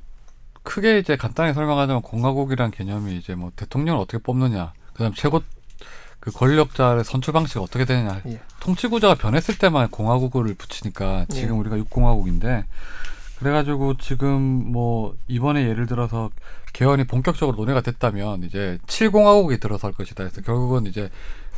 크게 0.61 0.99
이제 0.99 1.15
간단히 1.15 1.51
설명하자면 1.55 2.03
공화국이란 2.03 2.69
개념이 2.69 3.17
이제 3.17 3.33
뭐 3.33 3.51
대통령을 3.55 3.99
어떻게 3.99 4.19
뽑느냐, 4.21 4.73
그다음 4.93 5.11
최고 5.15 5.41
그 6.19 6.31
권력자의 6.31 7.03
선출 7.03 7.33
방식이 7.33 7.57
어떻게 7.57 7.83
되느냐, 7.83 8.21
예. 8.27 8.39
통치 8.59 8.87
구조가 8.87 9.15
변했을 9.15 9.57
때만 9.57 9.89
공화국을 9.89 10.53
붙이니까 10.53 11.25
지금 11.31 11.55
예. 11.55 11.59
우리가 11.59 11.79
육공화국인데 11.79 12.65
그래가지고 13.39 13.97
지금 13.97 14.31
뭐 14.71 15.15
이번에 15.27 15.67
예를 15.67 15.87
들어서 15.87 16.29
개헌이 16.73 17.05
본격적으로 17.05 17.57
논의가 17.57 17.81
됐다면 17.81 18.43
이제 18.43 18.77
칠공화국이 18.85 19.59
들어설 19.59 19.93
것이다 19.93 20.25
해서 20.25 20.41
결국은 20.41 20.85
이제 20.85 21.09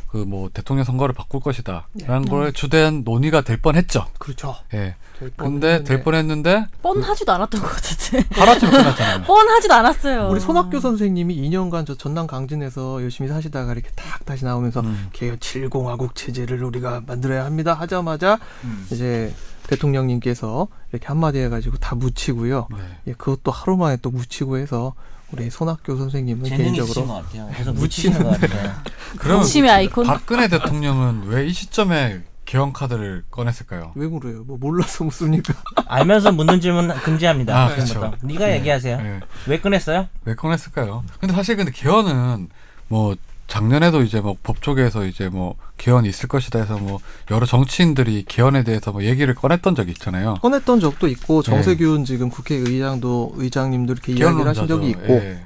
그 0.08 0.28
뭐 0.28 0.50
대통령 0.52 0.84
선거를 0.84 1.14
바꿀 1.14 1.40
것이다라는 1.40 2.26
예. 2.26 2.30
걸 2.30 2.52
주된 2.52 3.02
논의가 3.04 3.40
될 3.40 3.60
뻔했죠. 3.60 4.06
그렇죠. 4.18 4.54
예. 4.74 4.96
될 5.18 5.30
근데 5.36 5.82
될 5.82 6.04
뻔했는데 6.04 6.66
뻔하지도 6.82 7.32
않았던 7.32 7.60
것 7.60 7.68
같은데. 7.68 8.28
하루아침에 8.32 8.70
끝났잖아요. 8.70 9.22
뻔하지도 9.26 9.74
않았어요. 9.74 10.28
우리 10.28 10.38
손학규 10.38 10.78
선생님이 10.80 11.34
2년간 11.48 11.86
저 11.86 11.96
전남 11.96 12.26
강진에서 12.26 13.02
열심히 13.02 13.28
사시다가 13.28 13.72
이렇게 13.72 13.88
탁 13.96 14.24
다시 14.24 14.44
나오면서 14.44 14.80
음. 14.80 15.08
개헌 15.12 15.38
7공화국 15.38 16.14
체제를 16.14 16.62
우리가 16.62 17.02
만들어야 17.06 17.44
합니다 17.44 17.74
하자마자 17.74 18.38
음. 18.64 18.86
이제 18.92 19.34
대통령님께서 19.66 20.68
이렇게 20.92 21.06
한마디 21.06 21.38
해가지고 21.38 21.78
다 21.78 21.94
묻히고요. 21.94 22.68
네. 22.70 22.78
예, 23.08 23.12
그것도 23.12 23.50
하루 23.50 23.76
만에 23.76 23.96
또 23.96 24.10
묻히고 24.10 24.58
해서 24.58 24.94
우리 25.32 25.50
손학규 25.50 25.96
선생님은 25.96 26.44
개인적으로. 26.48 27.22
계속 27.54 27.74
묻히는 27.74 28.22
것 28.22 28.40
같아요. 28.40 28.74
그럼 29.18 29.42
아이콘. 29.68 30.06
박근혜 30.06 30.48
대통령은 30.48 31.24
왜 31.26 31.46
이 31.48 31.52
시점에 31.52 32.22
개헌 32.44 32.72
카드를 32.72 33.24
꺼냈을까요? 33.30 33.92
왜 33.94 34.08
그래요? 34.08 34.42
뭐 34.46 34.56
몰라서 34.58 35.04
묻습니까? 35.04 35.52
알면서 35.86 36.32
묻는 36.32 36.60
질문 36.62 36.88
금지합니다. 36.88 37.64
아. 37.64 37.68
그렇죠. 37.74 38.14
네가 38.22 38.52
얘기하세요. 38.52 38.96
네. 39.02 39.20
왜 39.46 39.60
꺼냈어요? 39.60 40.08
왜 40.24 40.34
꺼냈을까요? 40.34 41.04
근데 41.20 41.34
사실 41.34 41.56
근데 41.56 41.70
개헌은 41.72 42.48
뭐 42.88 43.14
작년에도 43.48 44.02
이제 44.02 44.20
뭐 44.20 44.36
법조계에서 44.42 45.06
이제 45.06 45.28
뭐 45.28 45.56
개헌이 45.78 46.08
있을 46.08 46.28
것이다 46.28 46.60
해서 46.60 46.76
뭐 46.76 47.00
여러 47.30 47.46
정치인들이 47.46 48.24
개헌에 48.28 48.62
대해서 48.62 48.92
뭐 48.92 49.02
얘기를 49.02 49.34
꺼냈던 49.34 49.74
적이 49.74 49.92
있잖아요. 49.92 50.34
꺼냈던 50.42 50.80
적도 50.80 51.08
있고 51.08 51.42
네. 51.42 51.50
정세균 51.50 52.04
지금 52.04 52.28
국회의장도 52.28 53.32
의장님도 53.36 53.94
이렇게 53.94 54.12
이야기를 54.12 54.46
하신. 54.46 54.68
적이 54.68 54.90
있고 54.90 55.14
예. 55.14 55.40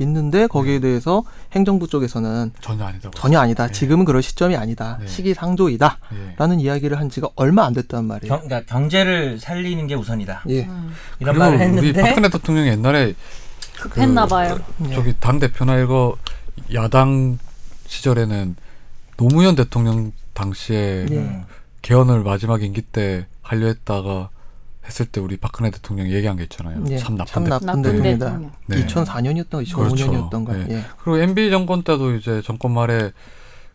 있는데 0.00 0.46
거기에 0.46 0.78
대해서 0.78 1.24
행정부 1.50 1.88
쪽에서는 1.88 2.52
전혀 2.60 2.84
아니다고. 2.84 3.18
전혀 3.18 3.40
아니다. 3.40 3.66
네. 3.66 3.72
지금은 3.72 4.04
그럴 4.04 4.22
시점이 4.22 4.54
아니다. 4.54 4.96
네. 5.00 5.08
시기상조이다. 5.08 5.98
예. 6.14 6.34
라는 6.38 6.60
이야기를 6.60 6.96
한 7.00 7.10
지가 7.10 7.28
얼마 7.34 7.64
안 7.66 7.72
됐단 7.74 8.04
말이에요. 8.04 8.32
경, 8.32 8.46
그러니까 8.46 8.72
경제를 8.72 9.40
살리는 9.40 9.84
게 9.88 9.96
우선이다. 9.96 10.44
예. 10.50 10.62
음, 10.66 10.94
이런 11.18 11.36
말을 11.36 11.56
우리 11.56 11.64
했는데 11.64 12.02
박근혜 12.02 12.28
대통령이 12.28 12.68
옛날에 12.68 13.14
급했나 13.80 14.26
봐요. 14.26 14.60
예. 14.88 14.94
저기 14.94 15.12
당 15.18 15.40
대표나 15.40 15.80
이거 15.80 16.16
야당 16.72 17.38
시절에는 17.88 18.56
노무현 19.16 19.56
대통령 19.56 20.12
당시에 20.34 21.06
예. 21.10 21.16
음. 21.16 21.44
개헌을 21.82 22.22
마지막 22.22 22.62
임기 22.62 22.82
때 22.82 23.26
하려 23.42 23.66
했다가 23.66 24.30
했을 24.84 25.06
때 25.06 25.20
우리 25.20 25.36
박근혜 25.36 25.70
대통령 25.70 26.10
얘기한 26.10 26.36
게 26.36 26.44
있잖아요. 26.44 26.82
예. 26.88 26.98
참참 26.98 27.44
나쁜 27.44 27.44
대. 27.44 27.50
나쁜 27.50 27.82
대통령이다. 27.82 28.26
대통령. 28.26 28.52
네. 28.66 28.86
2004년이었던 28.86 29.74
그렇죠. 29.74 29.96
2005년이었던가. 29.96 30.52
네. 30.52 30.66
예. 30.76 30.84
그리고 30.98 31.18
MB 31.18 31.50
정권 31.50 31.82
때도 31.82 32.14
이제 32.14 32.40
정권 32.42 32.72
말에 32.72 33.12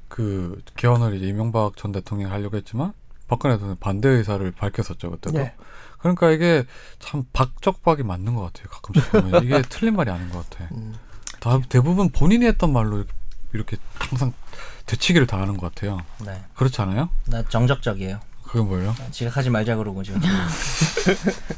그 0.07 0.61
개헌을 0.77 1.15
이제 1.15 1.27
이명박 1.27 1.75
전 1.75 1.91
대통령이 1.91 2.31
하려고 2.31 2.55
했지만 2.55 2.93
박근혜 3.27 3.55
대통령 3.55 3.77
반대 3.79 4.09
의사를 4.09 4.49
밝혔었죠 4.51 5.11
그때도. 5.11 5.39
예. 5.39 5.53
그러니까 5.99 6.31
이게 6.31 6.65
참 6.99 7.23
박적박이 7.33 8.03
맞는 8.03 8.35
것 8.35 8.41
같아요. 8.43 8.67
가끔씩 8.69 9.11
보면 9.11 9.43
이게 9.43 9.61
틀린 9.69 9.95
말이 9.95 10.09
아닌 10.11 10.29
것 10.29 10.49
같아. 10.49 10.67
음. 10.73 10.93
다 11.39 11.59
대부분 11.67 12.09
본인이 12.09 12.45
했던 12.45 12.71
말로 12.71 13.03
이렇게, 13.53 13.77
항상 13.99 14.33
되치기를 14.85 15.27
당하는 15.27 15.57
것 15.57 15.73
같아요. 15.73 16.01
네. 16.25 16.41
그렇지 16.55 16.81
않아요? 16.81 17.09
나 17.27 17.43
정적적이에요. 17.43 18.19
그게 18.53 18.63
뭐예요? 18.63 18.95
지각하지 19.09 19.49
말자 19.49 19.75
그러고 19.77 20.03
지금. 20.03 20.21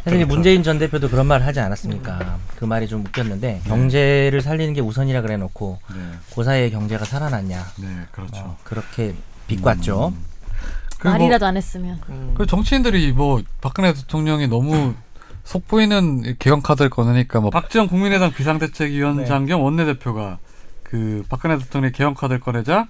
사실 0.05 0.15
이제 0.15 0.23
문재인 0.23 0.63
전 0.63 0.79
대표도 0.79 1.09
그런 1.09 1.25
말을 1.25 1.45
하지 1.45 1.59
않았습니까? 1.59 2.39
그 2.57 2.63
말이 2.63 2.87
좀 2.87 3.01
웃겼는데 3.05 3.63
경제를 3.65 4.39
살리는 4.39 4.73
게 4.73 4.79
우선이라 4.79 5.21
그래 5.21 5.35
놓고 5.35 5.79
네, 5.93 6.11
고사의 6.29 6.71
경제가 6.71 7.03
살아났냐? 7.03 7.65
네, 7.79 7.87
그렇죠. 8.13 8.37
어, 8.37 8.57
그렇게 8.63 9.13
비꼬았죠. 9.47 10.13
음. 10.15 10.25
그리고 10.97 11.17
말이라도 11.17 11.45
안 11.45 11.57
했으면. 11.57 11.99
음. 12.07 12.33
그 12.37 12.45
정치인들이 12.45 13.11
뭐 13.11 13.41
박근혜 13.59 13.93
대통령이 13.93 14.47
너무 14.47 14.93
속보이는 15.43 16.37
개헌 16.39 16.61
카드를 16.61 16.89
꺼내니까 16.89 17.41
뭐 17.41 17.49
박지원 17.49 17.87
국민의당 17.87 18.31
비상대책위원장 18.31 19.47
겸 19.47 19.61
원내대표가 19.61 20.39
그 20.85 21.23
박근혜 21.29 21.57
대통령이 21.57 21.91
개헌 21.91 22.13
카드를 22.13 22.39
꺼내자 22.39 22.87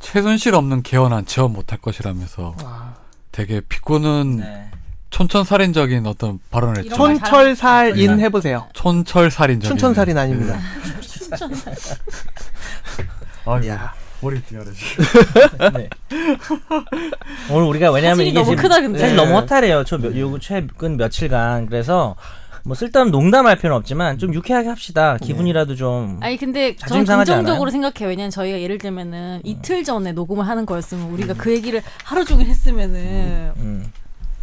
최순실 0.00 0.54
없는 0.54 0.82
개헌안 0.82 1.26
지원 1.26 1.52
못할 1.52 1.78
것이라면서 1.78 2.54
아. 2.64 2.94
되게 3.32 3.60
비꼬는 3.60 4.36
네. 4.38 4.70
촌천살인적인 5.10 6.06
어떤 6.06 6.38
발언을 6.50 6.78
했죠. 6.78 6.94
촌철살인 6.94 8.16
네. 8.16 8.24
해보세요. 8.24 8.68
촌철살인적인. 8.74 9.76
춘천살인 9.76 10.16
아닙니다. 10.16 10.58
아, 13.44 13.66
야. 13.66 13.92
머리 14.20 14.40
띠가래 14.42 14.70
네. 15.74 15.88
오늘 17.50 17.68
우리가 17.68 17.90
왜냐하면 17.92 18.26
이게 18.26 18.40
너무 18.42 18.56
크다, 18.56 18.80
근데. 18.80 18.98
사실 18.98 19.16
너무 19.16 19.34
허탈해요. 19.36 19.84
저 19.84 19.96
몇- 19.98 20.16
요 20.18 20.38
최근 20.40 20.96
며칠간 20.96 21.66
그래서 21.66 22.16
뭐 22.68 22.74
쓸데없는 22.74 23.10
농담할 23.10 23.56
필요는 23.56 23.76
없지만 23.78 24.18
좀 24.18 24.34
유쾌하게 24.34 24.68
합시다. 24.68 25.16
기분이라도 25.22 25.74
좀. 25.74 26.18
아니 26.20 26.36
근데 26.36 26.76
저는 26.76 27.06
상하지 27.06 27.30
긍정적으로 27.30 27.62
않아요? 27.62 27.70
생각해요. 27.70 28.10
왜냐면 28.10 28.30
저희가 28.30 28.60
예를 28.60 28.76
들면은 28.76 29.40
이틀 29.42 29.82
전에 29.84 30.12
녹음을 30.12 30.46
하는 30.46 30.66
거였으면 30.66 31.10
우리가 31.10 31.32
그 31.32 31.50
얘기를 31.50 31.82
하루 32.04 32.26
종일 32.26 32.46
했으면은 32.46 33.52
음. 33.56 33.90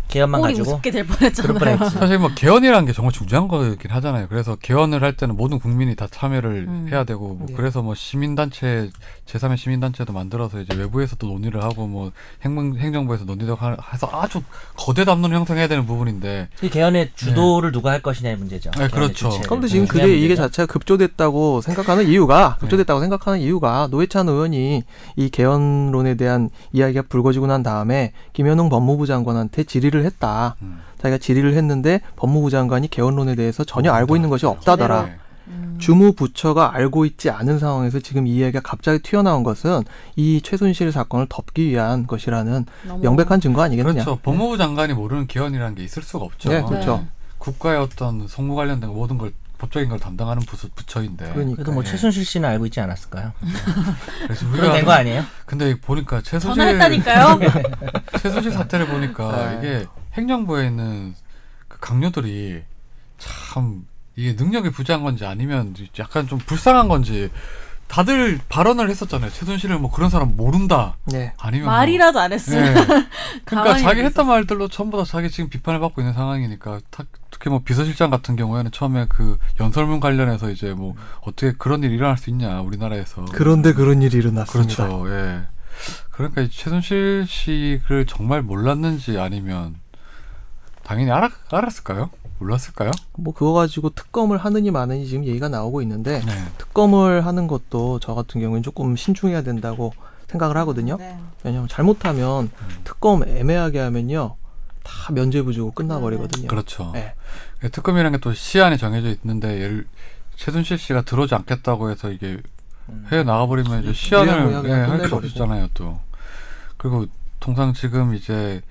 개헌만 0.08 0.42
꼴이 0.42 0.54
가지고 0.54 0.72
우습게 0.76 0.92
될 0.92 1.06
뻔했잖아요. 1.08 1.78
사실 1.90 2.18
뭐 2.20 2.30
개헌이라는 2.36 2.86
게 2.86 2.94
정말 2.94 3.12
중요한 3.12 3.48
거긴 3.48 3.90
하잖아요. 3.90 4.28
그래서 4.30 4.56
개헌을 4.56 5.04
할 5.04 5.18
때는 5.18 5.36
모든 5.36 5.60
국민이 5.60 5.96
다 5.96 6.08
참여를 6.10 6.66
음. 6.68 6.88
해야 6.92 7.04
되고 7.04 7.34
뭐 7.36 7.48
네. 7.50 7.54
그래서 7.56 7.82
뭐 7.82 7.96
시민단체 7.96 8.90
제3의 9.26 9.58
시민단체도 9.58 10.14
만들어서 10.14 10.62
이제 10.62 10.76
외부에서도 10.76 11.26
논의를 11.26 11.64
하고 11.64 11.88
뭐 11.88 12.12
행정, 12.44 12.76
행정부에서 12.78 13.26
논의도 13.26 13.56
하- 13.56 13.76
해서 13.92 14.10
아주 14.14 14.42
거대 14.78 15.04
담론 15.06 15.34
형성해야 15.34 15.68
되는 15.68 15.86
부분인데 15.86 16.50
그 16.60 16.70
개헌의 16.70 17.12
주도를 17.16 17.72
누가 17.72 17.92
할 17.92 18.02
것이냐의 18.02 18.38
문제죠. 18.38 18.72
네, 18.78 18.88
그렇죠. 18.88 19.30
그런데 19.44 19.68
지금 19.68 19.88
그게 19.88 20.06
이게 20.06 20.28
문제죠. 20.28 20.42
자체가 20.44 20.72
급조됐다고 20.72 21.62
생각하는 21.62 22.08
이유가 22.08 22.58
급조됐다고 22.60 23.00
생각하는 23.02 23.40
이유가 23.40 23.88
노회찬 23.92 24.30
의원이 24.30 24.84
이 25.16 25.30
개헌론에 25.30 26.16
대한 26.16 26.50
이야기가 26.74 27.04
불거지고 27.10 27.48
난 27.48 27.64
다음에 27.64 28.14
김현웅 28.34 28.70
법무부 28.70 29.08
장관한테 29.08 29.64
질의를 29.64 29.95
했다. 30.04 30.56
음. 30.62 30.82
자기가 31.00 31.18
질의를 31.20 31.54
했는데 31.54 32.02
법무부 32.16 32.50
장관이 32.50 32.90
개헌론에 32.90 33.36
대해서 33.36 33.64
전혀 33.64 33.92
알고 33.92 34.16
있는 34.16 34.30
것이 34.30 34.46
없다더라. 34.46 35.04
네. 35.04 35.16
음. 35.48 35.78
주무부처가 35.80 36.74
알고 36.74 37.06
있지 37.06 37.30
않은 37.30 37.60
상황에서 37.60 38.00
지금 38.00 38.26
이 38.26 38.36
이야기가 38.36 38.62
갑자기 38.62 39.00
튀어나온 39.00 39.44
것은 39.44 39.84
이 40.16 40.42
최순실 40.42 40.92
사건을 40.92 41.28
덮기 41.30 41.70
위한 41.70 42.08
것이라는 42.08 42.66
명백한 43.02 43.40
증거 43.40 43.62
아니겠느냐. 43.62 44.04
그렇죠. 44.04 44.20
법무부 44.24 44.58
장관이 44.58 44.94
모르는 44.94 45.28
개헌이라는 45.28 45.76
게 45.76 45.84
있을 45.84 46.02
수가 46.02 46.26
없죠. 46.26 46.50
네, 46.50 46.64
그렇죠. 46.64 46.98
네. 46.98 47.08
국가의 47.38 47.80
어떤 47.80 48.28
성무 48.28 48.56
관련된 48.56 48.90
모든 48.90 49.18
걸 49.18 49.32
법적인 49.58 49.90
걸 49.90 50.00
담당하는 50.00 50.44
부서 50.44 50.68
부처인데. 50.76 51.32
그러니까 51.32 51.56
그래도 51.56 51.72
뭐 51.72 51.84
예. 51.84 51.88
최순실 51.90 52.26
씨는 52.26 52.48
알고 52.50 52.66
있지 52.68 52.80
않았을까요? 52.80 53.34
그래서 54.24 54.50
그럼 54.52 54.74
된거 54.74 54.92
아니에요? 54.92 55.24
근데 55.46 55.80
보니까 55.80 56.22
최순실 56.22 56.56
전화했다니까요. 56.56 57.40
최순실 58.22 58.52
사태를 58.52 58.88
보니까 58.88 59.52
네. 59.52 59.58
이게 59.60 59.86
행정부에 60.14 60.68
있는 60.68 61.16
그 61.68 61.80
강요들이 61.80 62.64
참 63.18 63.86
이게 64.16 64.34
능력이 64.34 64.72
부재한 64.72 65.04
건지 65.04 65.26
아니면 65.26 65.76
약간 66.00 66.28
좀 66.28 66.40
불쌍한 66.40 66.88
건지 66.88 67.30
다들 67.88 68.40
발언을 68.50 68.90
했었잖아요. 68.90 69.30
최순실을 69.32 69.78
뭐 69.78 69.92
그런 69.92 70.10
사람 70.10 70.36
모른다. 70.36 70.96
네. 71.06 71.34
아니면 71.38 71.66
뭐- 71.66 71.74
말이라도 71.76 72.20
안 72.20 72.34
했으면. 72.34 72.74
네. 72.74 73.08
그러니까 73.46 73.78
자기 73.78 74.00
있었어. 74.00 74.04
했던 74.08 74.28
말들로 74.28 74.68
전부 74.68 74.98
다 74.98 75.04
자기 75.06 75.30
지금 75.30 75.50
비판을 75.50 75.80
받고 75.80 76.02
있는 76.02 76.14
상황이니까 76.14 76.80
타- 76.90 77.04
특히 77.36 77.50
뭐 77.50 77.60
비서실장 77.60 78.10
같은 78.12 78.38
경우에는 78.38 78.72
처음에 78.72 79.08
그 79.10 79.38
연설문 79.60 80.00
관련해서 80.00 80.52
이제 80.52 80.74
뭐 80.74 80.96
어떻게 81.20 81.52
그런 81.52 81.84
일이 81.84 81.96
일어날 81.96 82.18
수 82.18 82.30
있냐 82.30 82.62
우리나라에서 82.62 83.26
그런데 83.34 83.74
그런 83.74 84.02
일이 84.02 84.18
일어났습니다. 84.18 84.88
그렇죠. 84.88 85.10
예. 85.10 85.42
그러니까 86.12 86.44
이 86.44 86.50
최순실 86.50 87.26
씨를 87.28 88.06
정말 88.08 88.42
몰랐는지 88.42 89.20
아니면 89.20 89.76
당연히 90.84 91.12
알았, 91.12 91.34
알았을까요? 91.52 92.10
몰랐을까요? 92.40 92.92
뭐 93.18 93.34
그거 93.34 93.52
가지고 93.52 93.90
특검을 93.90 94.38
하느니 94.38 94.72
마느니 94.72 95.06
지금 95.06 95.26
얘기가 95.26 95.50
나오고 95.50 95.82
있는데 95.82 96.22
네. 96.22 96.32
특검을 96.58 97.26
하는 97.26 97.48
것도 97.48 98.00
저 98.00 98.16
같은 98.16 98.40
경우는 98.40 98.64
조금 98.64 98.96
신중해야 98.96 99.42
된다고 99.42 99.92
생각을 100.30 100.56
하거든요. 100.60 100.96
네. 100.96 101.20
왜냐하면 101.44 101.68
잘못하면 101.68 102.46
음. 102.46 102.70
특검 102.86 103.28
애매하게 103.28 103.80
하면요 103.80 104.38
다 104.86 105.12
면죄부 105.12 105.52
주고 105.54 105.72
끝나버리거든요. 105.72 106.48
그렇죠. 106.48 106.92
네. 106.94 107.14
특검이라는 107.72 108.12
게 108.14 108.18
또 108.22 108.34
시한이 108.34 108.78
정해져 108.78 109.10
있는데 109.10 109.60
예를 109.60 109.86
최순실 110.36 110.78
씨가 110.78 111.02
들어오지 111.02 111.34
않겠다고 111.36 111.90
해서 111.90 112.12
이게 112.12 112.38
음. 112.90 113.06
해 113.12 113.24
나가버리면 113.24 113.84
이제 113.84 113.94
시한을 113.94 114.52
예, 114.66 114.72
할수 114.72 114.98
끝내버리죠. 115.10 115.44
없잖아요 115.44 115.70
또. 115.74 116.00
그리고 116.78 117.08
통상 117.40 117.74
지금 117.74 118.14
이제 118.14 118.62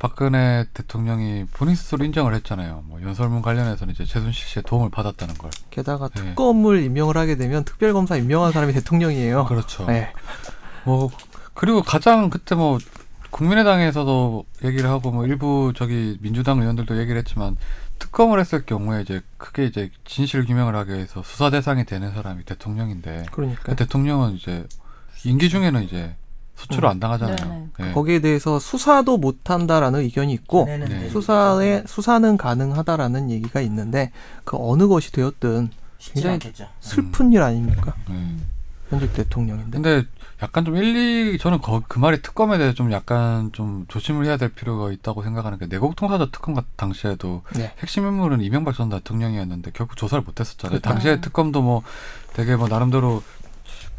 박근혜 0.00 0.66
대통령이 0.74 1.46
본인 1.52 1.74
스스로 1.74 2.04
인정을 2.04 2.34
했잖아요. 2.36 2.84
뭐 2.86 3.00
연설문 3.02 3.42
관련해서는 3.42 3.94
이제 3.94 4.04
최순실 4.04 4.46
씨의 4.46 4.62
도움을 4.64 4.90
받았다는 4.90 5.34
걸. 5.34 5.50
게다가 5.70 6.08
네. 6.08 6.22
특검을 6.22 6.82
임명을 6.84 7.16
하게 7.16 7.36
되면 7.36 7.64
특별검사 7.64 8.16
임명한 8.16 8.52
사람이 8.52 8.72
대통령이에요. 8.74 9.44
그렇죠. 9.46 9.86
네. 9.86 10.12
뭐 10.84 11.10
그리고 11.54 11.82
가장 11.82 12.30
그때 12.30 12.54
뭐 12.54 12.78
국민의당에서도 13.30 14.44
얘기를 14.64 14.88
하고 14.90 15.10
뭐 15.10 15.26
일부 15.26 15.72
저기 15.76 16.18
민주당 16.20 16.60
의원들도 16.60 16.98
얘기를 16.98 17.18
했지만 17.18 17.56
특검을 17.98 18.40
했을 18.40 18.64
경우에 18.64 19.02
이제 19.02 19.20
크게 19.36 19.66
이제 19.66 19.90
진실 20.04 20.44
규명을 20.44 20.74
하기 20.76 20.92
위해서 20.92 21.22
수사 21.22 21.50
대상이 21.50 21.84
되는 21.84 22.12
사람이 22.12 22.44
대통령인데 22.44 23.26
그러니까 23.32 23.62
그 23.62 23.76
대통령은 23.76 24.34
이제 24.34 24.66
임기 25.24 25.48
중에는 25.48 25.82
이제 25.82 26.14
수출을 26.56 26.88
음. 26.88 26.90
안 26.90 27.00
당하잖아요. 27.00 27.36
네네. 27.36 27.90
예. 27.90 27.92
거기에 27.92 28.20
대해서 28.20 28.58
수사도 28.58 29.16
못 29.16 29.48
한다라는 29.48 30.00
의견이 30.00 30.32
있고 30.32 30.64
네네. 30.64 30.86
네. 30.86 31.08
수사에 31.08 31.84
수사는 31.86 32.36
가능하다라는 32.36 33.30
얘기가 33.30 33.60
있는데 33.60 34.10
그 34.44 34.56
어느 34.58 34.88
것이 34.88 35.12
되었든 35.12 35.70
굉장히 35.98 36.34
않겠죠. 36.34 36.66
슬픈 36.80 37.32
일 37.32 37.42
아닙니까? 37.42 37.94
예. 38.10 38.14
현직 38.90 39.12
대통령인데. 39.12 39.80
근데 39.80 40.06
약간 40.42 40.64
좀 40.64 40.76
일리 40.76 41.36
저는 41.38 41.60
거, 41.60 41.82
그 41.88 41.98
말이 41.98 42.22
특검에 42.22 42.58
대해 42.58 42.72
좀 42.74 42.92
약간 42.92 43.50
좀 43.52 43.84
조심을 43.88 44.26
해야 44.26 44.36
될 44.36 44.48
필요가 44.50 44.92
있다고 44.92 45.22
생각하는 45.22 45.58
게 45.58 45.66
내곡 45.66 45.96
통사자 45.96 46.26
특검 46.30 46.54
같 46.54 46.64
당시에도 46.76 47.42
네. 47.54 47.72
핵심 47.78 48.06
인물은 48.06 48.40
이명박 48.40 48.74
전 48.74 48.88
대통령이었는데 48.88 49.72
결국 49.74 49.96
조사를 49.96 50.22
못 50.22 50.38
했었잖아요. 50.38 50.80
그렇죠. 50.80 50.82
당시에 50.82 51.20
특검도 51.20 51.62
뭐 51.62 51.82
되게 52.34 52.56
뭐 52.56 52.68
나름대로 52.68 53.22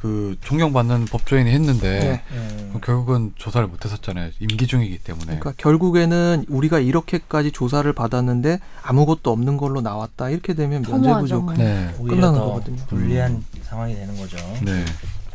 그 0.01 0.38
존경받는 0.41 1.05
법조인이 1.05 1.51
했는데 1.51 1.99
네. 1.99 2.23
음. 2.32 2.80
결국은 2.82 3.34
조사를 3.36 3.67
못 3.67 3.84
했었잖아요. 3.84 4.32
임기 4.39 4.65
중이기 4.65 4.99
때문에. 4.99 5.25
그러니까 5.25 5.51
결국에는 5.57 6.45
우리가 6.47 6.80
이렇게까지 6.80 7.51
조사를 7.51 7.91
받았는데 7.91 8.59
아무것도 8.82 9.30
없는 9.32 9.57
걸로 9.57 9.82
나왔다 9.82 10.30
이렇게 10.30 10.53
되면 10.53 10.84
면죄부 10.84 11.05
허무하죠. 11.09 11.27
족 11.27 11.53
네. 11.53 11.93
끝나는 11.97 12.39
더 12.39 12.45
거거든요. 12.45 12.77
불리한 12.88 13.43
상황이 13.63 13.93
되는 13.93 14.15
거죠. 14.15 14.38
네. 14.63 14.86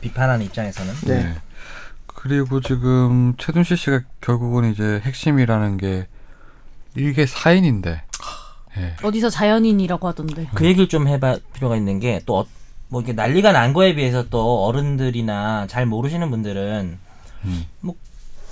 비판하는 0.00 0.46
입장에서는. 0.46 0.94
네. 1.06 1.34
그리고 2.06 2.60
지금 2.62 3.34
최순실 3.36 3.76
씨가 3.76 4.00
결국은 4.22 4.72
이제 4.72 5.00
핵심이라는 5.04 5.76
게 5.76 6.06
이게 6.96 7.26
사인인데. 7.26 8.02
예. 8.76 8.96
어디서 9.02 9.30
자연인이라고 9.30 10.08
하던데. 10.08 10.48
그 10.54 10.64
얘기를 10.64 10.88
좀 10.88 11.06
해봐 11.06 11.38
필요가 11.52 11.76
있는 11.76 12.00
게 12.00 12.20
또 12.26 12.46
뭐 12.94 13.02
이게 13.02 13.12
난리가 13.12 13.50
난 13.50 13.72
거에 13.72 13.96
비해서 13.96 14.28
또 14.28 14.66
어른들이나 14.66 15.66
잘 15.66 15.84
모르시는 15.84 16.30
분들은 16.30 16.96
음. 17.44 17.64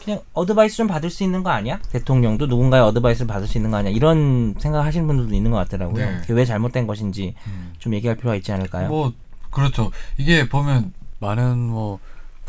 그냥 0.03 0.21
어드바이스 0.33 0.79
좀 0.79 0.89
받을 0.89 1.11
수 1.11 1.23
있는 1.23 1.45
거 1.45 1.51
아니야? 1.51 1.79
대통령도 1.93 2.47
누군가의 2.47 2.83
어드바이스를 2.83 3.29
받을 3.29 3.47
수 3.47 3.57
있는 3.57 3.71
거 3.71 3.77
아니야? 3.77 3.93
이런 3.93 4.57
생각하시는 4.59 5.07
분들도 5.07 5.33
있는 5.33 5.53
것 5.53 5.59
같더라고요. 5.59 6.05
네. 6.05 6.19
그게 6.23 6.33
왜 6.33 6.45
잘못된 6.45 6.89
것인지 6.89 7.37
음. 7.47 7.73
좀 7.79 7.95
얘기할 7.95 8.17
필요가 8.17 8.35
있지 8.35 8.51
않을까요? 8.51 8.89
뭐 8.89 9.13
그렇죠. 9.53 9.93
이게 10.17 10.49
보면 10.49 10.93
많은 11.21 11.59
뭐 11.59 12.01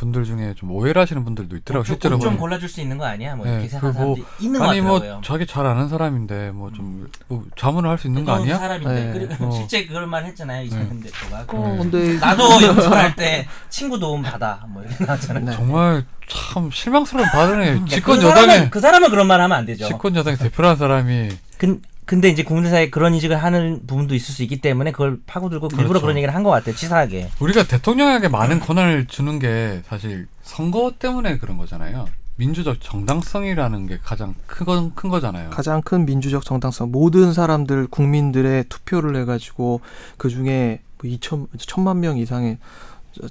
분들 0.03 0.25
중에 0.25 0.53
좀 0.55 0.71
오해를 0.71 1.01
하시는 1.01 1.23
분들도 1.23 1.55
있더라고요. 1.57 1.85
실제로 1.85 2.19
좀. 2.19 2.37
골라줄 2.37 2.67
수 2.69 2.81
있는 2.81 2.97
거 2.97 3.05
아니야? 3.05 3.35
뭐 3.35 3.45
네, 3.45 3.53
이렇게 3.53 3.67
생각하는 3.69 3.93
그리고 3.93 4.15
사람들이 4.27 4.45
있는 4.45 4.59
것 4.59 4.69
아니 4.69 4.81
뭐 4.81 4.93
같더라고요. 4.93 5.21
자기 5.23 5.47
잘 5.47 5.65
아는 5.65 5.87
사람인데 5.89 6.51
뭐좀뭐 6.51 7.45
자문을 7.57 7.89
할 7.89 7.97
수 7.97 8.07
있는 8.07 8.25
거 8.25 8.33
아니야? 8.33 8.57
사람인데 8.57 8.93
네. 8.93 9.13
그리고 9.13 9.45
어. 9.47 9.51
실제 9.51 9.85
그럴 9.85 10.07
말 10.07 10.25
했잖아요 10.25 10.63
이재명 10.65 10.99
대표가. 10.99 11.45
어, 11.47 11.77
근데 11.79 12.17
나도 12.19 12.61
연설할 12.61 13.15
때 13.15 13.47
친구 13.69 13.99
도움 13.99 14.21
받아 14.21 14.59
뭐 14.67 14.83
이렇게 14.83 15.05
나왔잖아요. 15.05 15.45
네. 15.45 15.51
정말 15.53 16.05
참 16.29 16.69
실망스러운 16.71 17.27
발언이에요. 17.29 17.71
그러니까 17.73 17.95
집권 17.95 18.19
그 18.19 18.25
여당의 18.25 18.47
사람은, 18.49 18.69
그 18.69 18.79
사람은 18.79 19.09
그런 19.09 19.27
말 19.27 19.41
하면 19.41 19.57
안 19.57 19.65
되죠. 19.65 19.85
집권 19.87 20.15
여당의 20.15 20.37
대표라는 20.37 20.75
사람이 20.77 21.29
근, 21.57 21.81
근데 22.05 22.29
이제 22.29 22.43
국민사에 22.43 22.89
그런 22.89 23.13
인식을 23.13 23.35
하는 23.41 23.81
부분도 23.87 24.15
있을 24.15 24.33
수 24.33 24.43
있기 24.43 24.59
때문에 24.61 24.91
그걸 24.91 25.19
파고들고 25.25 25.67
일부러 25.71 25.87
그렇죠. 25.87 26.01
그런 26.01 26.17
얘기를 26.17 26.33
한 26.35 26.43
것 26.43 26.49
같아요. 26.49 26.75
치사하게. 26.75 27.29
우리가 27.39 27.63
대통령에게 27.63 28.27
많은 28.27 28.59
권한을 28.59 29.05
주는 29.07 29.39
게 29.39 29.81
사실 29.87 30.27
선거 30.41 30.93
때문에 30.99 31.37
그런 31.37 31.57
거잖아요. 31.57 32.07
민주적 32.35 32.81
정당성이라는 32.81 33.87
게 33.87 33.99
가장 34.03 34.33
큰, 34.47 34.65
건, 34.65 34.95
큰 34.95 35.09
거잖아요. 35.09 35.51
가장 35.51 35.81
큰 35.81 36.05
민주적 36.05 36.43
정당성 36.43 36.91
모든 36.91 37.31
사람들 37.31 37.87
국민들의 37.87 38.65
투표를 38.69 39.15
해가지고 39.21 39.81
그 40.17 40.29
중에 40.29 40.81
뭐 41.01 41.09
2천 41.11 41.47
천만 41.59 41.99
명 41.99 42.17
이상의 42.17 42.57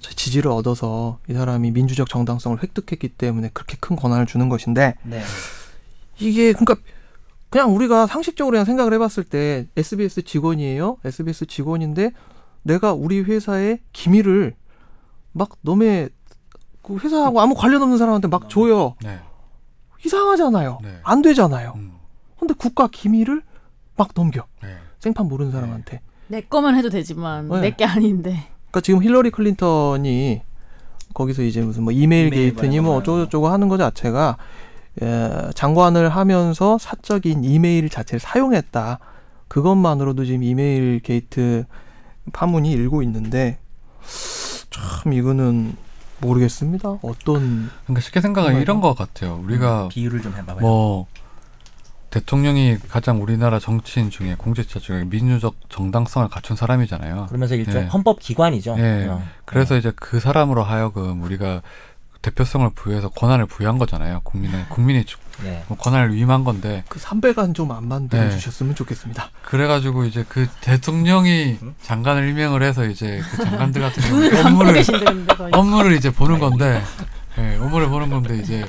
지지를 0.00 0.52
얻어서 0.52 1.18
이 1.28 1.34
사람이 1.34 1.72
민주적 1.72 2.08
정당성을 2.08 2.62
획득했기 2.62 3.08
때문에 3.08 3.50
그렇게 3.52 3.76
큰 3.80 3.96
권한을 3.96 4.26
주는 4.26 4.48
것인데 4.48 4.94
네. 5.02 5.20
이게 6.20 6.52
그러니까 6.52 6.76
그냥 7.53 7.74
우리가 7.74 8.07
상식적으로 8.07 8.55
그냥 8.55 8.64
생각을 8.64 8.94
해봤을 8.94 9.24
때 9.28 9.66
SBS 9.76 10.22
직원이에요. 10.22 10.96
SBS 11.05 11.44
직원인데 11.44 12.12
내가 12.62 12.94
우리 12.94 13.20
회사의 13.20 13.80
기밀을 13.92 14.55
막 15.32 15.50
너의 15.61 16.09
그 16.80 16.96
회사하고 16.96 17.42
아무 17.42 17.55
관련 17.55 17.82
없는 17.82 17.98
사람한테 17.98 18.28
막 18.28 18.48
줘요. 18.48 18.94
네. 19.03 19.20
이상하잖아요. 20.03 20.78
네. 20.82 20.98
안 21.03 21.20
되잖아요. 21.20 21.74
음, 21.76 21.92
근데 22.40 22.55
국가 22.55 22.88
기밀을 22.90 23.42
막 23.96 24.12
넘겨. 24.14 24.46
네. 24.62 24.74
생판 24.98 25.28
모르는 25.28 25.53
사람한테. 25.53 26.00
내 26.28 26.40
거면 26.40 26.74
해도 26.74 26.88
되지만 26.88 27.50
네. 27.50 27.61
내 27.61 27.75
게 27.75 27.84
아닌데. 27.84 28.48
그러니까 28.70 28.80
지금 28.80 29.03
힐러리 29.03 29.30
클린턴이 29.30 30.40
거기서 31.12 31.42
이제 31.42 31.61
무슨 31.61 31.82
뭐 31.82 31.92
이메일, 31.92 32.28
이메일 32.28 32.55
게이트니 32.55 32.80
뭐 32.80 32.96
어쩌고저쩌고 32.96 33.48
하는 33.48 33.68
거 33.68 33.76
자체가 33.76 34.38
에, 34.38 34.40
장관을 35.55 36.09
하면서 36.09 36.78
사적인 36.78 37.45
이메일 37.45 37.88
자체를 37.88 38.20
사용했다. 38.20 38.99
그것만으로도 39.49 40.24
지금 40.24 40.43
이메일 40.43 41.01
게이트 41.01 41.64
파문이 42.32 42.70
일고 42.70 43.03
있는데 43.03 43.59
참 44.70 45.12
이거는 45.12 45.76
모르겠습니다. 46.20 46.99
어떤 47.03 47.70
그러니까 47.84 48.01
쉽게 48.01 48.20
생각하면 48.20 48.61
이런 48.62 48.80
것 48.80 48.95
같아요. 48.95 49.40
우리가 49.43 49.88
비유를 49.88 50.22
좀 50.22 50.32
해봐봐요. 50.34 50.61
뭐 50.61 51.07
대통령이 52.11 52.76
가장 52.88 53.22
우리나라 53.22 53.59
정치인 53.59 54.11
중에 54.11 54.34
공직자 54.36 54.78
중에 54.78 55.05
민주적 55.05 55.55
정당성을 55.70 56.28
갖춘 56.28 56.57
사람이잖아요. 56.57 57.26
그러면서 57.28 57.55
일종 57.55 57.74
네. 57.74 57.86
헌법 57.86 58.20
기관이죠. 58.20 58.76
예. 58.78 59.07
어. 59.09 59.22
그래서 59.47 59.76
이제 59.76 59.93
그 59.97 60.20
사람으로 60.20 60.62
하여금 60.62 61.22
우리가 61.22 61.62
대표성을 62.22 62.70
부여해서 62.74 63.08
권한을 63.10 63.46
부여한 63.46 63.78
거잖아요. 63.78 64.20
국민의 64.24 64.66
국민이 64.68 65.04
주- 65.04 65.18
네. 65.42 65.64
뭐 65.66 65.76
권한을 65.76 66.14
위임한 66.14 66.44
건데 66.44 66.84
그 66.88 67.00
300안 67.00 67.54
좀안 67.54 67.88
만들어 67.88 68.22
네. 68.24 68.30
주셨으면 68.30 68.74
좋겠습니다. 68.74 69.30
그래가지고 69.44 70.04
이제 70.04 70.24
그 70.28 70.46
대통령이 70.60 71.58
장관을 71.82 72.28
임명을 72.28 72.62
해서 72.62 72.84
이제 72.86 73.20
그 73.30 73.44
장관들 73.44 73.80
같은 73.82 74.02
경우 74.02 74.24
업무를. 74.46 74.82
업무를 75.52 75.92
이제 75.96 76.10
보는 76.10 76.38
건데 76.38 76.82
예, 77.38 77.56
업무를 77.56 77.88
보는 77.88 78.10
건데 78.10 78.36
이제 78.38 78.64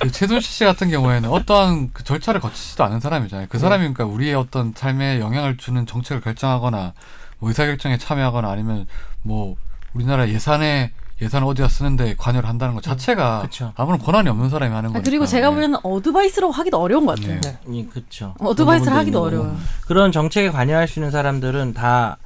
그 0.00 0.10
최순실 0.10 0.42
씨 0.42 0.64
같은 0.64 0.88
경우에는 0.88 1.28
어떠한 1.28 1.90
그 1.92 2.04
절차를 2.04 2.40
거치지도 2.40 2.84
않은 2.84 3.00
사람이잖아요. 3.00 3.48
그 3.50 3.56
네. 3.56 3.60
사람이 3.60 3.80
그러니까 3.92 4.04
우리의 4.06 4.34
어떤 4.34 4.72
삶에 4.74 5.20
영향을 5.20 5.56
주는 5.56 5.84
정책을 5.84 6.22
결정하거나 6.22 6.94
뭐 7.40 7.48
의사결정에 7.50 7.98
참여하거나 7.98 8.48
아니면 8.50 8.86
뭐 9.22 9.56
우리나라 9.92 10.28
예산에 10.28 10.92
예산을 11.22 11.46
어디다 11.46 11.68
쓰는데 11.68 12.16
관여를 12.16 12.48
한다는 12.48 12.74
것 12.74 12.82
자체가 12.82 13.42
그쵸. 13.42 13.72
아무런 13.76 14.00
권한이 14.00 14.28
없는 14.28 14.50
사람이 14.50 14.74
하는 14.74 14.90
아, 14.90 14.92
거니까. 14.94 15.08
그리고 15.08 15.26
제가 15.26 15.48
네. 15.48 15.54
보기에는 15.54 15.78
어드바이스라고 15.82 16.52
하기도 16.52 16.80
어려운 16.80 17.06
것 17.06 17.18
같아요. 17.18 17.40
네. 17.40 17.56
이 17.68 17.86
그렇죠. 17.86 18.34
어드바이스를 18.40 18.96
하기도 18.96 19.22
어려워요. 19.22 19.56
그런 19.86 20.10
정책에 20.10 20.50
관여할 20.50 20.88
수 20.88 20.98
있는 20.98 21.10
사람들은 21.12 21.74
다 21.74 22.16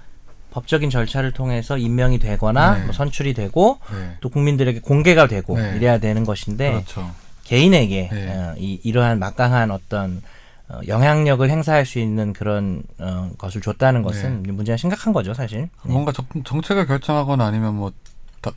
법적인 0.50 0.88
절차를 0.88 1.32
통해서 1.32 1.76
임명이 1.76 2.18
되거나 2.18 2.78
네. 2.78 2.84
뭐 2.84 2.92
선출이 2.92 3.34
되고 3.34 3.78
네. 3.92 4.16
또 4.20 4.30
국민들에게 4.30 4.80
공개가 4.80 5.26
되고 5.26 5.58
네. 5.58 5.76
이래야 5.76 5.98
되는 5.98 6.24
것인데 6.24 6.72
그렇죠. 6.72 7.10
개인에게 7.44 8.08
네. 8.10 8.36
어, 8.36 8.54
이, 8.56 8.80
이러한 8.82 9.18
막강한 9.18 9.70
어떤 9.70 10.22
어, 10.68 10.80
영향력을 10.86 11.48
행사할 11.48 11.84
수 11.86 11.98
있는 11.98 12.32
그런 12.32 12.82
어, 12.98 13.30
것을 13.38 13.60
줬다는 13.60 14.02
것은 14.02 14.42
문제가 14.48 14.76
심각한 14.76 15.12
거죠, 15.12 15.32
사실. 15.34 15.60
네. 15.84 15.92
뭔가 15.92 16.12
정, 16.12 16.26
정책을 16.44 16.86
결정하거나 16.86 17.44
아니면 17.44 17.74
뭐다 17.76 17.96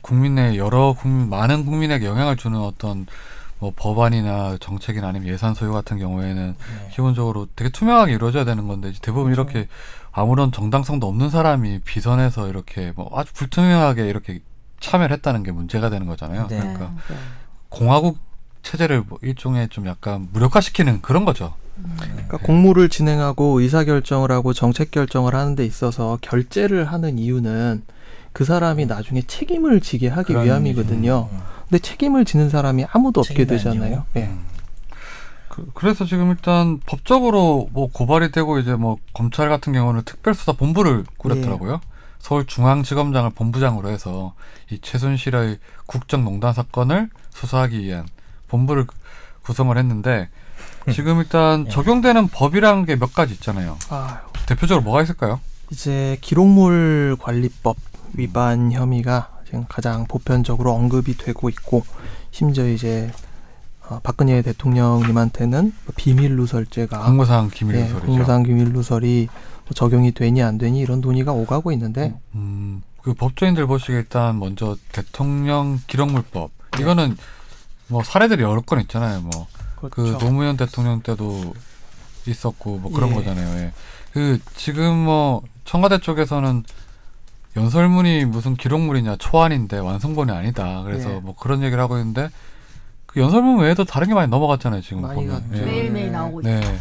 국민의 0.00 0.58
여러 0.58 0.94
국민 0.94 1.28
많은 1.28 1.64
국민에게 1.64 2.06
영향을 2.06 2.36
주는 2.36 2.58
어떤 2.58 3.06
뭐 3.58 3.72
법안이나 3.76 4.56
정책이나 4.60 5.08
아니면 5.08 5.28
예산 5.28 5.54
소요 5.54 5.72
같은 5.72 5.98
경우에는 5.98 6.54
네. 6.58 6.88
기본적으로 6.90 7.46
되게 7.54 7.70
투명하게 7.70 8.12
이루어져야 8.14 8.44
되는 8.44 8.66
건데 8.66 8.92
대부분 9.00 9.32
그렇죠. 9.32 9.50
이렇게 9.50 9.68
아무런 10.10 10.50
정당성도 10.50 11.06
없는 11.06 11.30
사람이 11.30 11.80
비선에서 11.84 12.48
이렇게 12.48 12.92
뭐 12.96 13.10
아주 13.14 13.32
불투명하게 13.32 14.08
이렇게 14.08 14.40
참여를 14.80 15.14
했다는 15.16 15.44
게 15.44 15.52
문제가 15.52 15.90
되는 15.90 16.06
거잖아요. 16.06 16.48
네. 16.48 16.58
그러니까 16.58 16.92
네. 17.08 17.14
공화국 17.68 18.18
체제를 18.62 19.04
뭐 19.08 19.18
일종의 19.22 19.68
좀 19.68 19.86
약간 19.86 20.28
무력화시키는 20.32 21.00
그런 21.02 21.24
거죠. 21.24 21.54
그러니까 22.00 22.38
공무를 22.38 22.88
진행하고 22.88 23.60
의사 23.60 23.84
결정을 23.84 24.30
하고 24.30 24.52
정책 24.52 24.90
결정을 24.90 25.34
하는 25.34 25.54
데 25.54 25.64
있어서 25.64 26.18
결재를 26.20 26.84
하는 26.84 27.18
이유는 27.18 27.82
그 28.32 28.44
사람이 28.44 28.86
나중에 28.86 29.22
책임을 29.22 29.80
지게 29.80 30.08
하기 30.08 30.32
위함이거든요. 30.34 31.28
의미죠. 31.30 31.52
근데 31.68 31.78
책임을 31.78 32.24
지는 32.24 32.50
사람이 32.50 32.86
아무도 32.90 33.20
없게 33.20 33.44
되잖아요. 33.44 34.04
예. 34.16 34.24
음. 34.24 34.44
그, 35.48 35.86
래서 35.86 36.06
지금 36.06 36.30
일단 36.30 36.80
법적으로 36.86 37.68
뭐 37.72 37.90
고발이 37.92 38.32
되고 38.32 38.58
이제 38.58 38.74
뭐 38.74 38.96
검찰 39.12 39.50
같은 39.50 39.72
경우는 39.74 40.02
특별수사 40.04 40.52
본부를 40.52 41.04
꾸렸더라고요. 41.18 41.80
서울중앙지검장을 42.20 43.30
본부장으로 43.30 43.90
해서 43.90 44.32
이 44.70 44.78
최순실의 44.80 45.58
국정농단 45.86 46.54
사건을 46.54 47.10
수사하기 47.30 47.82
위한 47.82 48.06
본부를 48.48 48.86
구성을 49.42 49.76
했는데 49.76 50.28
지금 50.92 51.18
일단 51.18 51.66
예. 51.66 51.70
적용되는 51.70 52.28
법이라는 52.28 52.86
게몇 52.86 53.12
가지 53.12 53.34
있잖아요. 53.34 53.76
아유, 53.90 54.16
대표적으로 54.46 54.82
뭐가 54.82 55.02
있을까요? 55.02 55.40
이제 55.70 56.16
기록물 56.20 57.16
관리법 57.20 57.76
위반 58.14 58.72
혐의가 58.72 59.30
지금 59.44 59.64
가장 59.68 60.06
보편적으로 60.06 60.72
언급이 60.72 61.16
되고 61.16 61.48
있고 61.48 61.84
심지어 62.30 62.68
이제 62.68 63.10
어, 63.88 64.00
박근혜 64.02 64.40
대통령님한테는 64.42 65.62
뭐 65.84 65.94
비밀 65.96 66.36
누설죄가 66.36 67.04
공무상 67.04 67.50
기밀 67.52 67.76
예, 67.76 67.82
누설이죠. 67.82 68.06
공무상 68.06 68.42
비밀 68.44 68.72
누설이 68.72 69.28
뭐 69.64 69.70
적용이 69.74 70.12
되니 70.12 70.42
안 70.42 70.56
되니 70.56 70.80
이런 70.80 71.00
논의가 71.00 71.32
오가고 71.32 71.72
있는데 71.72 72.14
음, 72.34 72.82
그 73.02 73.12
법조인들 73.14 73.66
보시기에 73.66 73.96
일단 73.96 74.38
먼저 74.38 74.76
대통령 74.92 75.80
기록물법 75.86 76.50
이거는 76.80 77.16
뭐 77.88 78.02
사례들이 78.02 78.42
여러 78.42 78.60
건 78.62 78.80
있잖아요. 78.80 79.20
뭐그 79.20 79.90
그렇죠. 79.90 80.18
노무현 80.18 80.56
대통령 80.56 81.02
때도 81.02 81.54
있었고 82.26 82.78
뭐 82.78 82.92
그런 82.92 83.10
예. 83.10 83.14
거잖아요. 83.14 83.58
예. 83.58 83.72
그 84.12 84.38
지금 84.56 84.96
뭐 84.96 85.42
청와대 85.64 85.98
쪽에서는 85.98 86.64
연설문이 87.56 88.24
무슨 88.24 88.54
기록물이냐 88.54 89.16
초안인데 89.16 89.78
완성본이 89.78 90.32
아니다. 90.32 90.82
그래서 90.84 91.16
예. 91.16 91.20
뭐 91.20 91.34
그런 91.34 91.62
얘기를 91.62 91.82
하고 91.82 91.98
있는데 91.98 92.30
그 93.06 93.20
연설문 93.20 93.60
외에도 93.60 93.84
다른 93.84 94.08
게 94.08 94.14
많이 94.14 94.30
넘어갔잖아요. 94.30 94.80
지금 94.80 95.02
많이 95.02 95.26
보면. 95.26 95.44
예. 95.54 95.60
매일매일 95.60 96.12
나오고 96.12 96.40
있어요. 96.40 96.60
네. 96.60 96.78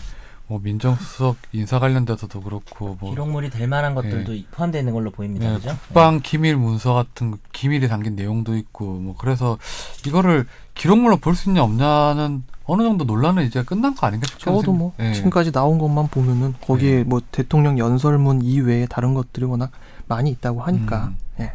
뭐 0.47 0.59
민정수석 0.61 1.38
인사 1.53 1.80
관련돼서도 1.80 2.41
그렇고 2.41 2.97
뭐 2.99 3.11
기록물이 3.11 3.49
될 3.49 3.69
만한 3.69 3.95
것들도 3.95 4.34
포함되어 4.51 4.82
있는 4.82 4.93
걸로 4.93 5.09
보입니다. 5.09 5.47
네, 5.47 5.55
그죠? 5.55 5.78
국방 5.88 6.19
기밀 6.22 6.57
문서 6.57 6.93
같은 6.93 7.32
거, 7.32 7.38
기밀이 7.53 7.88
담긴 7.88 8.17
내용도 8.17 8.57
있고 8.57 8.86
뭐 8.86 9.15
그래서 9.17 9.57
이거를 10.05 10.45
기록물로 10.74 11.17
볼 11.17 11.36
수 11.36 11.49
있냐 11.49 11.63
없냐는 11.63 12.43
어느 12.65 12.84
정도 12.84 13.05
논란은 13.05 13.45
이제 13.45 13.63
끝난 13.63 13.95
거 13.95 14.07
아닌가 14.07 14.28
싶어요. 14.28 14.55
적어도 14.55 14.74
뭐 14.74 14.93
예. 14.99 15.13
지금까지 15.13 15.53
나온 15.53 15.78
것만 15.78 16.07
보면은 16.09 16.53
거기에 16.59 16.95
네. 16.97 17.03
뭐 17.03 17.22
대통령 17.32 17.78
연설문 17.78 18.41
이외에 18.41 18.88
다른 18.88 19.13
것들이 19.13 19.45
워낙 19.45 19.72
많이 20.12 20.30
있다고 20.32 20.62
하니까 20.62 21.05
음. 21.05 21.18
예. 21.39 21.53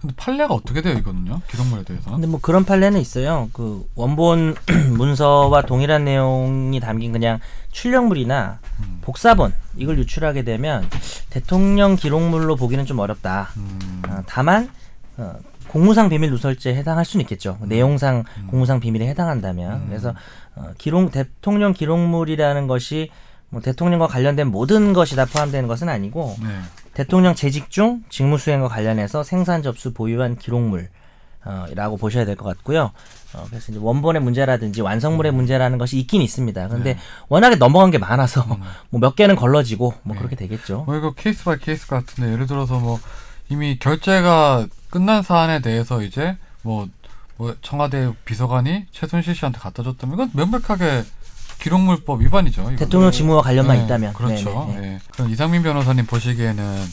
근데 0.00 0.14
판례가 0.16 0.52
어떻게 0.52 0.82
돼요 0.82 0.98
이거는요? 0.98 1.40
기록물에 1.48 1.84
대해서? 1.84 2.10
근데 2.10 2.26
뭐 2.26 2.38
그런 2.40 2.64
판례는 2.64 3.00
있어요. 3.00 3.48
그 3.54 3.88
원본 3.94 4.54
문서와 4.98 5.62
동일한 5.62 6.04
내용이 6.04 6.78
담긴 6.80 7.12
그냥 7.12 7.38
출력물이나 7.72 8.58
음. 8.80 8.98
복사본 9.00 9.54
이걸 9.76 9.98
유출하게 9.98 10.42
되면 10.42 10.88
대통령 11.30 11.96
기록물로 11.96 12.56
보기는 12.56 12.84
좀 12.84 12.98
어렵다. 12.98 13.50
음. 13.56 14.02
어, 14.08 14.22
다만 14.26 14.68
어, 15.16 15.36
공무상 15.68 16.10
비밀 16.10 16.30
누설죄에 16.30 16.74
해당할 16.74 17.06
수는 17.06 17.22
있겠죠. 17.22 17.58
내용상 17.62 18.24
음. 18.36 18.46
공무상 18.48 18.80
비밀에 18.80 19.06
해당한다면 19.08 19.72
음. 19.72 19.86
그래서 19.88 20.12
어, 20.54 20.72
기록 20.76 21.12
대통령 21.12 21.72
기록물이라는 21.72 22.66
것이 22.66 23.10
뭐 23.48 23.62
대통령과 23.62 24.08
관련된 24.08 24.48
모든 24.48 24.92
것이 24.92 25.16
다 25.16 25.24
포함되는 25.24 25.66
것은 25.66 25.88
아니고 25.88 26.36
네. 26.42 26.48
대통령 26.94 27.34
재직 27.34 27.70
중 27.70 28.02
직무 28.08 28.38
수행과 28.38 28.68
관련해서 28.68 29.22
생산 29.22 29.62
접수 29.62 29.92
보유한 29.92 30.36
기록물 30.36 30.88
어, 31.46 31.66
라고 31.74 31.98
보셔야 31.98 32.24
될 32.24 32.36
것 32.36 32.44
같고요. 32.44 32.90
어, 33.34 33.44
그래서 33.50 33.70
이제 33.70 33.78
원본의 33.78 34.22
문제라든지 34.22 34.80
완성물의 34.80 35.32
문제라는 35.32 35.76
것이 35.76 35.98
있긴 35.98 36.22
있습니다. 36.22 36.68
근데 36.68 36.94
네. 36.94 37.00
워낙에 37.28 37.56
넘어간 37.56 37.90
게 37.90 37.98
많아서 37.98 38.40
음. 38.42 38.62
뭐 38.90 39.01
몇 39.01 39.14
개는 39.14 39.36
걸러지고 39.36 39.92
뭐 40.04 40.14
네. 40.14 40.18
그렇게 40.18 40.36
되겠죠. 40.36 40.84
뭐 40.86 40.96
이거 40.96 41.12
case 41.12 41.44
by 41.44 41.58
case 41.58 41.86
같은데 41.86 42.32
예를 42.32 42.46
들어서 42.46 42.78
뭐 42.78 42.98
이미 43.50 43.78
결제가 43.78 44.66
끝난 44.88 45.22
사안에 45.22 45.60
대해서 45.60 46.02
이제 46.02 46.38
뭐, 46.62 46.88
뭐 47.36 47.54
청와대 47.60 48.10
비서관이 48.24 48.86
최순실 48.90 49.34
씨한테 49.34 49.58
갖다 49.58 49.82
줬다면 49.82 50.14
이건 50.14 50.30
명백하게 50.32 51.02
기록물법 51.64 52.20
위반이죠. 52.20 52.60
이거는. 52.60 52.76
대통령 52.76 53.10
직무와 53.10 53.40
관련만 53.40 53.78
네, 53.78 53.84
있다면. 53.84 54.12
그렇죠. 54.12 54.66
네네, 54.68 54.80
네. 54.80 54.86
예. 54.86 55.00
그럼 55.12 55.30
이상민 55.30 55.62
변호사님 55.62 56.04
보시기에는 56.04 56.84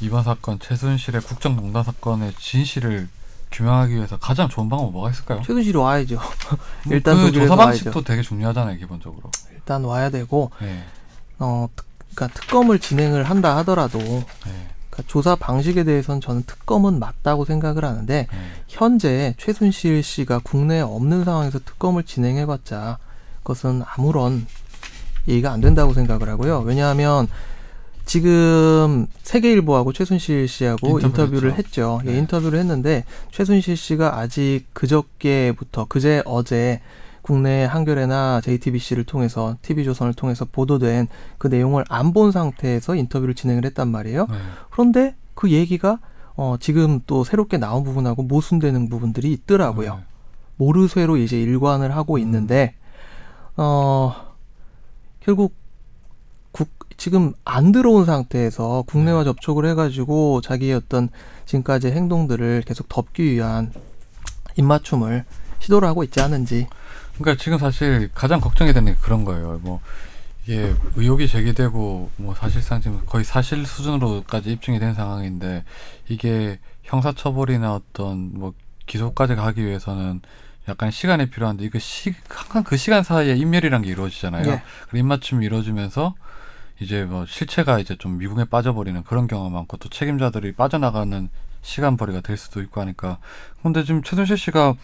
이번 0.00 0.22
사건 0.22 0.60
최순실의 0.60 1.22
국정농단 1.22 1.82
사건의 1.82 2.32
진실을 2.38 3.08
규명하기 3.50 3.96
위해서 3.96 4.16
가장 4.18 4.48
좋은 4.48 4.68
방법 4.68 4.92
뭐가 4.92 5.10
있을까요? 5.10 5.42
최순실이 5.42 5.76
와야죠. 5.76 6.14
뭐 6.86 6.94
일단 6.94 7.16
그 7.16 7.32
조사 7.32 7.56
방식도 7.56 7.90
와야죠. 7.90 8.04
되게 8.04 8.22
중요하잖아요, 8.22 8.78
기본적으로. 8.78 9.28
일단 9.52 9.82
와야 9.82 10.08
되고 10.08 10.52
예. 10.62 10.84
어 11.40 11.68
특, 11.74 11.84
그러니까 12.14 12.40
특검을 12.40 12.78
진행을 12.78 13.24
한다 13.24 13.56
하더라도 13.58 13.98
예. 13.98 14.68
그러니까 14.88 15.02
조사 15.08 15.34
방식에 15.34 15.82
대해서는 15.82 16.20
저는 16.20 16.44
특검은 16.46 17.00
맞다고 17.00 17.44
생각을 17.44 17.84
하는데 17.84 18.28
예. 18.32 18.38
현재 18.68 19.34
최순실 19.38 20.04
씨가 20.04 20.38
국내에 20.44 20.80
없는 20.80 21.24
상황에서 21.24 21.58
특검을 21.58 22.04
진행해봤자 22.04 22.98
그 22.98 23.11
것은 23.44 23.82
아무런 23.96 24.46
얘기가 25.28 25.52
안 25.52 25.60
된다고 25.60 25.94
생각을 25.94 26.28
하고요. 26.28 26.60
왜냐하면 26.60 27.28
지금 28.04 29.06
세계일보하고 29.22 29.92
최순실 29.92 30.48
씨하고 30.48 30.98
인터뷰를 31.00 31.52
했죠. 31.54 31.98
했죠. 31.98 32.00
예, 32.06 32.12
네. 32.12 32.18
인터뷰를 32.18 32.58
했는데 32.58 33.04
최순실 33.30 33.76
씨가 33.76 34.18
아직 34.18 34.64
그저께부터 34.72 35.86
그제 35.88 36.22
어제 36.24 36.80
국내 37.22 37.64
한겨레나 37.64 38.40
JTBC를 38.42 39.04
통해서 39.04 39.56
TV조선을 39.62 40.14
통해서 40.14 40.44
보도된 40.50 41.06
그 41.38 41.46
내용을 41.46 41.84
안 41.88 42.12
본 42.12 42.32
상태에서 42.32 42.96
인터뷰를 42.96 43.34
진행을 43.34 43.64
했단 43.66 43.88
말이에요. 43.88 44.26
네. 44.28 44.36
그런데 44.70 45.14
그 45.34 45.52
얘기가 45.52 46.00
어, 46.34 46.56
지금 46.58 47.00
또 47.06 47.22
새롭게 47.22 47.58
나온 47.58 47.84
부분하고 47.84 48.24
모순되는 48.24 48.88
부분들이 48.88 49.30
있더라고요. 49.32 49.94
네. 49.94 50.02
모르쇠로 50.56 51.16
이제 51.18 51.40
일관을 51.40 51.94
하고 51.94 52.14
음. 52.14 52.18
있는데 52.18 52.74
어 53.56 54.34
결국 55.20 55.54
국 56.52 56.68
지금 56.96 57.32
안 57.44 57.72
들어온 57.72 58.04
상태에서 58.04 58.84
네. 58.86 58.92
국내와 58.92 59.24
접촉을 59.24 59.66
해가지고 59.66 60.40
자기의 60.40 60.74
어떤 60.74 61.08
지금까지의 61.46 61.92
행동들을 61.92 62.62
계속 62.66 62.88
덮기 62.88 63.24
위한 63.32 63.72
입맞춤을 64.56 65.24
시도를 65.60 65.88
하고 65.88 66.04
있지 66.04 66.20
않은지 66.20 66.66
그러니까 67.18 67.42
지금 67.42 67.58
사실 67.58 68.10
가장 68.14 68.40
걱정이 68.40 68.72
되는 68.72 68.92
게 68.92 68.98
그런 69.00 69.24
거예요. 69.24 69.60
뭐 69.62 69.80
이게 70.44 70.74
의혹이 70.96 71.28
제기되고 71.28 72.10
뭐 72.16 72.34
사실상 72.34 72.80
지금 72.80 73.00
거의 73.06 73.24
사실 73.24 73.64
수준으로까지 73.64 74.52
입증이 74.52 74.80
된 74.80 74.94
상황인데 74.94 75.64
이게 76.08 76.58
형사처벌이나 76.82 77.74
어떤 77.74 78.32
뭐 78.34 78.54
기소까지 78.86 79.36
가기 79.36 79.64
위해서는 79.64 80.20
약간 80.68 80.90
시간이 80.90 81.28
필요한데 81.30 81.64
이거 81.64 81.78
시 81.78 82.14
항상 82.28 82.62
그 82.62 82.76
시간 82.76 83.02
사이에 83.02 83.34
인멸이란 83.36 83.82
게 83.82 83.90
이루어지잖아요. 83.90 84.48
예. 84.50 84.62
그 84.90 84.96
입맞춤이 84.98 85.44
이루어지면서 85.44 86.14
이제 86.80 87.04
뭐 87.04 87.26
실체가 87.26 87.78
이제 87.78 87.96
좀 87.96 88.18
미궁에 88.18 88.44
빠져버리는 88.44 89.02
그런 89.04 89.26
경우가 89.26 89.50
많고 89.50 89.76
또 89.78 89.88
책임자들이 89.88 90.52
빠져나가는 90.52 91.28
시간벌이가 91.62 92.20
될 92.22 92.36
수도 92.36 92.60
있고 92.62 92.80
하니까 92.80 93.18
근데 93.62 93.84
지금 93.84 94.02
최순실 94.02 94.36
씨가 94.36 94.74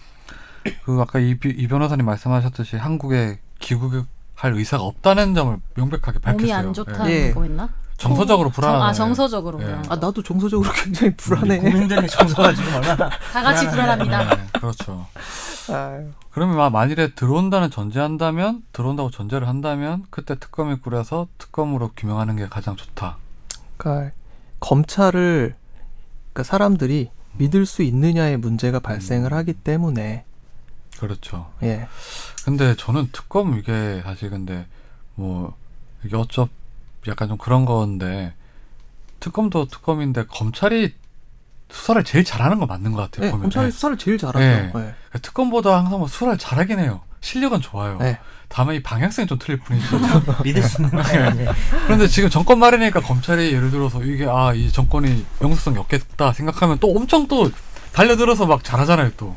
그 0.85 1.01
아까 1.01 1.19
이, 1.19 1.37
비- 1.37 1.51
이 1.51 1.67
변호사님 1.67 2.05
말씀하셨듯이 2.07 2.77
한국에 2.77 3.41
귀국할 3.61 4.53
의사가 4.55 4.83
없다는 4.85 5.35
점을 5.35 5.57
명백하게 5.75 6.19
밝혔어요. 6.21 6.37
몸이 6.47 6.53
안 6.53 6.75
좋다는 6.75 7.11
예. 7.11 7.33
거 7.33 7.45
있나? 7.47 7.69
정서적으로 7.99 8.49
불안하네. 8.51 8.85
아 8.85 8.93
정서적으로 8.93 9.61
예. 9.61 9.65
그냥. 9.65 9.83
아 9.89 9.97
나도 9.97 10.23
정서적으로 10.23 10.71
굉장히 10.73 11.15
불안해. 11.17 11.59
국민들의 11.59 12.09
정서가 12.09 12.55
지금 12.55 12.75
얼마나 12.75 13.09
다 13.11 13.43
같이 13.43 13.67
불안합니다. 13.69 14.37
네, 14.37 14.47
그렇죠. 14.53 15.07
아유. 15.71 16.09
그러면 16.31 16.57
마- 16.57 16.71
만일에 16.71 17.09
들어온다는 17.15 17.71
전제한다면 17.71 18.63
들어온다고 18.73 19.11
전제를 19.11 19.49
한다면 19.49 20.05
그때 20.11 20.39
특검이 20.39 20.77
꾸려서 20.77 21.27
특검으로 21.39 21.91
규명하는 21.97 22.37
게 22.37 22.47
가장 22.47 22.77
좋다. 22.77 23.17
그러니까 23.77 24.15
검찰을 24.61 25.57
그러니까 26.33 26.43
사람들이 26.49 27.11
믿을 27.33 27.67
수 27.67 27.83
있느냐의 27.83 28.37
문제가 28.37 28.79
발생을 28.79 29.33
하기 29.33 29.55
때문에 29.55 30.25
그렇죠. 30.99 31.51
예. 31.65 31.89
근데 32.45 32.75
저는 32.77 33.11
특검 33.13 33.59
이게 33.59 34.01
사실 34.05 34.31
근데 34.31 34.67
뭐 35.17 35.55
이게 36.05 36.17
어쩌 36.17 36.49
약간 37.09 37.29
좀 37.29 37.37
그런 37.39 37.65
건데 37.65 38.33
특검도 39.21 39.67
특검인데 39.67 40.27
검찰이 40.27 40.95
수사를 41.71 42.03
제일 42.05 42.25
잘하는 42.25 42.59
건 42.59 42.69
맞는 42.69 42.93
것 42.93 43.03
같아요. 43.03 43.27
예, 43.27 43.31
보면. 43.31 43.43
검찰이 43.45 43.67
예. 43.67 43.71
수사를 43.71 43.99
제일 43.99 44.17
잘하죠. 44.19 44.39
네. 44.39 44.73
예. 44.75 45.19
특검보다 45.19 45.77
항상 45.79 45.99
뭐 45.99 46.09
수사를 46.09 46.37
잘하긴 46.39 46.79
해요. 46.79 47.01
실력은 47.21 47.61
좋아요. 47.61 47.99
네. 47.99 48.19
다만 48.49 48.77
이 48.77 48.83
방향성이 48.83 49.27
좀 49.27 49.39
틀릴 49.39 49.59
뿐이지. 49.61 49.87
믿을 50.45 50.63
수 50.63 50.81
있는 50.83 51.03
거예요. 51.03 51.31
이제. 51.33 51.49
그런데 51.85 52.07
지금 52.09 52.31
정권 52.31 52.59
말이니까 52.59 53.01
검찰이 53.01 53.53
예를 53.53 53.71
들어서 53.71 54.03
이게 54.03 54.25
아 54.27 54.53
이 54.55 54.71
정권이 54.73 55.27
명수성이 55.41 55.77
없겠다 55.79 56.33
생각하면 56.33 56.79
또 56.79 56.91
엄청 56.95 57.27
또 57.29 57.51
달려들어서 57.93 58.47
막 58.47 58.65
잘하잖아요 58.65 59.11
또. 59.19 59.37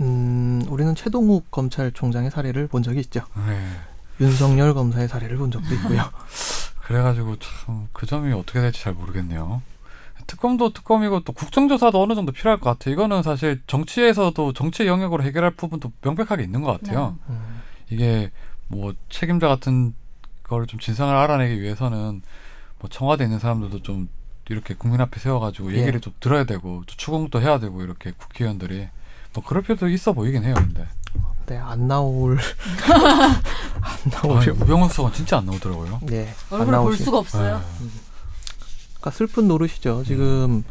음, 0.00 0.62
우리는 0.68 0.94
최동욱 0.94 1.50
검찰총장의 1.50 2.30
사례를 2.30 2.68
본 2.68 2.84
적이 2.84 3.00
있죠. 3.00 3.22
네. 3.48 3.68
윤석열 4.20 4.74
검사의 4.74 5.08
사례를 5.08 5.36
본 5.38 5.50
적도 5.50 5.74
있고요. 5.74 6.04
그래가지고 6.88 7.36
참 7.38 7.88
그 7.92 8.06
점이 8.06 8.32
어떻게 8.32 8.60
될지 8.60 8.82
잘 8.82 8.94
모르겠네요. 8.94 9.60
특검도 10.26 10.72
특검이고 10.72 11.20
또 11.20 11.32
국정조사도 11.32 12.02
어느 12.02 12.14
정도 12.14 12.32
필요할 12.32 12.58
것 12.60 12.70
같아요. 12.70 12.92
이거는 12.92 13.22
사실 13.22 13.60
정치에서도 13.66 14.52
정치 14.52 14.86
영역으로 14.86 15.22
해결할 15.22 15.52
부분도 15.52 15.92
명백하게 16.02 16.42
있는 16.42 16.62
것 16.62 16.72
같아요. 16.72 17.16
음, 17.28 17.60
이게 17.90 18.30
뭐 18.68 18.94
책임자 19.08 19.48
같은 19.48 19.94
걸좀 20.44 20.80
진상을 20.80 21.14
알아내기 21.14 21.60
위해서는 21.60 22.22
뭐 22.78 22.90
청와대 22.90 23.24
에 23.24 23.26
있는 23.26 23.38
사람들도 23.38 23.82
좀 23.82 24.08
이렇게 24.48 24.74
국민 24.74 25.00
앞에 25.00 25.18
세워가지고 25.20 25.72
예. 25.74 25.78
얘기를 25.80 26.00
좀 26.00 26.12
들어야 26.20 26.44
되고 26.44 26.82
또 26.86 26.94
추궁도 26.96 27.40
해야 27.40 27.58
되고 27.58 27.82
이렇게 27.82 28.12
국회의원들이 28.12 28.88
뭐 29.34 29.44
그럴 29.44 29.62
필요도 29.62 29.88
있어 29.88 30.12
보이긴 30.12 30.44
해요. 30.44 30.54
근데 30.56 30.86
네, 31.46 31.56
안 31.56 31.88
나올 31.88 32.36
안 32.86 33.00
아, 33.82 33.96
나오려. 34.22 34.52
우병우 34.52 34.88
수석은 34.90 35.12
진짜 35.14 35.38
안 35.38 35.46
나오더라고요. 35.46 36.00
예. 36.12 36.28
안 36.50 36.60
얼굴을 36.60 36.82
볼. 36.82 36.96
수가 36.96 37.18
없어요. 37.18 37.56
네. 37.56 37.88
그러니까 38.98 39.10
슬픈 39.12 39.48
노릇이죠. 39.48 40.04
지금 40.04 40.64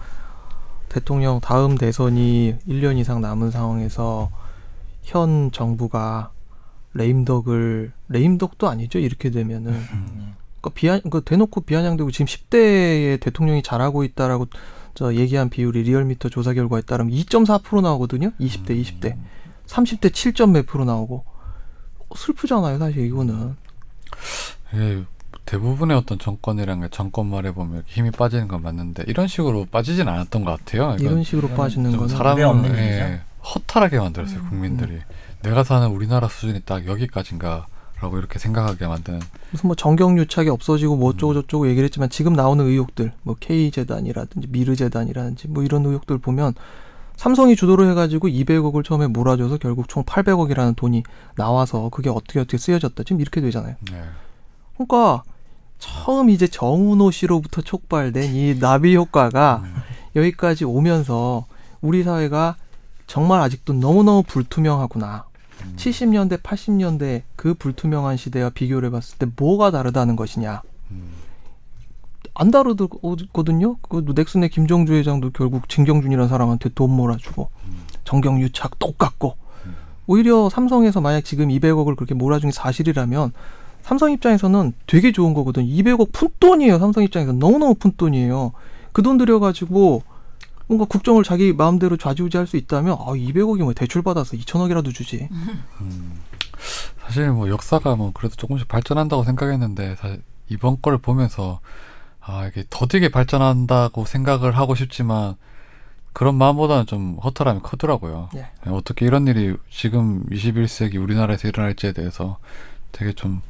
대통령 0.89 1.39
다음 1.41 1.77
대선이 1.77 2.55
1년 2.67 2.97
이상 2.97 3.21
남은 3.21 3.51
상황에서 3.51 4.29
현 5.03 5.51
정부가 5.51 6.31
레임덕을 6.93 7.91
레임덕도 8.09 8.67
아니죠. 8.69 8.99
이렇게 8.99 9.31
되면은 9.31 9.71
음. 9.71 10.35
그러니까 10.61 10.69
비아 10.73 10.99
그 11.09 11.21
대놓고 11.23 11.61
비아냥되고 11.61 12.11
지금 12.11 12.25
10대의 12.25 13.19
대통령이 13.19 13.63
잘하고 13.63 14.03
있다라고 14.03 14.47
저 14.93 15.13
얘기한 15.13 15.49
비율이 15.49 15.83
리얼미터 15.83 16.29
조사 16.29 16.53
결과에 16.53 16.81
따르면 16.81 17.13
2.4% 17.13 17.81
나오거든요. 17.81 18.31
20대, 18.39 18.81
20대. 18.81 19.15
30대 19.67 20.09
7점 20.11 20.51
몇 20.51 20.65
프로 20.65 20.85
나오고 20.85 21.23
슬프잖아요, 22.15 22.79
사실 22.79 23.05
이거는. 23.05 23.55
예, 24.75 25.03
대부분의 25.45 25.97
어떤 25.97 26.19
정권이란 26.19 26.81
게 26.81 26.87
정권 26.89 27.27
말에 27.27 27.51
보면 27.51 27.83
힘이 27.85 28.11
빠지는 28.11 28.47
건 28.47 28.61
맞는데 28.61 29.03
이런 29.07 29.27
식으로 29.27 29.65
빠지진 29.65 30.07
않았던 30.07 30.43
것 30.43 30.57
같아요. 30.57 30.95
이런 30.99 31.23
식으로 31.23 31.49
빠지는 31.49 31.99
왜 31.99 32.07
사람을 32.07 32.43
없는 32.43 32.75
예? 32.75 33.21
허탈하게 33.53 33.99
만들었어요 33.99 34.39
음. 34.39 34.49
국민들이. 34.49 34.99
내가 35.43 35.63
사는 35.63 35.87
우리나라 35.87 36.27
수준이 36.27 36.61
딱 36.65 36.85
여기까지인가 36.85 37.67
라고 37.99 38.19
이렇게 38.19 38.37
생각하게 38.37 38.87
만드는. 38.87 39.21
무슨 39.51 39.67
뭐 39.67 39.75
정경유착이 39.75 40.49
없어지고 40.49 40.97
뭐 40.97 41.09
어쩌고 41.09 41.33
저쩌고 41.33 41.67
얘기를 41.67 41.85
했지만 41.85 42.09
지금 42.09 42.33
나오는 42.33 42.63
의혹들 42.63 43.11
뭐 43.23 43.35
K 43.39 43.71
재단이라든지 43.71 44.47
미르 44.49 44.75
재단이라든지 44.75 45.47
뭐 45.47 45.63
이런 45.63 45.85
의혹들 45.85 46.19
보면 46.19 46.53
삼성이 47.17 47.55
주도를 47.55 47.89
해가지고 47.89 48.27
200억을 48.29 48.85
처음에 48.85 49.07
몰아줘서 49.07 49.57
결국 49.57 49.89
총 49.89 50.03
800억이라는 50.03 50.75
돈이 50.75 51.03
나와서 51.35 51.89
그게 51.89 52.09
어떻게 52.09 52.39
어떻게 52.39 52.57
쓰여졌다 52.57 53.03
지금 53.03 53.19
이렇게 53.19 53.41
되잖아요. 53.41 53.75
예. 53.91 54.03
그러니까 54.75 55.23
처음 55.79 56.29
이제 56.29 56.47
정은호 56.47 57.11
씨로부터 57.11 57.61
촉발된 57.61 58.35
이 58.35 58.59
나비 58.59 58.95
효과가 58.95 59.63
음. 59.63 59.75
여기까지 60.15 60.63
오면서 60.63 61.45
우리 61.81 62.03
사회가 62.03 62.55
정말 63.07 63.41
아직도 63.41 63.73
너무너무 63.73 64.21
불투명하구나. 64.23 65.25
음. 65.63 65.73
70년대, 65.75 66.41
80년대 66.41 67.23
그 67.35 67.55
불투명한 67.55 68.17
시대와 68.17 68.51
비교를 68.51 68.89
해봤을 68.89 69.17
때 69.17 69.27
뭐가 69.35 69.71
다르다는 69.71 70.15
것이냐. 70.15 70.61
음. 70.91 71.09
안 72.39 72.51
다르거든요. 72.51 73.77
그 73.77 74.03
넥슨의 74.15 74.49
김정주 74.49 74.93
회장도 74.93 75.31
결국 75.31 75.67
진경준이라는 75.69 76.29
사람한테 76.29 76.69
돈 76.75 76.91
몰아주고 76.91 77.49
음. 77.65 77.83
정경유착 78.03 78.77
똑같고 78.77 79.35
음. 79.65 79.75
오히려 80.05 80.47
삼성에서 80.49 81.01
만약 81.01 81.25
지금 81.25 81.47
200억을 81.47 81.95
그렇게 81.95 82.13
몰아준 82.13 82.49
게 82.49 82.53
사실이라면 82.53 83.31
삼성 83.81 84.11
입장에서는 84.11 84.73
되게 84.85 85.11
좋은 85.11 85.33
거거든. 85.33 85.65
200억 85.65 86.11
푼돈이에요. 86.11 86.77
삼성 86.77 87.03
입장에서 87.03 87.31
너무너무 87.31 87.73
푼돈이에요. 87.75 88.51
그 88.91 89.01
돈 89.01 89.17
들여가지고 89.17 90.03
뭔가 90.67 90.85
국정을 90.85 91.23
자기 91.23 91.53
마음대로 91.53 91.97
좌지우지할 91.97 92.45
수 92.45 92.57
있다면 92.57 92.97
아 92.99 93.05
200억이 93.13 93.63
뭐 93.63 93.73
대출 93.73 94.01
받아서 94.01 94.35
2천억이라도 94.37 94.93
주지. 94.93 95.29
음. 95.81 96.19
사실 97.05 97.31
뭐 97.31 97.49
역사가 97.49 97.95
뭐 97.95 98.11
그래도 98.13 98.35
조금씩 98.35 98.67
발전한다고 98.67 99.23
생각했는데 99.23 99.95
사실 99.95 100.21
이번 100.49 100.81
걸 100.81 100.97
보면서 100.97 101.59
아 102.29 102.45
이게 102.47 102.65
더디게 102.69 103.09
발전한다고 103.09 104.05
생각을 104.05 104.57
하고 104.57 104.75
싶지만 104.75 105.35
그런 106.13 106.35
마음보다는 106.35 106.85
좀 106.87 107.17
허탈함이 107.23 107.61
크더라고요. 107.61 108.29
예. 108.35 108.47
어떻게 108.67 109.05
이런 109.05 109.27
일이 109.27 109.55
지금 109.69 110.25
21세기 110.31 111.01
우리나라에서 111.01 111.47
일어날지에 111.47 111.93
대해서 111.93 112.37
되게 112.91 113.13
좀 113.13 113.41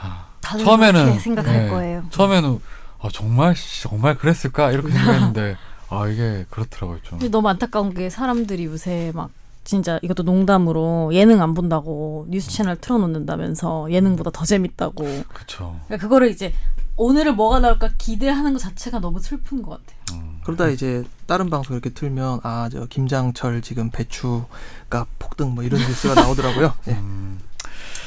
아, 0.00 0.26
다들 0.40 0.64
처음에는- 0.64 1.18
생각할 1.20 1.64
네. 1.64 1.70
거예요. 1.70 2.04
처음에는 2.10 2.60
아 3.00 3.08
정말 3.12 3.54
씨, 3.56 3.82
정말 3.84 4.16
그랬을까 4.16 4.72
이렇게 4.72 4.90
생각했는데 4.92 5.56
아 5.88 6.08
이게 6.08 6.44
그렇더라고요 6.50 6.98
좀. 7.02 7.18
근데 7.20 7.30
너무 7.30 7.48
안타까운 7.48 7.94
게 7.94 8.10
사람들이 8.10 8.64
요새 8.66 9.12
막 9.14 9.30
진짜 9.64 9.98
이것도 10.02 10.24
농담으로 10.24 11.10
예능 11.14 11.40
안 11.42 11.54
본다고 11.54 12.26
뉴스 12.28 12.50
채널 12.50 12.76
틀어놓는다면서 12.76 13.90
예능보다 13.92 14.30
더 14.30 14.44
재밌다고. 14.44 15.04
그렇죠. 15.28 15.78
그러니까 15.86 15.96
그거를 16.06 16.30
이제 16.30 16.52
오늘은 16.98 17.36
뭐가 17.36 17.60
나올까 17.60 17.90
기대하는 17.96 18.52
것 18.52 18.58
자체가 18.58 18.98
너무 18.98 19.20
슬픈 19.20 19.62
것 19.62 19.70
같아요. 19.70 20.20
음. 20.20 20.40
그러다 20.44 20.68
이제 20.68 21.04
다른 21.26 21.48
방송 21.48 21.74
이렇게 21.76 21.90
틀면 21.90 22.40
아 22.42 22.68
저 22.72 22.84
김장철 22.86 23.62
지금 23.62 23.90
배추가 23.90 25.06
폭등 25.18 25.54
뭐 25.54 25.62
이런 25.64 25.80
뉴스가 25.80 26.14
나오더라고요. 26.20 26.74
예. 26.88 26.92
음. 26.92 27.38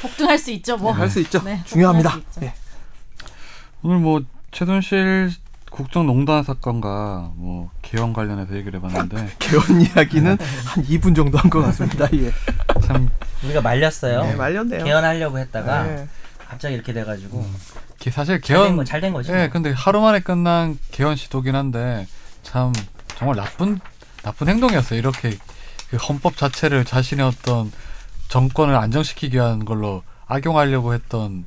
폭등할 0.02 0.38
수 0.38 0.50
있죠, 0.52 0.76
뭐. 0.76 0.92
할수 0.92 1.20
있죠. 1.20 1.42
네, 1.42 1.62
중요합니다. 1.64 2.16
있죠. 2.18 2.40
예. 2.42 2.54
오늘 3.82 3.98
뭐 3.98 4.22
최순실 4.50 5.30
국정농단 5.70 6.42
사건과 6.44 7.32
뭐 7.36 7.70
개헌 7.80 8.12
관련해서 8.12 8.54
얘기를 8.56 8.78
해봤는데 8.78 9.36
개헌 9.40 9.80
이야기는 9.80 10.36
한 10.66 10.84
2분 10.84 11.16
정도 11.16 11.38
한 11.38 11.48
것 11.48 11.62
같습니다. 11.62 12.06
예. 12.12 12.30
참 12.86 13.08
우리가 13.42 13.62
말렸어요. 13.62 14.22
네, 14.22 14.34
말렸네요. 14.36 14.84
개헌하려고 14.84 15.38
했다가 15.38 15.82
네. 15.84 16.08
갑자기 16.52 16.74
이렇게 16.74 16.92
돼가지고 16.92 17.46
기- 17.98 18.10
사실 18.10 18.38
개헌 18.42 18.76
거, 18.76 18.84
잘된 18.84 19.12
거지. 19.14 19.32
예 19.32 19.36
뭐. 19.44 19.48
근데 19.50 19.70
하루 19.72 20.02
만에 20.02 20.20
끝난 20.20 20.78
개헌 20.90 21.16
시도긴 21.16 21.54
한데 21.54 22.06
참 22.42 22.72
정말 23.16 23.36
나쁜 23.36 23.80
나쁜 24.22 24.48
행동이었어요 24.50 24.98
이렇게 24.98 25.38
그 25.90 25.96
헌법 25.96 26.36
자체를 26.36 26.84
자신의 26.84 27.24
어떤 27.26 27.72
정권을 28.28 28.76
안정시키기 28.76 29.36
위한 29.36 29.64
걸로 29.64 30.02
악용하려고 30.26 30.92
했던 30.92 31.46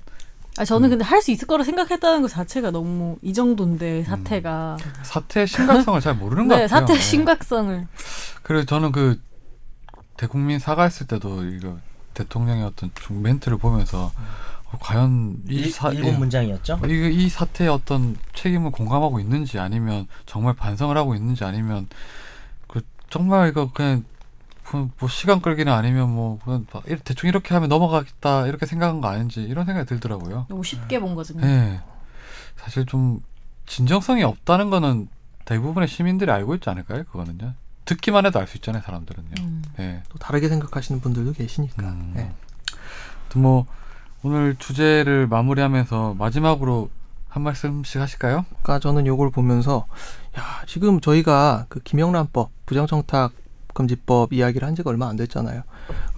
아, 0.58 0.66
저는 0.66 0.90
근데 0.90 1.04
할 1.06 1.22
수 1.22 1.30
있을 1.32 1.48
거라 1.48 1.64
생각했다는 1.64 2.22
것 2.24 2.30
자체가 2.30 2.72
너무 2.72 3.18
이 3.22 3.34
정도인데 3.34 4.06
사태가. 4.06 4.78
사태의 5.04 5.48
심각성을 5.48 6.00
잘 6.02 6.16
모르는 6.16 6.48
것 6.50 6.56
네, 6.56 6.62
같아요. 6.62 6.80
사태의 6.80 6.98
예. 6.98 7.02
심각성을. 7.04 7.88
그래서 8.42 8.66
저는 8.66 8.92
그 8.94 9.20
대국민 10.18 10.58
사과했을 10.60 11.08
때도 11.08 11.44
이거 11.46 11.78
대통령의 12.14 12.64
어떤 12.64 12.90
중 12.96 13.22
멘트를 13.22 13.58
보면서 13.58 14.14
어, 14.16 14.22
과연 14.80 15.44
이 15.50 15.56
일, 15.56 15.72
사, 15.72 15.90
일본 15.90 16.14
예. 16.14 16.18
문장이었죠. 16.18 16.82
이, 16.88 17.12
이 17.14 17.30
사태에 17.30 17.68
어떤 17.68 18.18
책임을 18.34 18.72
공감하고 18.72 19.20
있는지 19.20 19.60
아니면 19.60 20.08
정말 20.26 20.54
반성을 20.56 20.96
하고 20.98 21.16
있는지 21.16 21.44
아니면 21.44 21.88
그 22.68 22.82
정말 23.10 23.50
이거 23.50 23.72
그냥 23.72 24.04
그뭐 24.64 25.08
시간 25.10 25.42
끌기는 25.42 25.72
아니면 25.72 26.10
뭐 26.10 26.40
그냥 26.44 26.66
대충 27.04 27.30
이렇게 27.30 27.54
하면 27.54 27.70
넘어가겠다 27.70 28.48
이렇게 28.48 28.66
생각한 28.66 29.02
거 29.02 29.08
아닌지 29.08 29.42
이런 29.42 29.66
생각이 29.66 29.88
들더라고요. 29.88 30.48
너무 30.50 30.64
쉽게 30.64 31.00
본 31.00 31.10
거거든요. 31.10 31.46
예. 31.46 31.82
사실 32.58 32.86
좀 32.86 33.22
진정성이 33.68 34.24
없다는 34.24 34.70
거는 34.70 35.08
대부분의 35.46 35.88
시민들이 35.88 36.32
알고 36.32 36.56
있지 36.56 36.70
않을까요? 36.70 37.04
그거는요. 37.04 37.54
듣기만 37.86 38.26
해도 38.26 38.40
알 38.40 38.48
수 38.48 38.58
있잖아요, 38.58 38.82
사람들은요. 38.84 39.30
음. 39.42 39.64
예. 39.80 40.02
또 40.10 40.18
다르게 40.18 40.50
생각하시는 40.50 41.00
분들도 41.02 41.34
계시니까. 41.34 41.84
음. 41.84 42.14
예. 42.18 42.32
아무튼 43.22 43.42
뭐 43.44 43.68
오늘 44.26 44.56
주제를 44.58 45.28
마무리하면서 45.28 46.16
마지막으로 46.18 46.90
한 47.30 47.44
말씀씩 47.44 48.02
하실까요? 48.02 48.44
아까 48.58 48.80
저는 48.80 49.06
요걸 49.06 49.30
보면서 49.30 49.86
야 50.36 50.42
지금 50.66 51.00
저희가 51.00 51.68
그 51.70 51.80
김영란법 51.80 52.50
부정청탁 52.66 53.34
금지법 53.76 54.34
이야기를 54.34 54.68
한 54.68 54.74
지가 54.74 54.90
얼마 54.90 55.08
안 55.08 55.16
됐잖아요. 55.16 55.62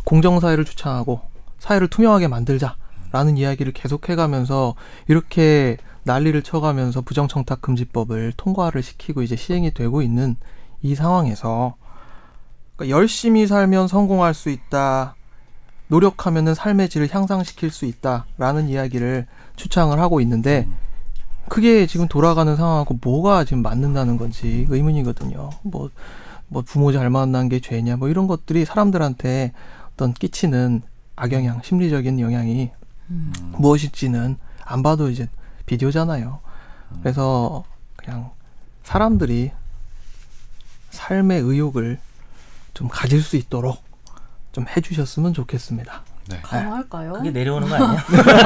공정사회를 0.06 0.64
주창하고 0.64 1.20
사회를 1.60 1.90
투명하게 1.90 2.30
만들자라는 2.30 3.36
이야기를 3.36 3.74
계속해가면서 3.74 4.76
이렇게 5.10 5.76
난리를 6.06 6.42
쳐가면서 6.44 7.02
부정청탁 7.02 7.62
금지법을 7.62 8.32
통과를 8.38 8.84
시키고 8.84 9.22
이제 9.22 9.36
시행이 9.36 9.74
되고 9.74 10.02
있는 10.02 10.38
이 10.82 10.96
상황에서 10.96 11.76
그러니까 12.78 12.98
열심히 12.98 13.48
살면 13.48 13.90
성공할 13.90 14.34
수 14.34 14.50
있다. 14.50 15.17
노력하면은 15.88 16.54
삶의 16.54 16.90
질을 16.90 17.08
향상시킬 17.14 17.72
수 17.72 17.86
있다라는 17.86 18.70
이야기를 18.70 19.28
추창을 19.56 20.00
하고 20.00 20.20
있는데 20.22 20.68
그게 21.48 21.88
지금 21.88 22.08
돌아가는 22.08 22.56
상황하고 22.56 23.00
뭐가 23.02 23.46
지금 23.46 23.64
맞는다는 23.64 24.18
건지 24.18 24.68
의문이거든요. 24.70 25.50
뭐, 25.64 25.90
뭐 26.48 26.62
부모 26.62 26.92
잘 26.92 27.10
만난 27.10 27.50
게 27.50 27.60
죄냐, 27.60 27.96
뭐 27.96 28.10
이런 28.10 28.28
것들이 28.28 28.66
사람들한테 28.66 29.54
어떤 29.94 30.14
끼치는 30.14 30.82
악영향, 31.16 31.62
심리적인 31.64 32.20
영향이 32.20 32.72
음. 33.10 33.34
무엇일지는 33.58 34.38
안 34.64 34.84
봐도 34.84 35.10
이제 35.10 35.30
비디오잖아요. 35.66 36.40
그래서 37.02 37.64
그냥 37.96 38.32
사람들이 38.84 39.52
삶의 40.92 41.42
의욕을 41.42 42.00
좀 42.74 42.88
가질 42.88 43.22
수 43.22 43.36
있도록 43.38 43.87
좀 44.58 44.66
해주셨으면 44.76 45.34
좋겠습니다. 45.36 46.02
네. 46.30 46.40
가능할까요? 46.42 47.14
그게 47.14 47.30
내려오는 47.30 47.70
거 47.70 47.76
아니야? 47.76 48.04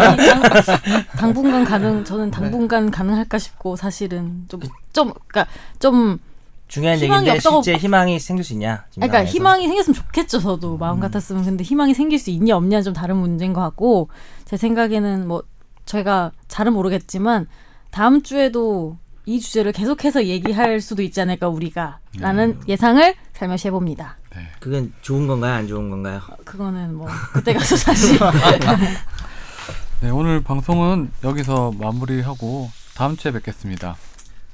아니, 0.09 0.17
당, 0.17 1.01
당분간 1.17 1.63
가능 1.63 2.03
저는 2.03 2.29
당분간 2.31 2.91
가능할까 2.91 3.39
싶고 3.39 3.77
사실은 3.77 4.43
좀 4.49 4.59
좀 4.91 5.13
그러니까 5.29 5.47
좀 5.79 6.19
중요한 6.67 6.97
희망이 6.99 7.21
얘기인데 7.21 7.37
없다고 7.37 7.63
실제 7.63 7.79
희망이 7.79 8.19
생길 8.19 8.43
수 8.43 8.51
있냐? 8.51 8.83
그러니까 8.95 9.19
상황에서. 9.19 9.31
희망이 9.33 9.67
생겼으면 9.69 9.93
좋겠죠 9.95 10.39
저도 10.41 10.77
마음 10.77 10.99
같았으면 10.99 11.45
근데 11.45 11.63
희망이 11.63 11.93
생길 11.93 12.19
수 12.19 12.29
있냐 12.29 12.57
없냐 12.57 12.81
좀 12.81 12.93
다른 12.93 13.15
문제인 13.15 13.53
것 13.53 13.61
같고 13.61 14.09
제 14.43 14.57
생각에는 14.57 15.29
뭐 15.29 15.43
저희가 15.85 16.33
잘은 16.49 16.73
모르겠지만 16.73 17.47
다음 17.89 18.21
주에도 18.21 18.97
이 19.25 19.39
주제를 19.39 19.71
계속해서 19.71 20.25
얘기할 20.25 20.81
수도 20.81 21.03
있지 21.03 21.21
않을까 21.21 21.47
우리가 21.47 21.99
라는 22.19 22.59
예상을 22.67 23.15
살며시 23.31 23.69
해봅니다 23.69 24.17
네. 24.35 24.47
그건 24.59 24.93
좋은 25.01 25.27
건가요? 25.27 25.53
안 25.55 25.67
좋은 25.67 25.89
건가요? 25.89 26.21
그거는 26.45 26.95
뭐 26.95 27.07
그때 27.33 27.53
가서 27.53 27.75
다시 27.75 28.17
네, 30.01 30.09
오늘 30.09 30.41
방송은 30.41 31.11
여기서 31.23 31.73
마무리하고 31.77 32.71
다음 32.95 33.17
주에 33.17 33.31
뵙겠습니다. 33.31 33.95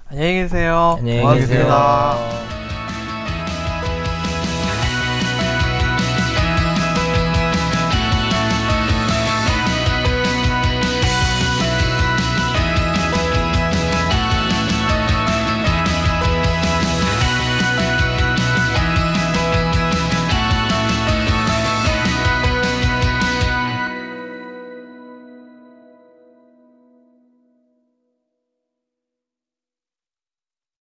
안녕히 0.09 0.33
계세요. 0.35 0.95
안녕히 0.99 1.21
고맙습니다. 1.21 1.55
계세요. 1.57 2.66